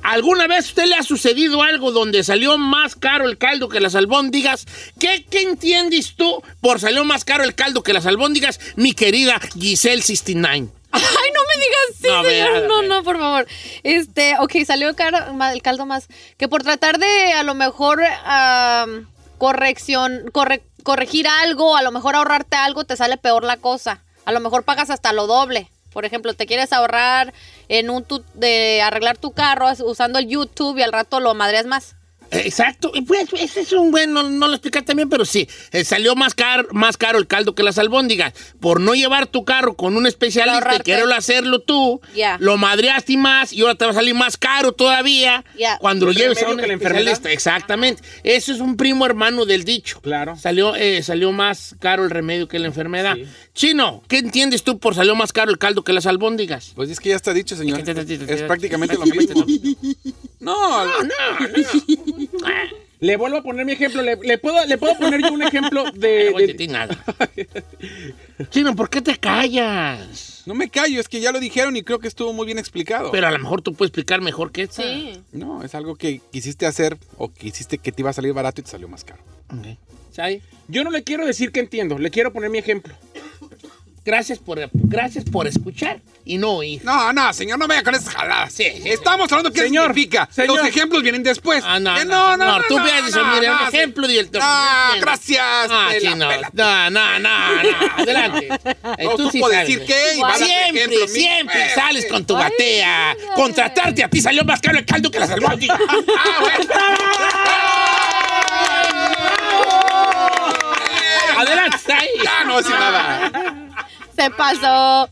¿Alguna 0.02 0.46
vez 0.46 0.66
usted 0.68 0.86
le 0.86 0.94
ha 0.94 1.02
sucedido 1.02 1.62
algo 1.62 1.92
donde 1.92 2.24
salió 2.24 2.56
más 2.56 2.96
caro 2.96 3.26
el 3.28 3.36
caldo 3.36 3.68
que 3.68 3.80
las 3.80 3.94
albóndigas? 3.94 4.66
¿Qué, 4.98 5.26
qué 5.30 5.42
entiendes 5.42 6.14
tú 6.16 6.42
por 6.62 6.80
salió 6.80 7.04
más 7.04 7.24
caro 7.24 7.44
el 7.44 7.54
caldo 7.54 7.82
que 7.82 7.92
las 7.92 8.06
albóndigas, 8.06 8.60
mi 8.76 8.94
querida 8.94 9.38
Giselle 9.58 10.00
69? 10.02 10.68
Ay, 10.92 11.02
no 11.02 11.40
me 11.42 11.62
digas 11.62 11.78
sí, 12.00 12.08
No, 12.08 12.24
señor. 12.24 12.68
No, 12.68 12.82
no, 12.82 13.02
por 13.04 13.18
favor. 13.18 13.46
Este, 13.82 14.36
ok, 14.40 14.52
salió 14.66 14.96
caro, 14.96 15.18
el 15.52 15.62
caldo 15.62 15.84
más. 15.86 16.08
Que 16.38 16.48
por 16.48 16.62
tratar 16.62 16.98
de 16.98 17.32
a 17.34 17.42
lo 17.42 17.54
mejor 17.54 18.00
corrección, 19.38 20.30
corre- 20.32 20.62
corregir 20.82 21.26
algo, 21.28 21.76
a 21.76 21.82
lo 21.82 21.92
mejor 21.92 22.16
ahorrarte 22.16 22.56
algo, 22.56 22.84
te 22.84 22.96
sale 22.96 23.16
peor 23.18 23.44
la 23.44 23.56
cosa. 23.58 24.02
A 24.30 24.32
lo 24.32 24.38
mejor 24.38 24.62
pagas 24.62 24.90
hasta 24.90 25.12
lo 25.12 25.26
doble. 25.26 25.68
Por 25.92 26.04
ejemplo, 26.04 26.34
te 26.34 26.46
quieres 26.46 26.72
ahorrar 26.72 27.34
en 27.66 27.90
un 27.90 28.04
tu- 28.04 28.22
de 28.34 28.80
arreglar 28.80 29.18
tu 29.18 29.32
carro 29.32 29.66
usando 29.84 30.20
el 30.20 30.28
YouTube 30.28 30.78
y 30.78 30.82
al 30.82 30.92
rato 30.92 31.18
lo 31.18 31.34
madreas 31.34 31.66
más. 31.66 31.96
Exacto, 32.30 32.92
pues 33.06 33.28
ese 33.32 33.60
es 33.60 33.72
un 33.72 33.90
buen, 33.90 34.12
no, 34.12 34.22
no 34.28 34.46
lo 34.48 34.54
explicaste 34.54 34.94
bien, 34.94 35.08
pero 35.08 35.24
sí, 35.24 35.48
eh, 35.72 35.84
salió 35.84 36.14
más 36.14 36.34
caro, 36.34 36.68
más 36.72 36.96
caro 36.96 37.18
el 37.18 37.26
caldo 37.26 37.54
que 37.54 37.62
las 37.62 37.78
albóndigas. 37.78 38.32
Por 38.60 38.80
no 38.80 38.94
llevar 38.94 39.26
tu 39.26 39.44
carro 39.44 39.74
con 39.74 39.96
un 39.96 40.06
especialista 40.06 40.76
y 40.76 40.80
quererlo 40.80 41.14
hacerlo 41.14 41.60
tú, 41.60 42.00
Ya. 42.14 42.36
lo 42.40 42.56
madreaste 42.56 43.16
más 43.16 43.52
y 43.52 43.62
ahora 43.62 43.74
te 43.74 43.84
va 43.84 43.90
a 43.90 43.94
salir 43.94 44.14
más 44.14 44.36
caro 44.36 44.72
todavía 44.72 45.44
Ya. 45.58 45.78
cuando 45.78 46.06
lo 46.06 46.12
El 46.12 46.18
lleves 46.18 46.42
a 46.42 46.48
un 46.50 46.56
que 46.58 46.66
la 46.66 46.72
enfermedad. 46.74 47.12
especialista. 47.12 47.32
Exactamente. 47.32 48.02
Eso 48.22 48.52
es 48.52 48.60
un 48.60 48.76
primo 48.76 49.04
hermano 49.06 49.44
del 49.46 49.64
dicho. 49.64 50.00
Claro. 50.00 50.36
Salió, 50.36 50.74
eh, 50.76 51.02
salió 51.02 51.32
más 51.32 51.74
caro 51.80 52.04
el 52.04 52.10
remedio 52.10 52.46
que 52.48 52.58
la 52.58 52.66
enfermedad. 52.66 53.16
Chino, 53.54 54.02
¿qué 54.08 54.18
entiendes 54.18 54.62
tú 54.62 54.78
por 54.78 54.94
salió 54.94 55.14
más 55.14 55.32
caro 55.32 55.50
el 55.50 55.58
caldo 55.58 55.82
que 55.82 55.92
las 55.92 56.06
albóndigas? 56.06 56.72
Pues 56.74 56.90
es 56.90 57.00
que 57.00 57.08
ya 57.10 57.16
está 57.16 57.32
dicho, 57.34 57.56
señor. 57.56 57.80
Es 57.80 58.42
prácticamente 58.42 58.94
lo 58.96 59.06
mismo. 59.06 59.44
No, 60.40 60.84
No, 60.86 61.02
no, 61.02 61.08
no. 61.48 62.40
Le 63.00 63.16
vuelvo 63.16 63.38
a 63.38 63.42
poner 63.42 63.64
mi 63.64 63.72
ejemplo. 63.72 64.02
Le, 64.02 64.16
le 64.16 64.36
puedo, 64.36 64.62
le 64.66 64.76
puedo 64.76 64.94
poner 64.98 65.22
yo 65.22 65.32
un 65.32 65.42
ejemplo 65.42 65.84
de. 65.92 66.24
No 66.26 66.32
voy 66.32 66.42
a 66.42 66.46
de- 66.46 66.52
decir 66.52 66.70
nada. 66.70 67.04
Chino, 68.50 68.76
¿por 68.76 68.90
qué 68.90 69.00
te 69.00 69.16
callas? 69.16 70.42
no 70.46 70.54
me 70.54 70.68
callo, 70.68 71.00
es 71.00 71.08
que 71.08 71.20
ya 71.20 71.32
lo 71.32 71.38
dijeron 71.40 71.76
y 71.76 71.82
creo 71.82 71.98
que 71.98 72.08
estuvo 72.08 72.32
muy 72.32 72.44
bien 72.46 72.58
explicado. 72.58 73.10
Pero 73.12 73.26
a 73.26 73.30
lo 73.30 73.38
mejor 73.38 73.62
tú 73.62 73.72
puedes 73.74 73.90
explicar 73.90 74.20
mejor 74.20 74.50
que 74.52 74.62
esta. 74.62 74.82
Sí. 74.82 75.22
No, 75.32 75.62
es 75.62 75.74
algo 75.74 75.96
que 75.96 76.20
quisiste 76.32 76.66
hacer 76.66 76.98
o 77.16 77.32
quisiste 77.32 77.78
que 77.78 77.92
te 77.92 78.02
iba 78.02 78.10
a 78.10 78.14
salir 78.14 78.32
barato 78.32 78.60
y 78.60 78.64
te 78.64 78.70
salió 78.70 78.88
más 78.88 79.04
caro. 79.04 79.22
Ok. 79.48 79.78
¿Sabe? 80.12 80.42
Yo 80.68 80.82
no 80.84 80.90
le 80.90 81.02
quiero 81.04 81.24
decir 81.24 81.52
que 81.52 81.60
entiendo, 81.60 81.98
le 81.98 82.10
quiero 82.10 82.32
poner 82.32 82.50
mi 82.50 82.58
ejemplo. 82.58 82.94
Gracias 84.02 84.38
por, 84.38 84.58
gracias 84.72 85.24
por 85.24 85.46
escuchar 85.46 86.00
y 86.24 86.38
no 86.38 86.52
oír. 86.52 86.80
No, 86.84 87.12
no, 87.12 87.32
señor, 87.34 87.58
no 87.58 87.68
vaya 87.68 87.82
con 87.82 87.94
esas 87.94 88.14
jaladas. 88.14 88.50
Sí, 88.52 88.64
sí, 88.82 88.88
Estamos 88.88 89.30
hablando 89.30 89.52
qué 89.52 89.60
Señor, 89.60 89.88
significa. 89.88 90.26
señor. 90.32 90.56
Los 90.56 90.66
ejemplos 90.66 91.02
vienen 91.02 91.22
después. 91.22 91.62
Ah, 91.66 91.78
no, 91.78 91.96
Eh, 91.98 92.04
no, 92.06 92.34
no, 92.36 92.62
tú 92.66 92.76
piensas, 92.82 93.22
mire, 93.34 93.50
un 93.50 93.58
sí. 93.70 93.76
ejemplo 93.76 94.10
y 94.10 94.16
el 94.18 94.30
Ah, 94.40 94.94
gracias. 95.00 95.40
Ah, 95.70 95.90
sí, 96.00 96.06
no, 96.08 96.14
no, 96.16 96.90
no, 96.90 96.90
no, 96.90 97.18
no, 97.18 97.28
adelante. 97.98 98.48
Eh, 98.98 99.04
No, 99.04 99.16
tú 99.16 99.30
sí 99.30 99.38
puedes 99.38 99.58
sabes. 99.58 99.68
decir 99.68 99.86
qué 99.86 100.16
y 100.16 100.20
vas 100.22 100.36
a 100.36 100.38
dar 100.38 100.48
Siempre, 100.48 100.80
ejemplo, 100.80 101.00
mi- 101.06 101.08
siempre 101.08 101.62
Eh, 101.66 101.70
sales 101.74 102.06
con 102.06 102.24
tu 102.24 102.34
batea. 102.34 103.14
mira. 103.20 103.34
Contratarte 103.34 104.02
a 104.04 104.08
ti 104.08 104.20
salió 104.22 104.44
más 104.44 104.60
caro 104.62 104.78
el 104.78 104.86
caldo 104.86 105.10
que 105.10 105.18
las 105.20 105.30
albóndigas. 105.30 105.78
Adelante, 105.88 106.62
está 106.62 106.78
ahí. 111.92 112.08
Ya 112.22 112.44
no 112.44 112.56
decir 112.58 112.74
nada. 112.74 113.32
Se 114.16 114.30
pasó. 114.30 115.08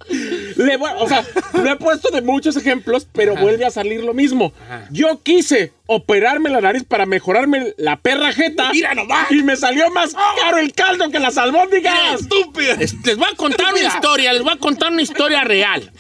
Le 0.57 0.77
o 0.77 1.09
sea, 1.09 1.25
lo 1.55 1.71
he 1.71 1.77
puesto 1.77 2.11
de 2.11 2.21
muchos 2.21 2.57
ejemplos, 2.57 3.07
pero 3.13 3.37
vuelve 3.37 3.65
a 3.65 3.71
salir 3.71 4.03
lo 4.05 4.13
mismo. 4.13 4.53
Yo 4.91 5.23
quise 5.23 5.73
operarme 5.87 6.51
la 6.51 6.61
nariz 6.61 6.85
para 6.85 7.07
mejorarme 7.07 7.75
la 7.79 7.97
perra 7.97 8.33
jeta. 8.33 8.71
Mira 8.71 8.95
nomás. 8.95 9.31
Y 9.31 9.43
me 9.43 9.57
salió 9.57 9.91
más 9.91 10.15
caro 10.43 10.59
el 10.59 10.73
caldo 10.75 11.11
que 11.11 11.21
las 11.21 11.39
albóndigas. 11.39 12.21
Estúpida. 12.21 12.75
Les, 12.75 12.95
les 13.05 13.17
voy 13.17 13.29
a 13.33 13.37
contar 13.37 13.73
una 13.73 13.83
historia, 13.83 14.33
les 14.33 14.43
voy 14.43 14.53
a 14.53 14.59
contar 14.59 14.93
una 14.93 15.03
historia 15.03 15.43
real. 15.43 15.91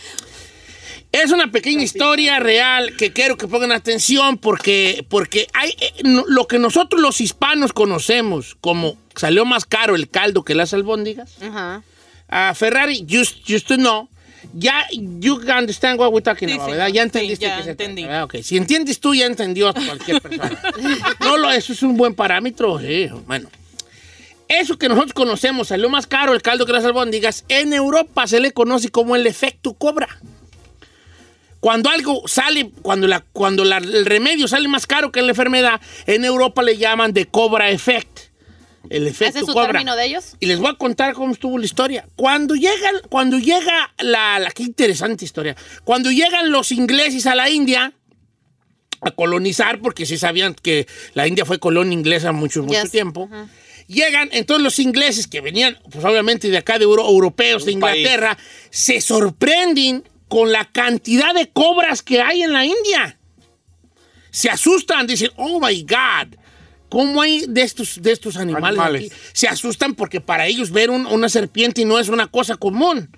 Es 1.24 1.32
una 1.32 1.50
pequeña 1.50 1.82
historia 1.82 2.38
real 2.38 2.94
que 2.96 3.12
quiero 3.12 3.36
que 3.36 3.48
pongan 3.48 3.72
atención 3.72 4.38
porque, 4.38 5.04
porque 5.08 5.46
hay, 5.54 5.70
eh, 5.80 5.92
lo 6.04 6.46
que 6.46 6.58
nosotros 6.58 7.00
los 7.00 7.20
hispanos 7.20 7.72
conocemos 7.72 8.56
como 8.60 8.96
salió 9.16 9.44
más 9.44 9.64
caro 9.64 9.96
el 9.96 10.08
caldo 10.08 10.44
que 10.44 10.54
las 10.54 10.74
albóndigas. 10.74 11.36
Ajá. 11.42 11.82
A 12.28 12.54
Ferrari, 12.54 13.06
just, 13.08 13.38
just 13.48 13.66
to 13.68 13.76
know, 13.76 14.08
ya, 14.52 14.86
you 14.92 15.36
understand 15.36 15.98
what 15.98 16.12
we're 16.12 16.22
talking 16.22 16.48
Sí, 16.48 16.54
about, 16.54 16.66
sí. 16.66 16.72
¿verdad? 16.72 16.88
Ya 16.88 17.02
Sí, 17.02 17.06
entendiste 17.06 17.46
ya 17.46 17.56
que 17.56 17.62
se 17.64 17.70
entendí. 17.70 18.02
trata, 18.02 18.12
¿verdad? 18.26 18.36
Ok, 18.36 18.44
Si 18.44 18.56
entiendes 18.56 19.00
tú, 19.00 19.14
ya 19.14 19.26
entendió 19.26 19.72
cualquier 19.72 20.20
persona. 20.20 20.60
no, 21.20 21.36
lo, 21.38 21.50
eso 21.50 21.72
es 21.72 21.82
un 21.82 21.96
buen 21.96 22.14
parámetro, 22.14 22.78
sí, 22.80 23.08
bueno. 23.26 23.48
Eso 24.46 24.78
que 24.78 24.88
nosotros 24.88 25.12
conocemos, 25.14 25.68
salió 25.68 25.88
más 25.90 26.06
caro 26.06 26.32
el 26.32 26.42
caldo 26.42 26.64
que 26.64 26.72
las 26.72 26.84
albóndigas, 26.84 27.44
en 27.48 27.72
Europa 27.72 28.26
se 28.26 28.40
le 28.40 28.52
conoce 28.52 28.90
como 28.90 29.16
el 29.16 29.26
efecto 29.26 29.72
cobra. 29.74 30.08
Cuando 31.60 31.90
algo 31.90 32.22
sale, 32.28 32.70
cuando, 32.82 33.06
la, 33.08 33.20
cuando 33.32 33.64
la- 33.64 33.78
el 33.78 34.06
remedio 34.06 34.46
sale 34.46 34.68
más 34.68 34.86
caro 34.86 35.10
que 35.10 35.20
la 35.22 35.30
enfermedad, 35.30 35.80
en 36.06 36.24
Europa 36.24 36.62
le 36.62 36.76
llaman 36.76 37.12
de 37.12 37.26
cobra 37.26 37.70
effect. 37.70 38.18
El 38.90 39.06
efecto 39.06 39.30
¿Ese 39.30 39.38
es 39.40 39.46
su 39.46 39.52
cobra. 39.52 39.72
término 39.72 39.96
de 39.96 40.04
ellos? 40.06 40.36
Y 40.40 40.46
les 40.46 40.58
voy 40.58 40.70
a 40.70 40.74
contar 40.74 41.12
cómo 41.14 41.32
estuvo 41.32 41.58
la 41.58 41.64
historia. 41.64 42.08
Cuando 42.16 42.54
llegan, 42.54 42.94
cuando 43.10 43.38
llega 43.38 43.92
la, 43.98 44.38
la- 44.38 44.50
qué 44.52 44.62
interesante 44.62 45.24
historia. 45.24 45.56
Cuando 45.84 46.10
llegan 46.10 46.50
los 46.52 46.70
ingleses 46.72 47.26
a 47.26 47.34
la 47.34 47.50
India 47.50 47.92
a 49.00 49.10
colonizar, 49.10 49.80
porque 49.80 50.06
sí 50.06 50.16
sabían 50.16 50.54
que 50.54 50.86
la 51.14 51.26
India 51.26 51.44
fue 51.44 51.58
colonia 51.58 51.92
inglesa 51.92 52.32
mucho, 52.32 52.62
mucho 52.62 52.80
Yes. 52.82 52.90
tiempo. 52.90 53.28
Ajá. 53.30 53.48
Llegan, 53.88 54.28
entonces 54.32 54.62
los 54.62 54.78
ingleses 54.80 55.26
que 55.26 55.40
venían, 55.40 55.78
pues 55.90 56.04
obviamente 56.04 56.50
de 56.50 56.58
acá 56.58 56.78
de 56.78 56.84
Euro- 56.84 57.08
europeos, 57.08 57.64
de 57.64 57.72
Un 57.74 57.80
país. 57.80 57.98
Inglaterra, 57.98 58.36
se 58.70 59.00
sorprenden 59.00 60.04
con 60.28 60.52
la 60.52 60.64
cantidad 60.66 61.34
de 61.34 61.48
cobras 61.50 62.02
que 62.02 62.20
hay 62.20 62.42
en 62.42 62.52
la 62.52 62.64
India. 62.64 63.18
Se 64.30 64.50
asustan, 64.50 65.06
dicen, 65.06 65.30
oh 65.36 65.58
my 65.58 65.82
God, 65.82 66.36
¿cómo 66.88 67.22
hay 67.22 67.46
de 67.48 67.62
estos, 67.62 68.00
de 68.02 68.12
estos 68.12 68.36
animales, 68.36 68.78
Animales. 68.78 69.10
aquí? 69.12 69.20
Se 69.32 69.48
asustan 69.48 69.94
porque 69.94 70.20
para 70.20 70.46
ellos 70.46 70.70
ver 70.70 70.90
un- 70.90 71.06
una 71.06 71.28
serpiente 71.28 71.84
no 71.84 71.98
es 71.98 72.08
una 72.08 72.26
cosa 72.26 72.56
común. 72.56 73.10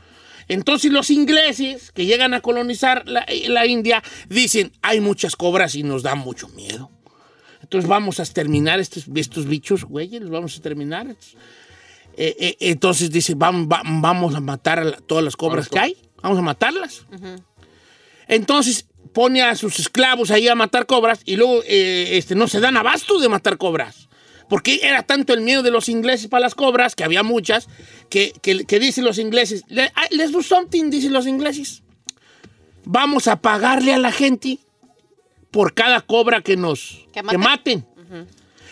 Entonces 0.49 0.91
los 0.93 1.11
ingleses 1.11 1.93
que 1.93 2.07
llegan 2.07 2.35
a 2.35 2.41
colonizar 2.41 3.07
la, 3.07 3.25
la 3.49 3.67
India 3.67 4.03
dicen, 4.29 4.73
hay 4.83 5.01
muchas 5.01 5.37
cobras 5.37 5.75
y 5.75 5.83
nos 5.83 6.03
da 6.03 6.15
mucho 6.15 6.49
miedo. 6.49 6.91
Entonces 7.63 7.89
vamos 7.89 8.19
a 8.19 8.23
exterminar 8.25 8.81
estos, 8.81 9.05
estos 9.15 9.47
bichos, 9.47 9.85
güeyes, 9.85 10.21
los 10.23 10.31
vamos 10.31 10.53
a 10.53 10.57
exterminar. 10.57 11.09
Eh, 12.17 12.35
eh, 12.41 12.57
entonces 12.61 13.11
dice, 13.11 13.35
vamos, 13.37 13.69
va- 13.69 13.83
vamos 13.85 14.35
a 14.35 14.41
matar 14.41 14.81
a 14.81 14.85
la- 14.85 14.97
todas 14.99 15.23
las 15.25 15.37
cobras 15.37 15.69
que 15.69 15.79
hay, 15.79 15.97
vamos 16.23 16.39
a 16.39 16.43
matarlas. 16.43 17.07
Entonces 18.29 18.87
pone 19.13 19.43
a 19.43 19.57
sus 19.57 19.79
esclavos 19.81 20.31
ahí 20.31 20.47
a 20.49 20.55
matar 20.55 20.87
cobras 20.87 21.21
y 21.25 21.37
luego 21.37 21.63
eh, 21.67 22.11
este, 22.17 22.35
no 22.35 22.47
se 22.49 22.61
dan 22.61 22.77
abasto 22.77 23.19
de 23.19 23.29
matar 23.29 23.57
cobras. 23.59 24.09
Porque 24.49 24.81
era 24.83 25.03
tanto 25.05 25.33
el 25.33 25.41
miedo 25.43 25.63
de 25.63 25.71
los 25.71 25.89
ingleses 25.89 26.27
para 26.29 26.41
las 26.43 26.55
cobras, 26.57 26.97
que 26.97 27.05
había 27.05 27.23
muchas, 27.23 27.69
que, 28.09 28.33
que- 28.43 28.65
que 28.65 28.81
dicen 28.81 29.05
los 29.05 29.19
ingleses, 29.19 29.63
"Le- 29.69 29.93
ah, 29.95 30.07
let's 30.11 30.33
do 30.33 30.43
something, 30.43 30.91
dicen 30.91 31.13
los 31.13 31.27
ingleses. 31.29 31.83
Vamos 32.85 33.29
a 33.29 33.37
pagarle 33.41 33.95
a 33.95 33.99
la 33.99 34.11
gente 34.11 34.59
por 35.53 35.75
cada 35.75 36.01
cobra 36.01 36.41
que 36.43 36.57
nos 36.57 37.07
Que 37.13 37.23
que 37.23 37.39
maten. 37.39 37.41
maten. 37.41 37.87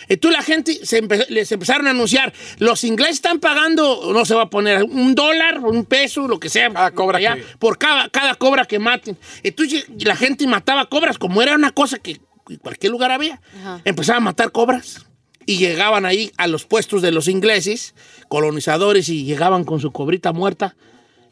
Entonces 0.09 0.39
la 0.39 0.45
gente 0.45 0.87
se 0.87 1.03
empe- 1.03 1.27
les 1.29 1.51
empezaron 1.53 1.87
a 1.87 1.91
anunciar, 1.91 2.33
los 2.59 2.83
ingleses 2.85 3.17
están 3.17 3.41
pagando, 3.41 4.11
no 4.13 4.25
se 4.25 4.35
va 4.35 4.43
a 4.43 4.51
poner 4.51 4.83
un 4.85 5.15
dólar, 5.15 5.59
un 5.61 5.85
peso, 5.85 6.27
lo 6.29 6.41
que 6.41 6.49
sea, 6.49 6.71
Cada 6.73 6.91
cobra 6.93 7.19
allá, 7.19 7.37
que- 7.37 7.43
por 7.59 7.79
cada, 7.79 8.09
cada 8.09 8.35
cobra 8.35 8.65
que 8.65 8.79
maten. 8.79 9.17
Entonces 9.43 9.87
la 9.99 10.17
gente 10.17 10.47
mataba 10.47 10.87
cobras, 10.89 11.19
como 11.19 11.43
era 11.43 11.55
una 11.55 11.73
cosa 11.73 11.99
que 11.99 12.21
en 12.49 12.57
cualquier 12.57 12.91
lugar 12.93 13.11
había, 13.13 13.41
Ajá. 13.61 13.81
empezaban 13.85 14.23
a 14.23 14.25
matar 14.27 14.53
cobras. 14.53 15.05
Y 15.45 15.57
llegaban 15.57 16.05
ahí 16.05 16.31
a 16.37 16.47
los 16.47 16.67
puestos 16.67 17.01
de 17.01 17.11
los 17.11 17.27
ingleses, 17.27 17.95
colonizadores, 18.29 19.09
y 19.09 19.25
llegaban 19.25 19.65
con 19.65 19.81
su 19.81 19.93
cobrita 19.93 20.33
muerta, 20.33 20.77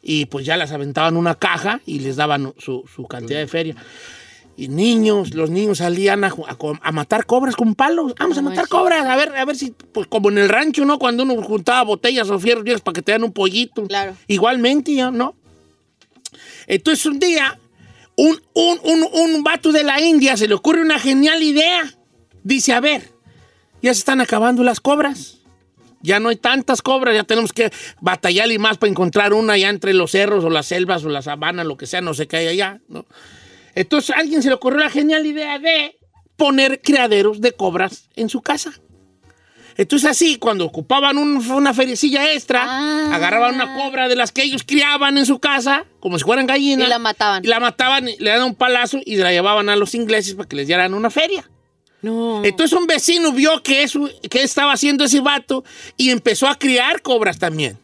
y 0.02 0.24
pues 0.26 0.46
ya 0.46 0.56
las 0.56 0.72
aventaban 0.72 1.14
en 1.14 1.18
una 1.18 1.34
caja 1.34 1.80
y 1.84 1.98
les 1.98 2.16
daban 2.16 2.54
su, 2.58 2.84
su 2.94 3.06
cantidad 3.06 3.40
de 3.40 3.46
feria. 3.46 3.76
Y 4.58 4.68
niños, 4.68 5.34
los 5.34 5.50
niños 5.50 5.78
salían 5.78 6.24
a, 6.24 6.32
matar 6.92 7.26
cobras 7.26 7.56
con 7.56 7.74
palos. 7.74 8.14
Vamos 8.18 8.38
a 8.38 8.42
matar 8.42 8.68
cobras, 8.68 9.04
a 9.04 9.14
ver, 9.14 9.36
a 9.36 9.44
ver 9.44 9.54
si, 9.54 9.74
pues 9.92 10.06
como 10.06 10.30
en 10.30 10.38
el 10.38 10.48
rancho, 10.48 10.86
¿no? 10.86 10.98
Cuando 10.98 11.24
uno 11.24 11.42
juntaba 11.42 11.82
botellas 11.82 12.30
o 12.30 12.38
fierros 12.38 12.80
para 12.80 12.94
que 12.94 13.02
te 13.02 13.12
dan 13.12 13.24
un 13.24 13.32
pollito. 13.32 13.86
Claro. 13.86 14.16
Igualmente. 14.26 14.96
¿no? 15.12 15.34
Entonces 16.66 17.04
un 17.04 17.18
día, 17.18 17.58
un, 18.16 18.40
un, 18.54 18.80
un, 18.82 19.08
un 19.12 19.44
vato 19.44 19.72
de 19.72 19.84
la 19.84 20.00
India 20.00 20.36
se 20.38 20.48
le 20.48 20.54
ocurre 20.54 20.80
una 20.80 20.98
genial 20.98 21.42
idea. 21.42 21.82
Dice, 22.42 22.72
a 22.72 22.80
ver, 22.80 23.10
ya 23.82 23.92
se 23.92 23.98
están 23.98 24.22
acabando 24.22 24.62
las 24.62 24.80
cobras. 24.80 25.38
Ya 26.00 26.20
no 26.20 26.28
hay 26.28 26.36
tantas 26.36 26.82
cobras, 26.82 27.14
ya 27.14 27.24
tenemos 27.24 27.52
que 27.52 27.72
batallar 28.00 28.50
y 28.50 28.58
más 28.58 28.78
para 28.78 28.90
encontrar 28.90 29.32
una 29.34 29.56
ya 29.56 29.68
entre 29.68 29.92
los 29.92 30.12
cerros 30.12 30.44
o 30.44 30.50
las 30.50 30.66
selvas 30.66 31.04
o 31.04 31.08
la 31.08 31.20
sabana, 31.20 31.64
lo 31.64 31.76
que 31.76 31.86
sea, 31.86 32.00
no 32.00 32.14
sé 32.14 32.26
qué 32.26 32.36
hay 32.36 32.46
allá, 32.46 32.80
¿no? 32.88 33.04
Entonces 33.76 34.10
a 34.10 34.18
alguien 34.18 34.42
se 34.42 34.48
le 34.48 34.54
ocurrió 34.56 34.80
la 34.80 34.90
genial 34.90 35.24
idea 35.24 35.60
de 35.60 35.96
poner 36.36 36.80
criaderos 36.82 37.40
de 37.40 37.52
cobras 37.52 38.08
en 38.16 38.28
su 38.28 38.42
casa. 38.42 38.72
Entonces 39.76 40.10
así, 40.10 40.36
cuando 40.36 40.64
ocupaban 40.64 41.18
un- 41.18 41.36
una 41.50 41.74
feriecilla 41.74 42.32
extra, 42.32 42.64
Ah. 42.66 43.14
agarraban 43.14 43.54
una 43.56 43.76
cobra 43.76 44.08
de 44.08 44.16
las 44.16 44.32
que 44.32 44.42
ellos 44.42 44.62
criaban 44.66 45.18
en 45.18 45.26
su 45.26 45.38
casa, 45.38 45.84
como 46.00 46.18
si 46.18 46.24
fueran 46.24 46.46
gallinas. 46.46 46.86
Y 46.86 46.90
la 46.90 46.98
mataban. 46.98 47.44
Y 47.44 47.48
la 47.48 47.60
mataban, 47.60 48.06
le 48.18 48.30
daban 48.30 48.46
un 48.46 48.54
palazo 48.54 48.98
y 49.04 49.16
la 49.16 49.30
llevaban 49.32 49.68
a 49.68 49.76
los 49.76 49.94
ingleses 49.94 50.34
para 50.34 50.48
que 50.48 50.56
les 50.56 50.66
dieran 50.66 50.94
una 50.94 51.10
feria. 51.10 51.48
No. 52.00 52.42
Entonces 52.44 52.78
un 52.78 52.86
vecino 52.86 53.32
vio 53.32 53.62
que, 53.62 53.82
eso, 53.82 54.08
que 54.30 54.42
estaba 54.42 54.72
haciendo 54.72 55.04
ese 55.04 55.20
vato 55.20 55.64
y 55.98 56.08
empezó 56.10 56.48
a 56.48 56.54
criar 56.58 57.02
cobras 57.02 57.38
también. 57.38 57.78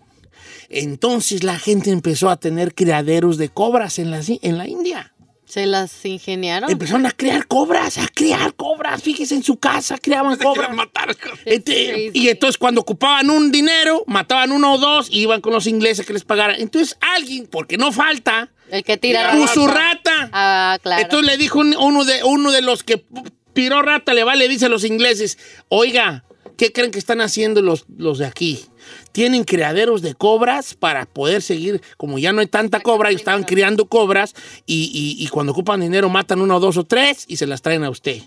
Entonces 0.71 1.45
la 1.45 1.59
gente 1.59 1.91
empezó 1.91 2.31
a 2.31 2.37
tener 2.37 2.75
criaderos 2.75 3.37
de 3.37 3.51
cobras 3.51 3.99
en 3.99 4.11
la, 4.11 4.21
en 4.27 4.57
la 4.59 4.67
India. 4.67 5.12
Se 5.53 5.67
las 5.67 6.03
ingeniaron. 6.07 6.71
Empezaron 6.71 7.05
a 7.05 7.11
criar 7.11 7.47
cobras, 7.47 7.99
a 7.99 8.09
criar 8.09 8.55
cobras. 8.55 9.03
Fíjese, 9.03 9.35
en 9.35 9.43
su 9.43 9.57
casa 9.59 9.99
criaban 9.99 10.39
cobras. 10.43 10.75
matar. 10.75 11.15
Este, 11.45 12.11
y 12.15 12.29
entonces 12.31 12.57
cuando 12.57 12.81
ocupaban 12.81 13.29
un 13.29 13.53
dinero, 13.53 14.03
mataban 14.07 14.51
uno 14.51 14.73
o 14.75 14.79
dos 14.79 15.09
y 15.11 15.21
iban 15.21 15.43
con 15.43 15.53
los 15.53 15.67
ingleses 15.67 16.07
que 16.07 16.15
les 16.15 16.25
pagaran. 16.25 16.59
Entonces 16.59 16.97
alguien, 17.17 17.47
porque 17.51 17.77
no 17.77 17.93
falta, 17.93 18.51
El 18.71 18.83
que 18.83 18.97
tira 18.97 19.33
puso 19.33 19.67
rata. 19.67 19.83
rata. 20.17 20.31
Ah, 20.33 20.79
claro. 20.83 21.03
Entonces 21.03 21.27
le 21.31 21.37
dijo 21.37 21.59
un- 21.59 21.77
uno 21.77 22.05
de, 22.05 22.25
uno 22.25 22.51
de 22.51 22.63
los 22.63 22.83
que 22.83 23.05
tiró 23.53 23.83
rata, 23.83 24.15
le 24.15 24.25
va, 24.25 24.35
le 24.35 24.49
dice 24.49 24.65
a 24.67 24.69
los 24.71 24.85
ingleses, 24.85 25.37
oiga, 25.69 26.25
¿qué 26.57 26.73
creen 26.73 26.91
que 26.91 26.99
están 26.99 27.21
haciendo 27.21 27.61
los, 27.61 27.85
los 27.99 28.17
de 28.17 28.25
aquí? 28.25 28.65
Tienen 29.13 29.45
criaderos 29.45 30.01
de 30.03 30.15
cobras 30.15 30.75
para 30.75 31.05
poder 31.07 31.43
seguir, 31.43 31.83
como 31.97 32.19
ya 32.19 32.33
no 32.33 32.41
hay 32.41 32.47
tanta 32.47 32.81
cobra, 32.81 33.13
y 33.13 33.17
estaban 33.17 33.45
criando 33.45 33.87
cobras, 33.87 34.35
y, 34.67 34.91
y- 35.19 35.23
y 35.23 35.29
cuando 35.29 35.53
ocupan 35.53 35.81
dinero 35.81 36.09
matan 36.09 36.41
uno, 36.41 36.59
dos 36.61 36.77
o 36.79 36.85
tres 36.85 37.27
y 37.29 37.37
se 37.37 37.47
las 37.47 37.61
traen 37.63 37.85
a 37.85 37.91
usted. 37.91 38.23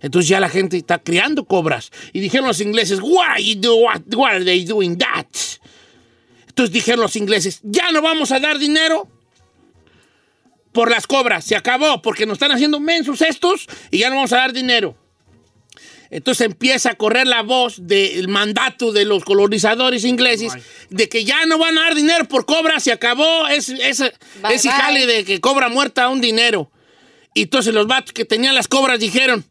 Entonces 0.00 0.28
ya 0.28 0.40
la 0.40 0.48
gente 0.48 0.76
está 0.76 0.98
criando 0.98 1.44
cobras. 1.44 1.90
Y 2.12 2.20
dijeron 2.20 2.46
los 2.48 2.60
ingleses, 2.60 3.00
why, 3.02 3.54
do, 3.56 3.76
what, 3.76 4.00
why 4.14 4.30
are 4.30 4.44
they 4.44 4.64
doing 4.64 4.96
that? 4.98 5.26
Entonces 6.48 6.72
dijeron 6.72 7.00
los 7.00 7.16
ingleses, 7.16 7.60
ya 7.62 7.90
no 7.92 8.02
vamos 8.02 8.30
a 8.32 8.38
dar 8.40 8.58
dinero 8.58 9.08
por 10.72 10.90
las 10.90 11.06
cobras. 11.06 11.44
Se 11.44 11.56
acabó, 11.56 12.02
porque 12.02 12.26
nos 12.26 12.34
están 12.34 12.52
haciendo 12.52 12.78
mensos 12.80 13.22
estos 13.22 13.66
y 13.90 13.98
ya 13.98 14.08
no 14.10 14.16
vamos 14.16 14.32
a 14.32 14.36
dar 14.36 14.52
dinero. 14.52 14.96
Entonces 16.12 16.44
empieza 16.44 16.90
a 16.90 16.94
correr 16.94 17.26
la 17.26 17.40
voz 17.42 17.76
del 17.86 18.28
mandato 18.28 18.92
de 18.92 19.06
los 19.06 19.24
colonizadores 19.24 20.04
ingleses 20.04 20.52
de 20.90 21.08
que 21.08 21.24
ya 21.24 21.46
no 21.46 21.56
van 21.56 21.78
a 21.78 21.84
dar 21.84 21.94
dinero 21.94 22.26
por 22.28 22.44
cobra, 22.44 22.78
se 22.80 22.92
acabó 22.92 23.48
ese, 23.48 23.88
ese, 23.88 24.12
Bye, 24.42 24.54
ese 24.56 24.68
bye. 24.68 24.76
jale 24.76 25.06
de 25.06 25.24
que 25.24 25.40
cobra 25.40 25.70
muerta 25.70 26.08
un 26.10 26.20
dinero. 26.20 26.70
Y 27.32 27.42
entonces 27.44 27.72
los 27.72 27.86
vatos 27.86 28.12
que 28.12 28.26
tenían 28.26 28.54
las 28.54 28.68
cobras 28.68 29.00
dijeron, 29.00 29.42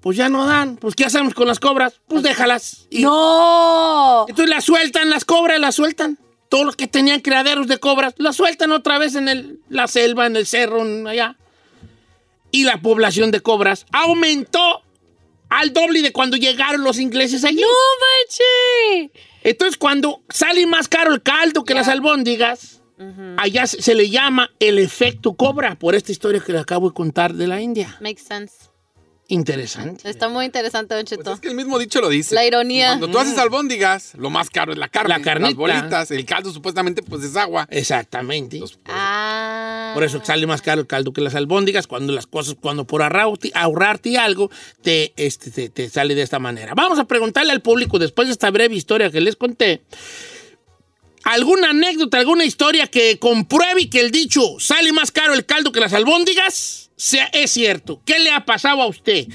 pues 0.00 0.16
ya 0.16 0.30
no 0.30 0.46
dan, 0.46 0.76
pues 0.78 0.94
¿qué 0.94 1.04
hacemos 1.04 1.34
con 1.34 1.46
las 1.46 1.60
cobras? 1.60 2.00
Pues 2.08 2.22
déjalas. 2.22 2.86
Y 2.88 3.02
¡No! 3.02 4.24
entonces 4.26 4.48
las 4.48 4.64
sueltan, 4.64 5.10
las 5.10 5.26
cobras, 5.26 5.60
las 5.60 5.74
sueltan. 5.74 6.18
Todos 6.48 6.64
los 6.64 6.76
que 6.76 6.86
tenían 6.86 7.20
criaderos 7.20 7.66
de 7.66 7.76
cobras, 7.76 8.14
las 8.16 8.36
sueltan 8.36 8.72
otra 8.72 8.96
vez 8.96 9.16
en 9.16 9.28
el- 9.28 9.60
la 9.68 9.86
selva, 9.86 10.24
en 10.26 10.34
el 10.36 10.46
cerro, 10.46 10.80
en 10.80 11.06
allá. 11.06 11.36
Y 12.50 12.64
la 12.64 12.80
población 12.80 13.30
de 13.32 13.42
cobras 13.42 13.84
aumentó 13.92 14.82
al 15.48 15.72
doble 15.72 16.02
de 16.02 16.12
cuando 16.12 16.36
llegaron 16.36 16.82
los 16.82 16.98
ingleses 16.98 17.44
allí. 17.44 17.60
¡No 17.60 17.68
manches! 18.00 19.22
Entonces, 19.42 19.76
cuando 19.76 20.22
sale 20.28 20.66
más 20.66 20.88
caro 20.88 21.14
el 21.14 21.22
caldo 21.22 21.64
que 21.64 21.74
las 21.74 21.88
albóndigas, 21.88 22.82
allá 23.36 23.66
se, 23.66 23.94
le 23.94 24.10
llama 24.10 24.50
el 24.58 24.78
efecto 24.78 25.34
cobra, 25.34 25.76
por 25.76 25.94
esta 25.94 26.12
historia 26.12 26.40
que 26.40 26.52
le 26.52 26.58
acabo 26.58 26.88
de 26.88 26.94
contar 26.94 27.34
de 27.34 27.46
la 27.46 27.60
India. 27.60 27.96
Makes 28.00 28.22
sense. 28.22 28.68
Interesante. 29.30 30.08
Está 30.08 30.30
muy 30.30 30.46
interesante, 30.46 30.94
Don 30.94 31.04
Cheto. 31.04 31.22
Pues 31.22 31.34
es 31.34 31.40
que 31.40 31.48
el 31.48 31.54
mismo 31.54 31.78
dicho 31.78 32.00
lo 32.00 32.08
dice. 32.08 32.34
La 32.34 32.46
ironía. 32.46 32.88
Cuando 32.88 33.10
tú 33.10 33.18
haces 33.18 33.36
albóndigas, 33.36 34.14
lo 34.14 34.30
más 34.30 34.48
caro 34.48 34.72
es 34.72 34.78
la 34.78 34.88
carne. 34.88 35.10
La 35.10 35.20
carnita. 35.20 35.50
Las 35.50 35.54
bolitas, 35.54 36.10
el 36.10 36.24
caldo 36.24 36.50
supuestamente 36.50 37.02
pues 37.02 37.22
es 37.22 37.36
agua. 37.36 37.66
Exactamente. 37.70 38.58
Ah. 38.86 39.37
Por 39.98 40.04
eso 40.04 40.24
sale 40.24 40.46
más 40.46 40.62
caro 40.62 40.82
el 40.82 40.86
caldo 40.86 41.12
que 41.12 41.20
las 41.20 41.34
albóndigas, 41.34 41.88
cuando 41.88 42.12
las 42.12 42.28
cosas, 42.28 42.54
cuando 42.60 42.86
por 42.86 43.02
ahorrarte, 43.02 44.16
algo, 44.16 44.48
te, 44.80 45.12
este, 45.16 45.50
te, 45.50 45.70
te 45.70 45.90
sale 45.90 46.14
de 46.14 46.22
esta 46.22 46.38
manera. 46.38 46.72
Vamos 46.76 47.00
a 47.00 47.04
preguntarle 47.04 47.50
al 47.50 47.62
público, 47.62 47.98
después 47.98 48.28
de 48.28 48.32
esta 48.32 48.48
breve 48.52 48.76
historia 48.76 49.10
que 49.10 49.20
les 49.20 49.34
conté, 49.34 49.82
alguna 51.24 51.70
anécdota, 51.70 52.16
alguna 52.16 52.44
historia 52.44 52.86
que 52.86 53.18
compruebe 53.18 53.90
que 53.90 53.98
el 53.98 54.12
dicho 54.12 54.60
sale 54.60 54.92
más 54.92 55.10
caro 55.10 55.34
el 55.34 55.44
caldo 55.44 55.72
que 55.72 55.80
las 55.80 55.92
albóndigas, 55.92 56.92
sea, 56.94 57.24
es 57.32 57.50
cierto. 57.50 58.00
¿Qué 58.04 58.20
le 58.20 58.30
ha 58.30 58.44
pasado 58.44 58.82
a 58.82 58.86
usted? 58.86 59.26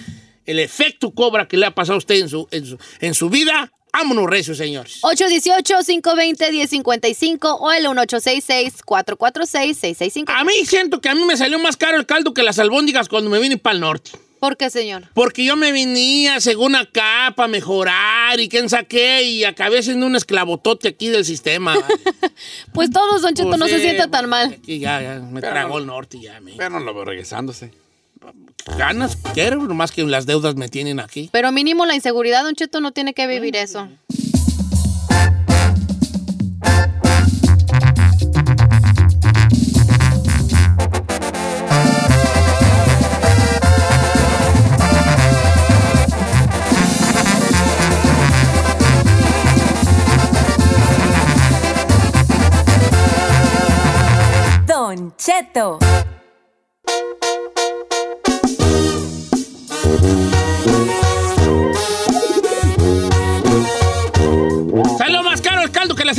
El 0.46 0.60
efecto 0.60 1.12
cobra 1.12 1.46
que 1.46 1.58
le 1.58 1.66
ha 1.66 1.76
pasado 1.76 1.96
a 1.96 1.98
usted 1.98 2.16
en 2.16 2.30
su, 2.30 2.48
en 2.52 2.66
su, 2.66 2.78
en 3.02 3.14
su 3.14 3.30
vida. 3.30 3.70
Vámonos, 3.94 4.28
recio, 4.28 4.56
señores. 4.56 5.00
818-520-1055 5.04 7.58
o 7.60 7.72
el 7.72 7.86
1866-446-6655. 7.86 10.24
A 10.28 10.44
mí 10.44 10.54
siento 10.66 11.00
que 11.00 11.10
a 11.10 11.16
mí 11.16 11.24
me 11.26 11.38
salió 11.38 11.60
más 11.60 11.78
caro 11.78 11.98
el 11.98 12.08
caldo 12.08 12.34
que 12.34 12.42
las 12.42 12.58
albóndigas 12.58 13.08
cuando 13.08 13.30
me 13.30 13.38
vine 13.40 13.58
para 13.58 13.76
el 13.76 13.82
norte. 13.82 14.10
¿Por 14.40 14.58
qué, 14.58 14.70
señor? 14.70 15.08
Porque 15.14 15.46
yo 15.46 15.56
me 15.56 15.72
venía 15.72 16.42
según 16.42 16.76
acá 16.76 17.32
para 17.34 17.48
mejorar 17.48 18.42
y 18.42 18.50
quién 18.50 18.68
saqué 18.68 19.24
y 19.24 19.46
acabé 19.46 19.82
siendo 19.84 20.06
un 20.06 20.18
esclavotote 20.18 20.90
aquí 20.90 21.08
del 21.10 21.24
sistema. 21.24 21.76
Pues 22.74 22.90
todos, 22.90 23.22
Don 23.22 23.36
Cheto, 23.36 23.50
Pues 23.50 23.60
no 23.60 23.68
se 23.68 23.76
sí, 23.76 23.82
sienta 23.84 24.08
tan 24.10 24.28
mal. 24.28 24.54
Aquí 24.54 24.80
ya, 24.80 25.00
ya 25.02 25.20
me 25.20 25.40
Pero 25.40 25.54
tragó 25.54 25.78
el 25.78 25.86
norte 25.86 26.20
ya. 26.20 26.42
Me... 26.42 26.54
Pero 26.54 26.72
no 26.72 26.80
lo 26.80 26.92
veo 26.94 27.06
regresándose. 27.06 27.72
Ganas 28.78 29.18
quiero, 29.34 29.58
nomás 29.64 29.92
que 29.92 30.04
las 30.04 30.26
deudas 30.26 30.56
me 30.56 30.70
tienen 30.70 31.00
aquí. 31.00 31.30
Pero 31.32 31.52
mínimo 31.52 31.86
la 31.86 31.96
inseguridad, 31.96 32.44
Don 32.44 32.56
Cheto, 32.56 32.80
no 32.80 32.92
tiene 32.92 33.14
que 33.14 33.28
vivir 33.28 33.56
eso. 33.56 33.90
Don 54.66 55.14
Cheto. 55.18 55.80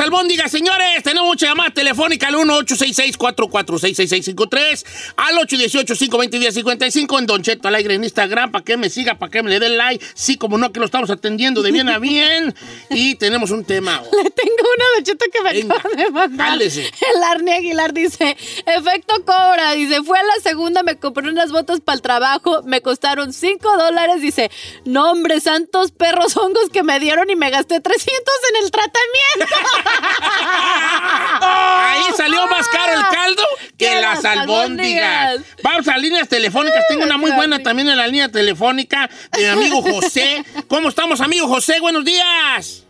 Albóndigas, 0.04 0.50
señores. 0.50 1.02
Tenemos 1.02 1.26
mucha 1.26 1.46
llamada 1.46 1.70
telefónica 2.04 2.28
al 2.28 2.34
1-866-446-6653, 2.34 4.84
al 5.16 5.38
818-520-1055 5.38 7.18
en 7.18 7.26
Don 7.26 7.42
Cheto 7.42 7.66
al 7.68 7.76
aire 7.76 7.94
en 7.94 8.04
Instagram, 8.04 8.52
para 8.52 8.62
que 8.64 8.76
me 8.76 8.90
siga, 8.90 9.18
para 9.18 9.30
que 9.30 9.42
me 9.42 9.48
le 9.50 9.58
dé 9.58 9.70
like. 9.70 10.04
Sí, 10.14 10.36
como 10.36 10.58
no, 10.58 10.70
que 10.72 10.80
lo 10.80 10.86
estamos 10.86 11.08
atendiendo 11.10 11.62
de 11.62 11.72
bien 11.72 11.88
a 11.88 11.98
bien. 11.98 12.54
Y 12.90 13.14
tenemos 13.16 13.50
un 13.50 13.64
tema. 13.64 14.02
Le 14.02 14.30
tengo 14.30 14.62
una 14.76 14.84
Don 14.96 15.04
Cheto 15.04 15.24
que 15.32 15.42
me 15.42 15.52
Venga, 15.52 15.76
acaba 15.76 15.94
de 15.94 16.10
mandar. 16.10 16.60
El 16.60 17.22
Arne 17.30 17.54
Aguilar 17.54 17.94
dice, 17.94 18.36
efecto 18.66 19.24
cobra, 19.24 19.72
dice, 19.72 20.02
fue 20.02 20.18
a 20.18 20.22
la 20.22 20.34
segunda, 20.42 20.82
me 20.82 20.96
compré 20.96 21.26
unas 21.28 21.52
botas 21.52 21.80
para 21.80 21.96
el 21.96 22.02
trabajo, 22.02 22.62
me 22.64 22.82
costaron 22.82 23.32
5 23.32 23.78
dólares, 23.78 24.20
dice, 24.20 24.50
no 24.84 25.10
hombre, 25.10 25.40
santos 25.40 25.92
perros 25.92 26.36
hongos 26.36 26.68
que 26.72 26.82
me 26.82 27.00
dieron 27.00 27.30
y 27.30 27.36
me 27.36 27.48
gasté 27.50 27.80
300 27.80 28.34
en 28.50 28.56
el 28.64 28.70
tratamiento. 28.70 29.44
Ahí 31.94 32.12
salió 32.16 32.46
más 32.48 32.66
caro 32.68 32.92
el 32.92 33.16
caldo 33.16 33.42
que 33.76 33.86
Que 33.86 34.00
las 34.00 34.24
albóndigas. 34.24 35.40
Vamos 35.62 35.88
a 35.88 35.98
líneas 35.98 36.28
telefónicas. 36.28 36.84
Tengo 36.88 37.04
una 37.04 37.18
muy 37.18 37.30
buena 37.32 37.58
también 37.60 37.88
en 37.88 37.96
la 37.96 38.06
línea 38.06 38.28
telefónica 38.28 39.08
de 39.32 39.42
mi 39.42 39.48
amigo 39.48 39.82
José. 39.82 40.44
¿Cómo 40.68 40.88
estamos, 40.88 41.20
amigo 41.20 41.46
José? 41.48 41.80
Buenos 41.80 42.04
días. 42.04 42.84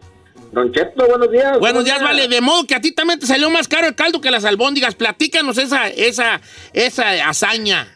Don 0.53 0.73
Cheto, 0.73 1.07
buenos 1.07 1.31
días. 1.31 1.59
Buenos 1.59 1.85
días, 1.85 2.01
vale. 2.01 2.29
De 2.29 2.41
modo 2.41 2.67
que 2.67 2.77
a 2.77 2.81
ti 2.81 2.93
también 2.93 3.19
te 3.19 3.27
salió 3.27 3.51
más 3.51 3.67
caro 3.67 3.89
el 3.89 3.95
caldo 3.95 4.21
que 4.21 4.31
las 4.31 4.45
albóndigas. 4.45 4.95
Platícanos 4.95 5.59
esa, 5.59 5.89
esa, 5.89 6.41
esa 6.73 7.29
hazaña. 7.29 7.89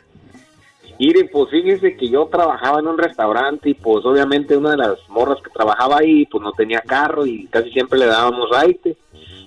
Mire, 0.99 1.27
pues 1.27 1.51
fíjese 1.51 1.97
que 1.97 2.09
yo 2.09 2.27
trabajaba 2.27 2.81
en 2.81 2.89
un 2.89 2.99
restaurante 2.99 3.71
y 3.71 3.75
pues 3.75 4.05
obviamente 4.05 4.57
una 4.57 4.73
de 4.73 4.79
las 4.79 4.99
morras 5.09 5.39
que 5.43 5.51
trabajaba 5.51 5.99
ahí 5.99 6.27
pues 6.27 6.43
no 6.43 6.51
tenía 6.53 6.81
carro 6.81 7.25
y 7.25 7.47
casi 7.47 7.71
siempre 7.71 8.01
le 8.01 8.07
dábamos 8.07 8.51
raite. 8.51 8.97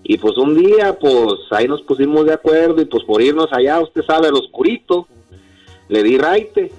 Y 0.04 0.18
pues 0.18 0.38
un 0.38 0.56
día 0.56 0.97
pues 0.99 1.39
ahí 1.52 1.68
nos 1.68 1.82
pusimos 1.84 2.26
de 2.26 2.34
acuerdo 2.34 2.82
y 2.82 2.86
pues 2.86 3.04
por 3.04 3.22
irnos 3.22 3.52
allá, 3.52 3.80
usted 3.80 4.02
sabe, 4.04 4.28
al 4.28 4.36
oscurito, 4.36 5.08
le 5.89 6.04
di 6.04 6.18
raite. 6.18 6.72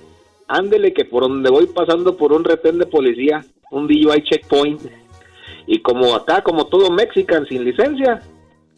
Ándele 0.48 0.92
que 0.92 1.04
por 1.04 1.22
donde 1.22 1.50
voy 1.50 1.66
pasando 1.66 2.16
por 2.16 2.32
un 2.32 2.44
retén 2.44 2.78
de 2.78 2.86
policía, 2.86 3.44
un 3.70 3.88
hay 3.90 4.22
checkpoint. 4.22 4.82
Y 5.66 5.80
como 5.80 6.14
acá, 6.14 6.42
como 6.42 6.66
todo 6.66 6.90
mexican 6.90 7.46
sin 7.46 7.64
licencia, 7.64 8.22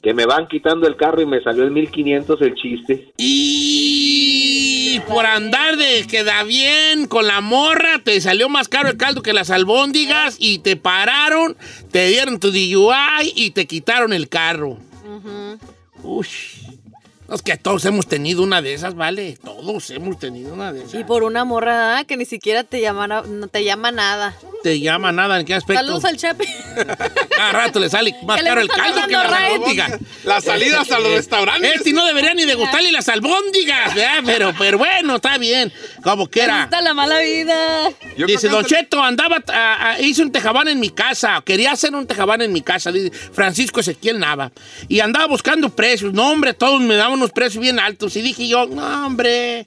que 0.03 0.12
me 0.12 0.26
van 0.26 0.47
quitando 0.47 0.86
el 0.86 0.97
carro 0.97 1.22
y 1.22 1.26
me 1.26 1.42
salió 1.42 1.64
el 1.64 1.70
1500 1.70 2.40
el 2.42 2.55
chiste. 2.55 3.12
Por 5.07 5.26
andar 5.26 5.76
de 5.76 6.07
queda 6.07 6.42
bien 6.44 7.07
con 7.07 7.26
la 7.26 7.40
morra, 7.40 8.00
te 8.02 8.20
salió 8.20 8.48
más 8.48 8.68
caro 8.68 8.88
el 8.88 8.96
caldo 8.96 9.22
que 9.22 9.32
las 9.32 9.50
albóndigas 9.50 10.36
y 10.38 10.59
te 10.59 10.76
pararon, 10.76 11.57
te 11.90 12.09
dieron 12.09 12.40
tu 12.40 12.50
DUI 12.50 13.32
y 13.34 13.50
te 13.50 13.66
quitaron 13.66 14.12
el 14.12 14.28
carro. 14.28 14.78
Uy. 16.02 16.26
Es 17.33 17.41
que 17.43 17.57
todos 17.57 17.85
hemos 17.87 18.07
tenido 18.07 18.43
una 18.43 18.61
de 18.61 18.75
esas, 18.75 18.95
¿vale? 18.95 19.39
Todos 19.43 19.89
hemos 19.91 20.18
tenido 20.18 20.53
una 20.53 20.72
de 20.72 20.85
esas. 20.85 20.95
y 21.01 21.05
por 21.05 21.22
una 21.22 21.45
morra 21.45 21.99
ah, 21.99 22.05
que 22.05 22.16
ni 22.18 22.27
siquiera 22.27 22.64
te 22.64 22.81
llama, 22.83 23.07
no 23.07 23.49
te 23.49 23.64
llama 23.64 23.91
nada. 23.91 24.37
Te 24.62 24.79
llama 24.81 25.11
nada, 25.12 25.41
¿en 25.41 25.47
qué 25.47 25.55
aspecto? 25.55 25.83
Saludos 25.83 26.05
al 26.05 26.16
Chapi. 26.18 26.45
Cada 27.37 27.53
rato 27.53 27.81
le 27.81 27.89
sale 27.89 28.14
más 28.25 28.43
caro 28.43 28.61
el 28.61 28.68
caldo 28.68 29.01
que 29.07 29.12
las 29.12 29.33
albóndigas. 29.33 29.93
Las 30.25 30.45
salidas 30.45 30.91
a 30.91 30.99
los 31.01 31.12
restaurantes. 31.12 31.75
Este 31.77 31.93
no 31.93 32.07
debería 32.07 32.33
ni 32.33 32.45
de 32.47 32.55
gustarle 32.55 32.91
las 32.93 33.09
albóndigas, 33.11 33.95
¿verdad? 33.95 34.22
Pero, 34.25 34.55
pero 34.59 34.79
bueno, 34.79 35.16
está 35.16 35.37
bien. 35.37 35.70
Como 36.03 36.25
Me 36.25 36.31
quiera. 36.31 36.61
gusta 36.62 36.81
la 36.81 36.95
mala 36.95 37.18
vida. 37.20 37.91
Yo 38.16 38.27
Dice, 38.27 38.49
Don 38.49 38.64
Cheto, 38.64 39.03
andaba, 39.03 39.43
a- 39.49 39.91
a- 39.91 40.01
hice 40.01 40.22
un 40.22 40.33
tejabán 40.33 40.68
en 40.68 40.81
mi 40.81 40.89
casa, 40.89 41.43
quería 41.45 41.72
hacer 41.72 41.95
un 41.95 42.07
tejabán 42.07 42.41
en 42.41 42.53
mi 42.55 42.62
casa, 42.62 42.91
dice 42.91 43.11
Francisco 43.11 43.81
Ezequiel 43.81 44.18
Nava, 44.18 44.51
y 44.89 45.01
andaba 45.01 45.27
buscando 45.27 45.68
precios, 45.68 46.14
no 46.14 46.31
hombre, 46.31 46.55
todos 46.55 46.81
me 46.81 46.97
daban 46.97 47.14
unos 47.15 47.33
precios 47.33 47.62
bien 47.62 47.79
altos, 47.79 48.17
y 48.17 48.23
dije 48.23 48.47
yo, 48.47 48.67
no 48.67 49.07
hombre, 49.07 49.67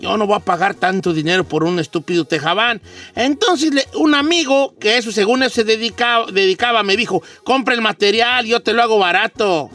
yo 0.00 0.16
no 0.16 0.26
voy 0.26 0.36
a 0.36 0.40
pagar 0.40 0.74
tanto 0.74 1.12
dinero 1.12 1.44
por 1.44 1.64
un 1.64 1.78
estúpido 1.78 2.24
tejabán. 2.24 2.80
Entonces 3.14 3.88
un 3.94 4.14
amigo, 4.14 4.74
que 4.78 4.98
eso 4.98 5.12
según 5.12 5.42
él 5.42 5.50
se 5.50 5.64
dedicaba, 5.64 6.26
dedicaba, 6.30 6.82
me 6.82 6.96
dijo, 6.96 7.22
compra 7.44 7.74
el 7.74 7.80
material, 7.80 8.46
yo 8.46 8.60
te 8.60 8.72
lo 8.72 8.82
hago 8.82 8.98
barato. 8.98 9.70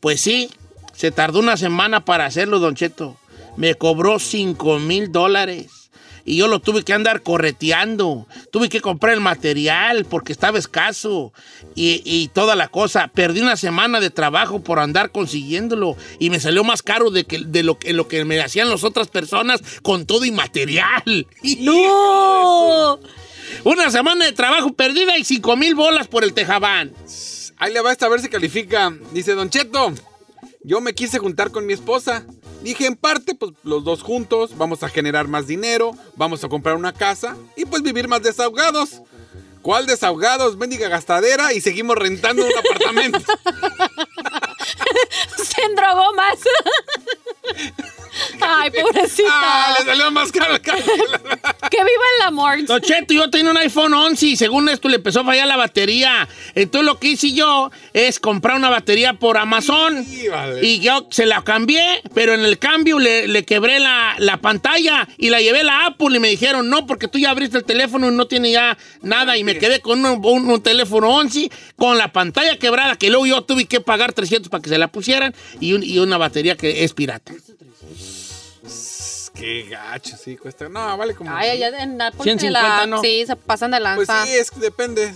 Pues 0.00 0.20
sí, 0.20 0.50
se 0.94 1.10
tardó 1.10 1.38
una 1.38 1.56
semana 1.56 2.04
para 2.04 2.26
hacerlo, 2.26 2.58
Don 2.58 2.74
Cheto. 2.74 3.16
Me 3.56 3.74
cobró 3.74 4.18
5 4.18 4.78
mil 4.78 5.12
dólares. 5.12 5.79
Y 6.24 6.36
yo 6.36 6.48
lo 6.48 6.60
tuve 6.60 6.84
que 6.84 6.92
andar 6.92 7.22
correteando. 7.22 8.26
Tuve 8.50 8.68
que 8.68 8.80
comprar 8.80 9.14
el 9.14 9.20
material 9.20 10.04
porque 10.04 10.32
estaba 10.32 10.58
escaso. 10.58 11.32
Y, 11.74 12.02
y 12.04 12.28
toda 12.28 12.56
la 12.56 12.68
cosa. 12.68 13.08
Perdí 13.08 13.40
una 13.40 13.56
semana 13.56 14.00
de 14.00 14.10
trabajo 14.10 14.60
por 14.60 14.78
andar 14.78 15.12
consiguiéndolo. 15.12 15.96
Y 16.18 16.30
me 16.30 16.40
salió 16.40 16.64
más 16.64 16.82
caro 16.82 17.10
de, 17.10 17.24
que, 17.24 17.38
de 17.38 17.62
lo, 17.62 17.78
que, 17.78 17.92
lo 17.92 18.08
que 18.08 18.24
me 18.24 18.40
hacían 18.40 18.70
las 18.70 18.84
otras 18.84 19.08
personas 19.08 19.60
con 19.82 20.06
todo 20.06 20.24
y 20.24 20.30
material. 20.30 21.02
¡No! 21.60 22.98
Una 23.64 23.90
semana 23.90 24.24
de 24.24 24.32
trabajo 24.32 24.72
perdida 24.72 25.18
y 25.18 25.24
cinco 25.24 25.56
mil 25.56 25.74
bolas 25.74 26.08
por 26.08 26.24
el 26.24 26.32
tejabán. 26.32 26.92
Ahí 27.58 27.72
le 27.72 27.80
va 27.80 27.92
esta 27.92 28.06
a 28.06 28.08
ver 28.08 28.20
si 28.20 28.28
califica. 28.28 28.96
Dice 29.12 29.34
Don 29.34 29.50
Cheto, 29.50 29.92
yo 30.62 30.80
me 30.80 30.94
quise 30.94 31.18
juntar 31.18 31.50
con 31.50 31.66
mi 31.66 31.74
esposa. 31.74 32.24
Dije, 32.62 32.86
en 32.86 32.96
parte, 32.96 33.34
pues 33.34 33.52
los 33.64 33.84
dos 33.84 34.02
juntos, 34.02 34.56
vamos 34.56 34.82
a 34.82 34.88
generar 34.88 35.28
más 35.28 35.46
dinero, 35.46 35.92
vamos 36.16 36.44
a 36.44 36.48
comprar 36.48 36.76
una 36.76 36.92
casa 36.92 37.36
y 37.56 37.64
pues 37.64 37.82
vivir 37.82 38.06
más 38.06 38.22
desahogados. 38.22 39.02
¿Cuál 39.62 39.86
desahogados? 39.86 40.58
Bendiga 40.58 40.88
gastadera 40.88 41.52
y 41.52 41.60
seguimos 41.60 41.96
rentando 41.96 42.44
un 42.44 42.52
apartamento. 42.56 43.20
Se 45.42 45.62
endrogó 45.62 46.12
más. 46.14 46.38
Ay, 48.40 48.70
pobrecita. 48.70 49.28
Ah, 49.32 49.76
le 49.78 49.84
salió 49.84 50.10
más 50.10 50.32
caro 50.32 50.54
el. 50.56 50.60
Que 51.70 51.76
viva 51.76 52.04
el 52.18 52.26
amor. 52.26 52.64
Don 52.64 52.80
Cheto, 52.80 53.14
yo 53.14 53.30
tenía 53.30 53.50
un 53.52 53.56
iPhone 53.56 53.94
11 53.94 54.26
y 54.26 54.36
según 54.36 54.68
esto 54.68 54.88
le 54.88 54.96
empezó 54.96 55.20
a 55.20 55.24
fallar 55.24 55.46
la 55.46 55.56
batería. 55.56 56.28
Entonces 56.56 56.84
lo 56.86 56.98
que 56.98 57.08
hice 57.08 57.32
yo 57.32 57.70
es 57.92 58.18
comprar 58.18 58.56
una 58.56 58.68
batería 58.70 59.12
por 59.14 59.38
Amazon. 59.38 60.04
Sí, 60.04 60.26
vale. 60.28 60.66
Y 60.66 60.80
yo 60.80 61.06
se 61.10 61.26
la 61.26 61.42
cambié, 61.44 62.02
pero 62.12 62.34
en 62.34 62.44
el 62.44 62.58
cambio 62.58 62.98
le, 62.98 63.28
le 63.28 63.44
quebré 63.44 63.78
la, 63.78 64.16
la 64.18 64.38
pantalla 64.38 65.06
y 65.16 65.30
la 65.30 65.40
llevé 65.40 65.60
a 65.60 65.64
la 65.64 65.86
Apple 65.86 66.16
y 66.16 66.18
me 66.18 66.28
dijeron, 66.28 66.68
no, 66.68 66.86
porque 66.86 67.06
tú 67.06 67.18
ya 67.18 67.30
abriste 67.30 67.58
el 67.58 67.64
teléfono 67.64 68.08
y 68.10 68.14
no 68.14 68.26
tiene 68.26 68.50
ya 68.50 68.76
nada. 69.02 69.36
Y 69.36 69.44
me 69.44 69.56
quedé 69.58 69.80
con 69.80 70.04
un, 70.04 70.20
un- 70.24 70.50
un 70.50 70.62
teléfono 70.62 71.08
11 71.10 71.50
con 71.76 71.96
la 71.98 72.12
pantalla 72.12 72.58
quebrada 72.58 72.96
que 72.96 73.10
luego 73.10 73.26
yo 73.26 73.42
tuve 73.42 73.66
que 73.66 73.80
pagar 73.80 74.12
300 74.12 74.48
para 74.50 74.59
que 74.60 74.68
se 74.70 74.78
la 74.78 74.88
pusieran 74.88 75.34
y, 75.60 75.72
un- 75.72 75.82
y 75.82 75.98
una 75.98 76.16
batería 76.18 76.56
que 76.56 76.84
es 76.84 76.92
pirata. 76.94 77.32
Qué 79.34 79.62
gacho, 79.70 80.16
sí, 80.22 80.36
cuesta. 80.36 80.68
No, 80.68 80.96
vale 80.98 81.14
como. 81.14 81.34
Ay, 81.34 81.50
allá 81.50 81.82
en 81.82 82.00
Apple 82.00 82.22
150 82.24 82.60
la- 82.80 82.86
no. 82.86 83.00
Sí, 83.00 83.24
se 83.26 83.36
pasan 83.36 83.70
de 83.70 83.78
Pues 83.78 84.08
lanza. 84.08 84.26
sí, 84.26 84.32
es 84.34 84.50
que 84.50 84.60
depende. 84.60 85.14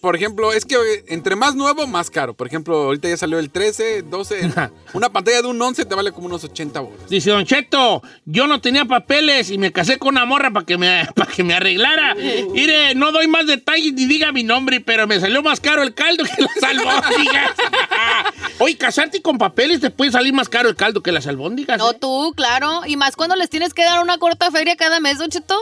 Por 0.00 0.16
ejemplo, 0.16 0.52
es 0.52 0.64
que 0.64 0.76
eh, 0.76 1.04
entre 1.08 1.36
más 1.36 1.54
nuevo, 1.54 1.86
más 1.86 2.10
caro. 2.10 2.34
Por 2.34 2.46
ejemplo, 2.46 2.76
ahorita 2.76 3.08
ya 3.08 3.16
salió 3.16 3.38
el 3.38 3.50
13, 3.50 4.02
12. 4.02 4.50
una 4.92 5.10
pantalla 5.10 5.42
de 5.42 5.48
un 5.48 5.60
11 5.60 5.84
te 5.84 5.94
vale 5.94 6.12
como 6.12 6.26
unos 6.26 6.44
80 6.44 6.80
bolas. 6.80 7.08
Dice 7.08 7.30
Don 7.30 7.44
Cheto, 7.44 8.02
yo 8.24 8.46
no 8.46 8.60
tenía 8.60 8.84
papeles 8.84 9.50
y 9.50 9.58
me 9.58 9.72
casé 9.72 9.98
con 9.98 10.10
una 10.10 10.24
morra 10.24 10.50
para 10.50 10.64
que 10.64 10.78
me, 10.78 11.06
para 11.14 11.30
que 11.30 11.44
me 11.44 11.54
arreglara. 11.54 12.14
Mire, 12.14 12.94
no 12.94 13.12
doy 13.12 13.26
más 13.28 13.46
detalles 13.46 13.92
ni 13.94 14.06
diga 14.06 14.32
mi 14.32 14.44
nombre, 14.44 14.80
pero 14.80 15.06
me 15.06 15.18
salió 15.20 15.42
más 15.42 15.60
caro 15.60 15.82
el 15.82 15.94
caldo 15.94 16.24
que 16.24 16.42
las 16.42 16.62
albóndigas. 16.62 17.52
Oye, 18.58 18.76
casarte 18.76 19.22
con 19.22 19.38
papeles 19.38 19.80
te 19.80 19.90
puede 19.90 20.10
salir 20.10 20.32
más 20.32 20.48
caro 20.48 20.68
el 20.68 20.76
caldo 20.76 21.02
que 21.02 21.12
las 21.12 21.26
albóndigas. 21.26 21.78
No, 21.78 21.90
¿eh? 21.90 21.96
tú, 22.00 22.32
claro. 22.36 22.82
Y 22.86 22.96
más 22.96 23.16
cuando 23.16 23.36
les 23.36 23.50
tienes 23.50 23.74
que 23.74 23.84
dar 23.84 24.00
una 24.00 24.18
corta 24.18 24.50
feria 24.50 24.76
cada 24.76 25.00
mes, 25.00 25.18
Don 25.18 25.30
Cheto. 25.30 25.58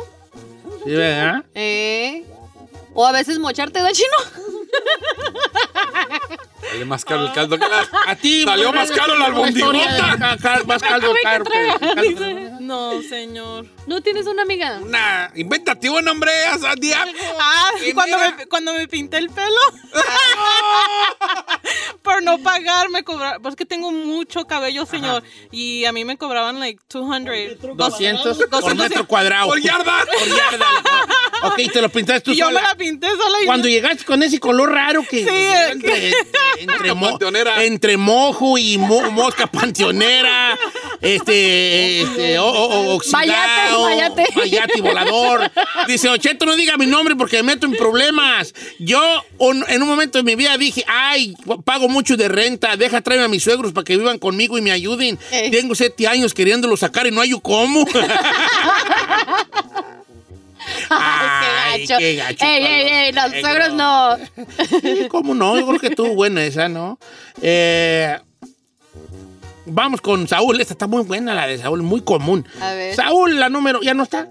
Sí, 0.85 0.91
¿verdad? 0.93 1.45
Eh. 1.55 2.25
O 2.97 3.07
a 3.07 3.13
veces 3.13 3.39
mocharte, 3.39 3.81
¿no, 3.83 3.93
chino? 3.93 4.17
Sale 6.71 6.85
más 6.85 7.05
caro 7.05 7.27
el 7.27 7.33
caldo 7.33 7.59
que 7.59 7.69
la. 7.69 7.89
A 8.07 8.17
ti 8.17 8.45
Salió 8.45 8.73
más 8.73 8.91
caro 8.91 9.17
la 9.17 9.27
albondigota. 9.27 10.17
Más 10.67 10.83
caro 10.83 11.13
caro. 11.23 11.25
caro, 11.45 11.45
caldo. 11.45 12.03
dice. 12.03 12.51
No, 12.61 13.01
señor. 13.03 13.67
¿No 13.87 14.01
tienes 14.01 14.27
una 14.27 14.43
amiga? 14.43 14.79
Una. 14.83 15.31
Invéntate 15.35 15.89
un 15.89 16.05
nombre, 16.05 16.31
haz 16.47 16.63
di 16.81 16.93
algo. 16.93 17.17
Ah, 17.39 17.71
¿Quién 17.79 17.95
cuando 17.95 18.19
me, 18.19 18.47
cuando 18.47 18.75
me 18.75 18.89
pinté 18.89 19.19
el 19.19 19.31
pelo. 19.31 19.61
Por 22.03 22.23
no 22.23 22.39
pagar, 22.39 22.89
me 22.91 23.05
cobraron. 23.05 23.43
Pues 23.43 23.57
que 23.57 23.65
tengo 23.65 23.91
mucho 23.93 24.47
cabello, 24.47 24.87
señor. 24.87 25.23
Y 25.53 25.85
a 25.85 25.93
mí 25.93 26.05
me 26.05 26.17
cobraban 26.17 26.59
like 26.61 26.81
200. 26.89 27.77
200 27.77 28.39
por 28.39 28.49
200. 28.49 28.77
metro 28.77 29.07
cuadrado. 29.07 29.49
Por 29.49 29.61
yarda. 29.61 30.05
Por 30.19 30.29
yarda. 30.29 30.67
Ok, 31.43 31.61
te 31.73 31.83
lo 31.83 31.89
pintaste 31.89 32.21
tú 32.23 32.31
Y 32.33 32.37
yo 32.37 32.51
me 32.51 32.63
la 32.63 32.75
pinté 32.75 33.09
sola. 33.09 33.43
Y 33.43 33.47
Cuando 33.47 33.69
llegaste 33.69 34.05
con 34.05 34.23
ese 34.23 34.41
color 34.41 34.73
raro 34.73 35.03
que 35.09 35.25
Sí, 35.25 36.17
entre, 36.59 36.95
mo- 36.95 37.11
Panteonera. 37.11 37.65
entre 37.65 37.97
mojo 37.97 38.59
y 38.59 38.79
mo- 38.79 39.11
mosca 39.11 39.47
panteonera, 39.47 40.59
este, 41.01 42.03
este, 42.03 42.39
o- 42.39 42.95
oxidado, 42.95 43.85
Mayate, 43.85 44.23
mayate. 44.25 44.25
mayate 44.35 44.81
volador. 44.83 45.51
Dice, 45.87 46.09
Ocheto, 46.09 46.47
no 46.47 46.57
diga 46.57 46.77
mi 46.77 46.87
nombre 46.87 47.15
porque 47.17 47.37
me 47.39 47.55
meto 47.55 47.67
en 47.67 47.73
problemas. 47.77 48.55
Yo 48.79 49.01
un- 49.39 49.65
en 49.69 49.83
un 49.83 49.89
momento 49.89 50.19
de 50.19 50.25
mi 50.25 50.35
vida 50.35 50.57
dije, 50.59 50.85
ay, 50.89 51.35
pago 51.65 51.89
mucho 51.89 52.17
de 52.17 52.29
renta, 52.29 52.77
deja 52.77 53.01
traerme 53.03 53.27
a 53.27 53.29
mis 53.29 53.43
suegros 53.43 53.73
para 53.73 53.85
que 53.85 53.97
vivan 53.97 54.19
conmigo 54.19 54.59
y 54.59 54.63
me 54.63 54.73
ayuden. 54.73 55.19
Tengo 55.51 55.75
siete 55.75 56.07
años 56.09 56.35
queriéndolo 56.35 56.77
sacar 56.77 57.07
y 57.07 57.11
no 57.11 57.21
hay 57.21 57.31
cómo. 57.43 57.85
Ay, 60.91 61.87
qué 61.87 61.87
gacho. 61.87 61.99
qué 61.99 62.17
gacho, 62.17 62.45
Ey, 62.45 62.65
ey, 62.65 62.89
ey, 62.89 63.13
los 63.13 63.31
suegros 63.41 63.73
no. 63.75 64.17
Sí, 64.81 65.07
¿Cómo 65.11 65.35
no? 65.35 65.59
Yo 65.59 65.67
creo 65.67 65.81
que 65.81 65.89
estuvo 65.89 66.15
buena 66.15 66.45
esa, 66.45 66.69
¿no? 66.69 66.99
Eh, 67.43 68.19
vamos 69.67 70.01
con 70.01 70.27
Saúl. 70.29 70.61
Esta 70.61 70.75
está 70.75 70.87
muy 70.87 71.03
buena, 71.03 71.35
la 71.35 71.47
de 71.47 71.59
Saúl, 71.59 71.83
muy 71.83 72.01
común. 72.01 72.47
A 72.61 72.73
ver. 72.73 72.95
Saúl, 72.95 73.39
la 73.39 73.49
número, 73.49 73.83
¿ya 73.83 73.95
no 73.95 74.03
está? 74.03 74.29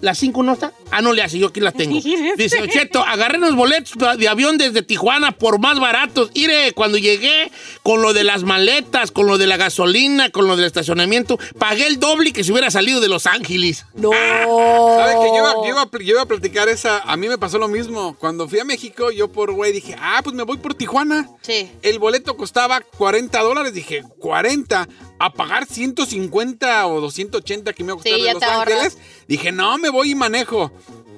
¿La 0.00 0.14
5 0.14 0.42
no 0.42 0.52
está? 0.52 0.72
Ah, 0.90 1.02
no 1.02 1.12
le 1.12 1.22
hace, 1.22 1.38
yo 1.38 1.48
aquí 1.48 1.60
la 1.60 1.72
tengo. 1.72 2.00
Dice, 2.36 2.62
Ocheto, 2.62 3.02
agarré 3.04 3.38
unos 3.38 3.56
boletos 3.56 4.18
de 4.18 4.28
avión 4.28 4.58
desde 4.58 4.82
Tijuana 4.82 5.32
por 5.32 5.58
más 5.58 5.80
baratos. 5.80 6.30
Mire, 6.34 6.72
cuando 6.72 6.98
llegué 6.98 7.50
con 7.82 8.00
lo 8.00 8.12
de 8.12 8.24
las 8.24 8.44
maletas, 8.44 9.10
con 9.10 9.26
lo 9.26 9.38
de 9.38 9.46
la 9.46 9.56
gasolina, 9.56 10.30
con 10.30 10.46
lo 10.46 10.56
del 10.56 10.66
estacionamiento, 10.66 11.38
pagué 11.58 11.86
el 11.86 11.98
doble 11.98 12.32
que 12.32 12.44
si 12.44 12.52
hubiera 12.52 12.70
salido 12.70 13.00
de 13.00 13.08
Los 13.08 13.26
Ángeles. 13.26 13.84
No. 13.98 14.10
¿Sabes 14.12 15.16
que 15.16 15.26
yo 15.26 15.36
iba, 15.36 15.54
yo 15.64 16.12
iba 16.12 16.22
a 16.22 16.26
platicar 16.26 16.68
esa? 16.68 17.00
A 17.00 17.16
mí 17.16 17.28
me 17.28 17.36
pasó 17.36 17.58
lo 17.58 17.66
mismo. 17.66 18.16
Cuando 18.18 18.48
fui 18.48 18.60
a 18.60 18.64
México, 18.64 19.10
yo 19.10 19.26
por 19.28 19.52
güey 19.52 19.72
dije, 19.72 19.96
ah, 20.00 20.20
pues 20.22 20.36
me 20.36 20.44
voy 20.44 20.56
por 20.58 20.74
Tijuana. 20.74 21.28
Sí. 21.42 21.68
El 21.82 21.98
boleto 21.98 22.36
costaba 22.36 22.80
40 22.80 23.40
dólares. 23.40 23.74
Dije, 23.74 24.04
40. 24.20 24.77
A 25.18 25.32
pagar 25.32 25.66
150 25.66 26.86
o 26.86 27.00
280 27.00 27.72
que 27.72 27.82
me 27.84 27.92
iba 27.92 27.94
a 27.94 27.96
costar 28.02 28.18
Sí, 28.18 28.24
de 28.24 28.34
Los 28.34 28.42
ahorras. 28.42 28.74
Ángeles. 28.74 28.98
Dije, 29.26 29.52
no, 29.52 29.78
me 29.78 29.88
voy 29.88 30.10
y 30.10 30.14
manejo. 30.14 30.70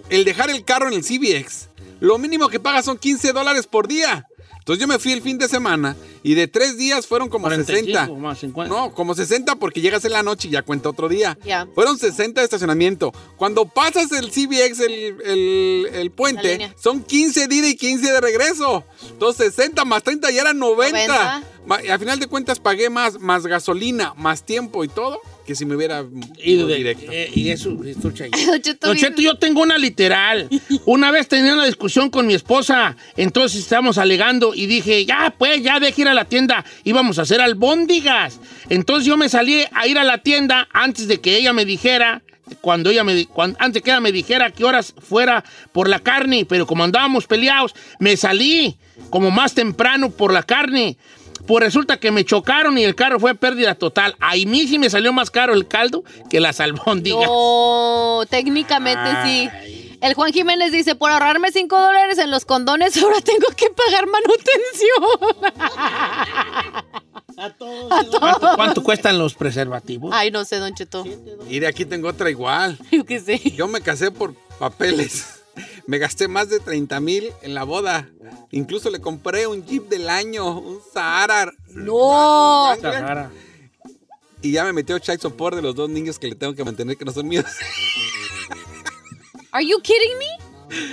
El 0.09 0.25
dejar 0.25 0.51
el 0.51 0.65
carro 0.65 0.89
en 0.89 0.95
el 0.95 1.03
CBX. 1.03 1.69
Lo 2.01 2.19
mínimo 2.19 2.49
que 2.49 2.61
pagas 2.61 2.87
son 2.87 2.97
15 2.99 3.33
dólares 3.33 3.67
por 3.67 3.87
día. 3.87 4.27
Entonces 4.61 4.81
yo 4.81 4.87
me 4.87 4.99
fui 4.99 5.13
el 5.13 5.21
fin 5.23 5.37
de 5.37 5.49
semana 5.49 5.97
y 6.23 6.35
de 6.35 6.47
tres 6.47 6.79
días 6.79 7.07
fueron 7.07 7.29
como 7.29 7.45
45 7.49 7.87
60. 7.87 8.13
más 8.21 8.39
50. 8.39 8.73
No, 8.75 8.95
como 8.95 9.15
60 9.15 9.57
porque 9.57 9.81
llegas 9.81 10.05
en 10.05 10.13
la 10.13 10.23
noche 10.23 10.47
y 10.49 10.53
ya 10.53 10.63
cuenta 10.63 10.89
otro 10.91 11.09
día. 11.09 11.37
Ya. 11.45 11.67
Fueron 11.75 11.99
60 11.99 12.41
de 12.41 12.45
estacionamiento. 12.45 13.13
Cuando 13.37 13.65
pasas 13.67 14.13
el 14.13 14.31
CBX, 14.31 14.81
el, 14.81 14.93
el- 15.25 15.89
el 15.93 16.11
puente, 16.11 16.73
son 16.81 17.03
15 17.03 17.49
de 17.49 17.55
ida 17.55 17.69
y 17.69 17.75
15 17.77 18.13
de 18.13 18.21
regreso. 18.21 18.85
Entonces 19.11 19.55
60 19.55 19.85
más 19.85 20.03
30 20.03 20.31
ya 20.31 20.43
eran 20.43 20.59
90. 20.59 21.07
90. 21.07 21.43
Ma- 21.67 21.83
y 21.83 21.89
al 21.89 21.99
final 21.99 22.19
de 22.21 22.27
cuentas 22.27 22.59
pagué 22.61 22.89
más, 22.91 23.19
más 23.21 23.47
gasolina, 23.47 24.15
más 24.17 24.45
tiempo 24.45 24.85
y 24.85 24.89
todo, 24.89 25.21
que 25.51 25.57
si 25.57 25.67
me 25.67 25.75
hubiera 25.75 26.05
ido 26.45 26.69
de- 26.69 26.77
directo. 26.77 27.07
eh, 27.11 27.29
y 27.35 27.49
eso. 27.49 27.71
Don 28.87 28.97
Cheto, 28.97 29.21
yo 29.21 29.35
tengo 29.35 29.63
una 29.63 29.79
literal. 29.79 30.49
Una 30.87 31.11
vez 31.11 31.27
tenía 31.27 31.55
una 31.55 31.67
discusión 31.67 32.09
con 32.09 32.25
mi 32.29 32.35
esposa, 32.35 32.97
entonces 33.17 33.59
estábamos 33.63 33.99
alegando 33.99 34.55
y 34.55 34.67
dije, 34.67 35.05
ya, 35.05 35.35
pues, 35.37 35.61
ya 35.65 35.81
deje 35.81 36.03
ir 36.03 36.09
a 36.09 36.15
la 36.15 36.25
tienda, 36.27 36.65
íbamos 36.85 37.19
a 37.19 37.23
hacer 37.23 37.41
albóndigas. 37.41 38.39
Entonces 38.69 39.07
yo 39.07 39.17
me 39.17 39.29
salí 39.29 39.65
a 39.73 39.89
ir 39.89 39.99
a 39.99 40.05
la 40.05 40.19
tienda 40.19 40.69
antes 40.73 41.09
de 41.09 41.19
que 41.21 41.37
ella 41.37 41.53
me 41.53 41.65
dijera, 41.65 42.23
cuando 42.61 42.91
ella 42.91 43.03
me, 43.03 43.15
di- 43.15 43.27
cuan- 43.27 43.57
antes 43.59 43.83
que 43.83 43.91
ella 43.91 43.99
me 44.01 44.13
dijera 44.13 44.53
qué 44.53 44.63
horas 44.63 44.95
fuera 45.01 45.43
por 45.73 45.89
la 45.89 45.99
carne, 45.99 46.45
pero 46.49 46.65
como 46.65 46.85
andábamos 46.85 47.27
peleados, 47.27 47.75
me 47.99 48.17
salí 48.17 48.77
como 49.11 49.33
más 49.33 49.55
temprano 49.55 50.11
por 50.11 50.33
la 50.33 50.45
carne. 50.45 50.97
Pues 51.51 51.65
resulta 51.65 51.97
que 51.97 52.13
me 52.13 52.25
chocaron 52.25 52.79
y 52.79 52.85
el 52.85 52.95
carro 52.95 53.19
fue 53.19 53.35
pérdida 53.35 53.75
total. 53.75 54.15
Ahí 54.21 54.47
mí 54.47 54.69
sí 54.69 54.79
me 54.79 54.89
salió 54.89 55.13
más 55.13 55.33
caro 55.33 55.53
el 55.53 55.67
caldo 55.67 56.05
que 56.31 56.39
las 56.39 56.61
albóndigas. 56.61 57.27
No, 57.27 58.23
técnicamente 58.31 59.03
Ay. 59.05 59.49
sí. 59.67 59.99
El 60.01 60.15
Juan 60.15 60.33
Jiménez 60.33 60.71
dice, 60.71 60.95
por 60.95 61.11
ahorrarme 61.11 61.51
5 61.51 61.77
dólares 61.77 62.19
en 62.19 62.31
los 62.31 62.45
condones, 62.45 62.97
ahora 63.03 63.21
tengo 63.21 63.49
que 63.57 63.67
pagar 63.71 64.07
manutención. 64.07 65.51
¿Cuánto, 68.21 68.55
cuánto 68.55 68.85
cuestan 68.85 69.19
los 69.19 69.35
preservativos? 69.35 70.13
Ay, 70.15 70.31
no 70.31 70.45
sé, 70.45 70.59
Don 70.59 70.73
Cheto. 70.73 71.05
Y 71.49 71.59
de 71.59 71.67
aquí 71.67 71.85
tengo 71.85 72.07
otra 72.11 72.31
igual. 72.31 72.79
Yo 72.93 73.05
qué 73.05 73.19
sé. 73.19 73.39
Yo 73.57 73.67
me 73.67 73.81
casé 73.81 74.13
por 74.13 74.35
papeles. 74.61 75.39
Me 75.87 75.99
gasté 75.99 76.29
más 76.29 76.49
de 76.49 76.61
30 76.61 77.01
mil 77.01 77.33
en 77.43 77.55
la 77.55 77.65
boda. 77.65 78.09
Incluso 78.53 78.91
le 78.91 79.01
compré 79.01 79.47
un 79.47 79.65
Jeep 79.67 79.89
del 79.89 80.09
año, 80.09 80.59
un 80.59 80.79
Sahara. 80.93 81.53
No. 81.69 82.75
Sahara. 82.81 83.31
Y 84.43 84.53
ya 84.53 84.65
me 84.65 84.73
metió 84.73 84.99
child 84.99 85.21
support 85.21 85.57
de 85.57 85.63
los 85.63 85.75
dos 85.75 85.91
niños 85.91 86.19
que 86.19 86.29
le 86.29 86.35
tengo 86.35 86.55
que 86.55 86.65
mantener 86.65 86.97
que 86.97 87.05
no 87.05 87.13
son 87.13 87.29
míos. 87.29 87.45
Are 89.53 89.65
you 89.67 89.81
kidding 89.83 90.19
me? 90.19 90.27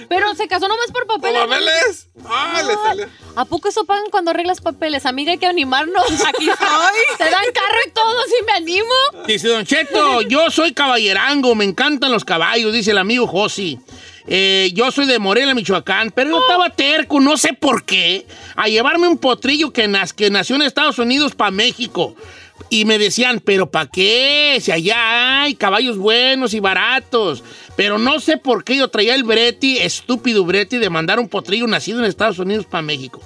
Pero 0.09 0.33
se 0.33 0.47
casó 0.47 0.67
nomás 0.67 0.87
por 0.91 1.05
¿Por 1.05 1.21
papeles. 1.21 1.39
papeles? 1.47 2.07
¡Ah, 2.25 2.63
le 2.65 2.73
salió! 2.73 3.07
¿A 3.35 3.45
poco 3.45 3.67
eso 3.69 3.85
pagan 3.85 4.05
cuando 4.09 4.31
arreglas 4.31 4.59
papeles? 4.59 5.05
Amiga, 5.05 5.31
hay 5.31 5.37
que 5.37 5.45
animarnos. 5.45 6.03
Aquí 6.27 6.49
estoy. 6.49 6.67
Te 7.19 7.25
dan 7.25 7.45
carro 7.53 7.77
y 7.85 7.91
todo, 7.91 8.15
si 8.25 8.43
me 8.45 8.51
animo. 8.53 9.25
Dice 9.27 9.49
Don 9.49 9.65
Cheto, 9.65 10.23
yo 10.23 10.49
soy 10.49 10.73
caballerango, 10.73 11.53
me 11.53 11.63
encantan 11.65 12.11
los 12.11 12.25
caballos, 12.25 12.73
dice 12.73 12.89
el 12.89 12.97
amigo 12.97 13.27
Josi. 13.27 13.79
Eh, 14.27 14.71
yo 14.73 14.91
soy 14.91 15.05
de 15.05 15.19
Morelia, 15.19 15.55
Michoacán, 15.55 16.11
pero 16.11 16.31
yo 16.31 16.39
estaba 16.39 16.69
terco, 16.69 17.19
no 17.19 17.37
sé 17.37 17.53
por 17.53 17.83
qué, 17.85 18.25
a 18.55 18.67
llevarme 18.67 19.07
un 19.07 19.17
potrillo 19.17 19.71
que, 19.71 19.87
nas- 19.87 20.13
que 20.13 20.29
nació 20.29 20.55
en 20.57 20.63
Estados 20.63 20.99
Unidos 20.99 21.33
para 21.35 21.51
México. 21.51 22.15
Y 22.69 22.83
me 22.85 22.97
decían, 22.97 23.39
pero 23.39 23.69
¿para 23.71 23.87
qué? 23.89 24.57
Si 24.61 24.71
allá 24.71 25.43
hay 25.43 25.55
caballos 25.55 25.97
buenos 25.97 26.53
y 26.53 26.59
baratos. 26.59 27.43
Pero 27.77 27.97
no 27.99 28.19
sé 28.19 28.35
por 28.37 28.63
qué 28.65 28.75
yo 28.75 28.89
traía 28.89 29.15
el 29.15 29.23
breti, 29.23 29.77
estúpido 29.77 30.43
breti, 30.43 30.77
de 30.77 30.89
mandar 30.89 31.19
un 31.19 31.29
potrillo 31.29 31.67
nacido 31.67 31.99
en 31.99 32.05
Estados 32.05 32.39
Unidos 32.39 32.65
para 32.65 32.81
México. 32.81 33.21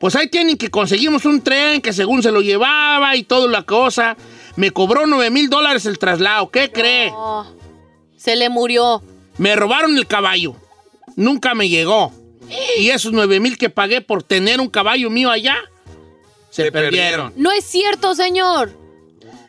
Pues 0.00 0.16
ahí 0.16 0.26
tienen 0.28 0.56
que 0.56 0.70
conseguimos 0.70 1.24
un 1.26 1.42
tren 1.42 1.80
que 1.80 1.92
según 1.92 2.22
se 2.24 2.32
lo 2.32 2.40
llevaba 2.40 3.14
y 3.14 3.22
toda 3.22 3.46
la 3.48 3.62
cosa. 3.62 4.16
Me 4.56 4.72
cobró 4.72 5.06
9 5.06 5.30
mil 5.30 5.48
dólares 5.48 5.86
el 5.86 5.98
traslado. 5.98 6.50
¿Qué 6.50 6.72
cree? 6.72 7.12
Se 8.16 8.34
le 8.34 8.48
murió. 8.48 9.02
Me 9.38 9.56
robaron 9.56 9.96
el 9.96 10.06
caballo. 10.06 10.56
Nunca 11.16 11.54
me 11.54 11.68
llegó. 11.68 12.12
Y 12.78 12.90
esos 12.90 13.12
9 13.12 13.40
mil 13.40 13.56
que 13.56 13.70
pagué 13.70 14.00
por 14.00 14.22
tener 14.22 14.60
un 14.60 14.68
caballo 14.68 15.10
mío 15.10 15.30
allá, 15.30 15.56
se, 16.50 16.70
perdieron. 16.70 17.32
No 17.36 17.50
es 17.50 17.64
cierto, 17.64 18.14
señor. 18.14 18.76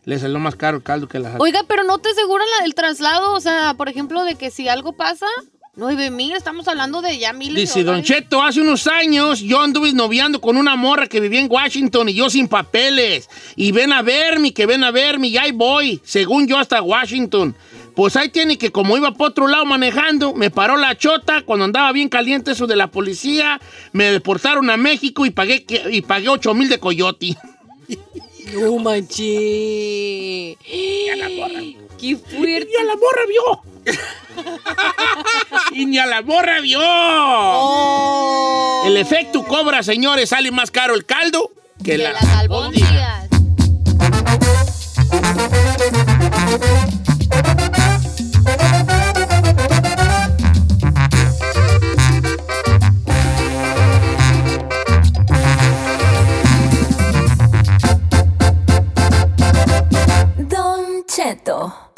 Le 0.06 0.20
salió 0.20 0.40
más 0.40 0.56
caro 0.56 0.78
el 0.78 0.84
caldo 0.84 1.08
que 1.08 1.20
la 1.20 1.36
Oiga, 1.38 1.64
pero 1.68 1.84
no 1.84 1.98
te 1.98 2.10
aseguran 2.10 2.48
la 2.58 2.64
del 2.64 2.76
traslado, 2.76 3.34
o 3.34 3.40
sea, 3.40 3.74
por 3.76 3.90
ejemplo, 3.90 4.24
de 4.24 4.36
que 4.36 4.52
si 4.52 4.70
algo 4.70 4.94
pasa, 4.94 5.28
nueve 5.76 6.10
mil, 6.12 6.34
estamos 6.34 6.68
hablando 6.68 7.02
de 7.02 7.18
ya 7.18 7.34
miles 7.34 7.56
Dice 7.56 7.80
de 7.80 7.86
Don. 7.86 8.04
Cheto, 8.04 8.42
hace 8.42 8.62
unos 8.62 8.88
años 8.88 9.40
yo 9.40 9.62
anduve 9.62 9.92
noviando 9.94 10.40
con 10.40 10.56
una 10.56 10.76
morra 10.76 11.08
que 11.08 11.20
vivía 11.20 11.42
en 11.42 11.52
Washington 11.52 12.10
y 12.10 12.14
yo 12.14 12.30
sin 12.30 12.48
papeles. 12.48 13.30
Y 13.58 13.74
ven 13.74 13.92
a 13.92 14.02
verme, 14.02 14.54
que 14.54 14.66
ven 14.66 14.84
a 14.84 14.92
verme, 14.92 15.28
y 15.28 15.38
ahí 15.38 15.52
voy, 15.52 16.02
según 16.06 16.48
yo 16.48 16.58
hasta 16.58 16.82
Washington. 16.82 17.56
Pues 17.96 18.16
ahí 18.16 18.30
tiene 18.30 18.58
que, 18.58 18.72
como 18.72 18.98
iba 18.98 19.12
por 19.12 19.30
otro 19.30 19.48
lado 19.48 19.66
manejando, 19.66 20.34
me 20.34 20.50
paró 20.50 20.78
la 20.78 20.98
chota 20.98 21.44
cuando 21.44 21.66
andaba 21.66 21.91
bien 21.91 22.10
caliente 22.10 22.52
eso 22.52 22.66
de 22.66 22.76
la 22.76 22.88
policía, 22.88 23.62
me 23.91 24.12
deportaron 24.12 24.70
a 24.70 24.78
México 24.78 25.26
y 25.26 25.30
pagué, 25.30 25.66
y 25.91 26.02
pagué 26.02 26.30
8 26.30 26.54
mil 26.54 26.70
de 26.70 26.80
coyote. 26.80 27.38
No 28.54 28.78
manché. 28.78 30.58
Ya 31.08 31.16
la 31.16 31.30
morra. 31.30 31.62
Qué 32.00 32.18
fuerte. 32.18 32.70
Ya 32.78 32.84
la 32.84 32.96
morra 32.96 33.22
vio. 33.28 33.62
y 35.72 35.86
ni 35.86 35.98
a 35.98 36.06
la 36.06 36.22
borra 36.22 36.60
vio. 36.62 36.80
Oh. 36.82 38.84
El 38.86 38.98
efecto 38.98 39.44
cobra, 39.44 39.82
señores, 39.82 40.30
sale 40.30 40.52
más 40.52 40.70
caro 40.72 40.94
el 40.94 41.06
caldo 41.06 41.52
que, 41.84 41.91
que 41.91 41.98
las 41.98 42.24
albóndigas. 42.24 43.30
albóndigas. 46.52 47.03
perfecto. 61.44 61.93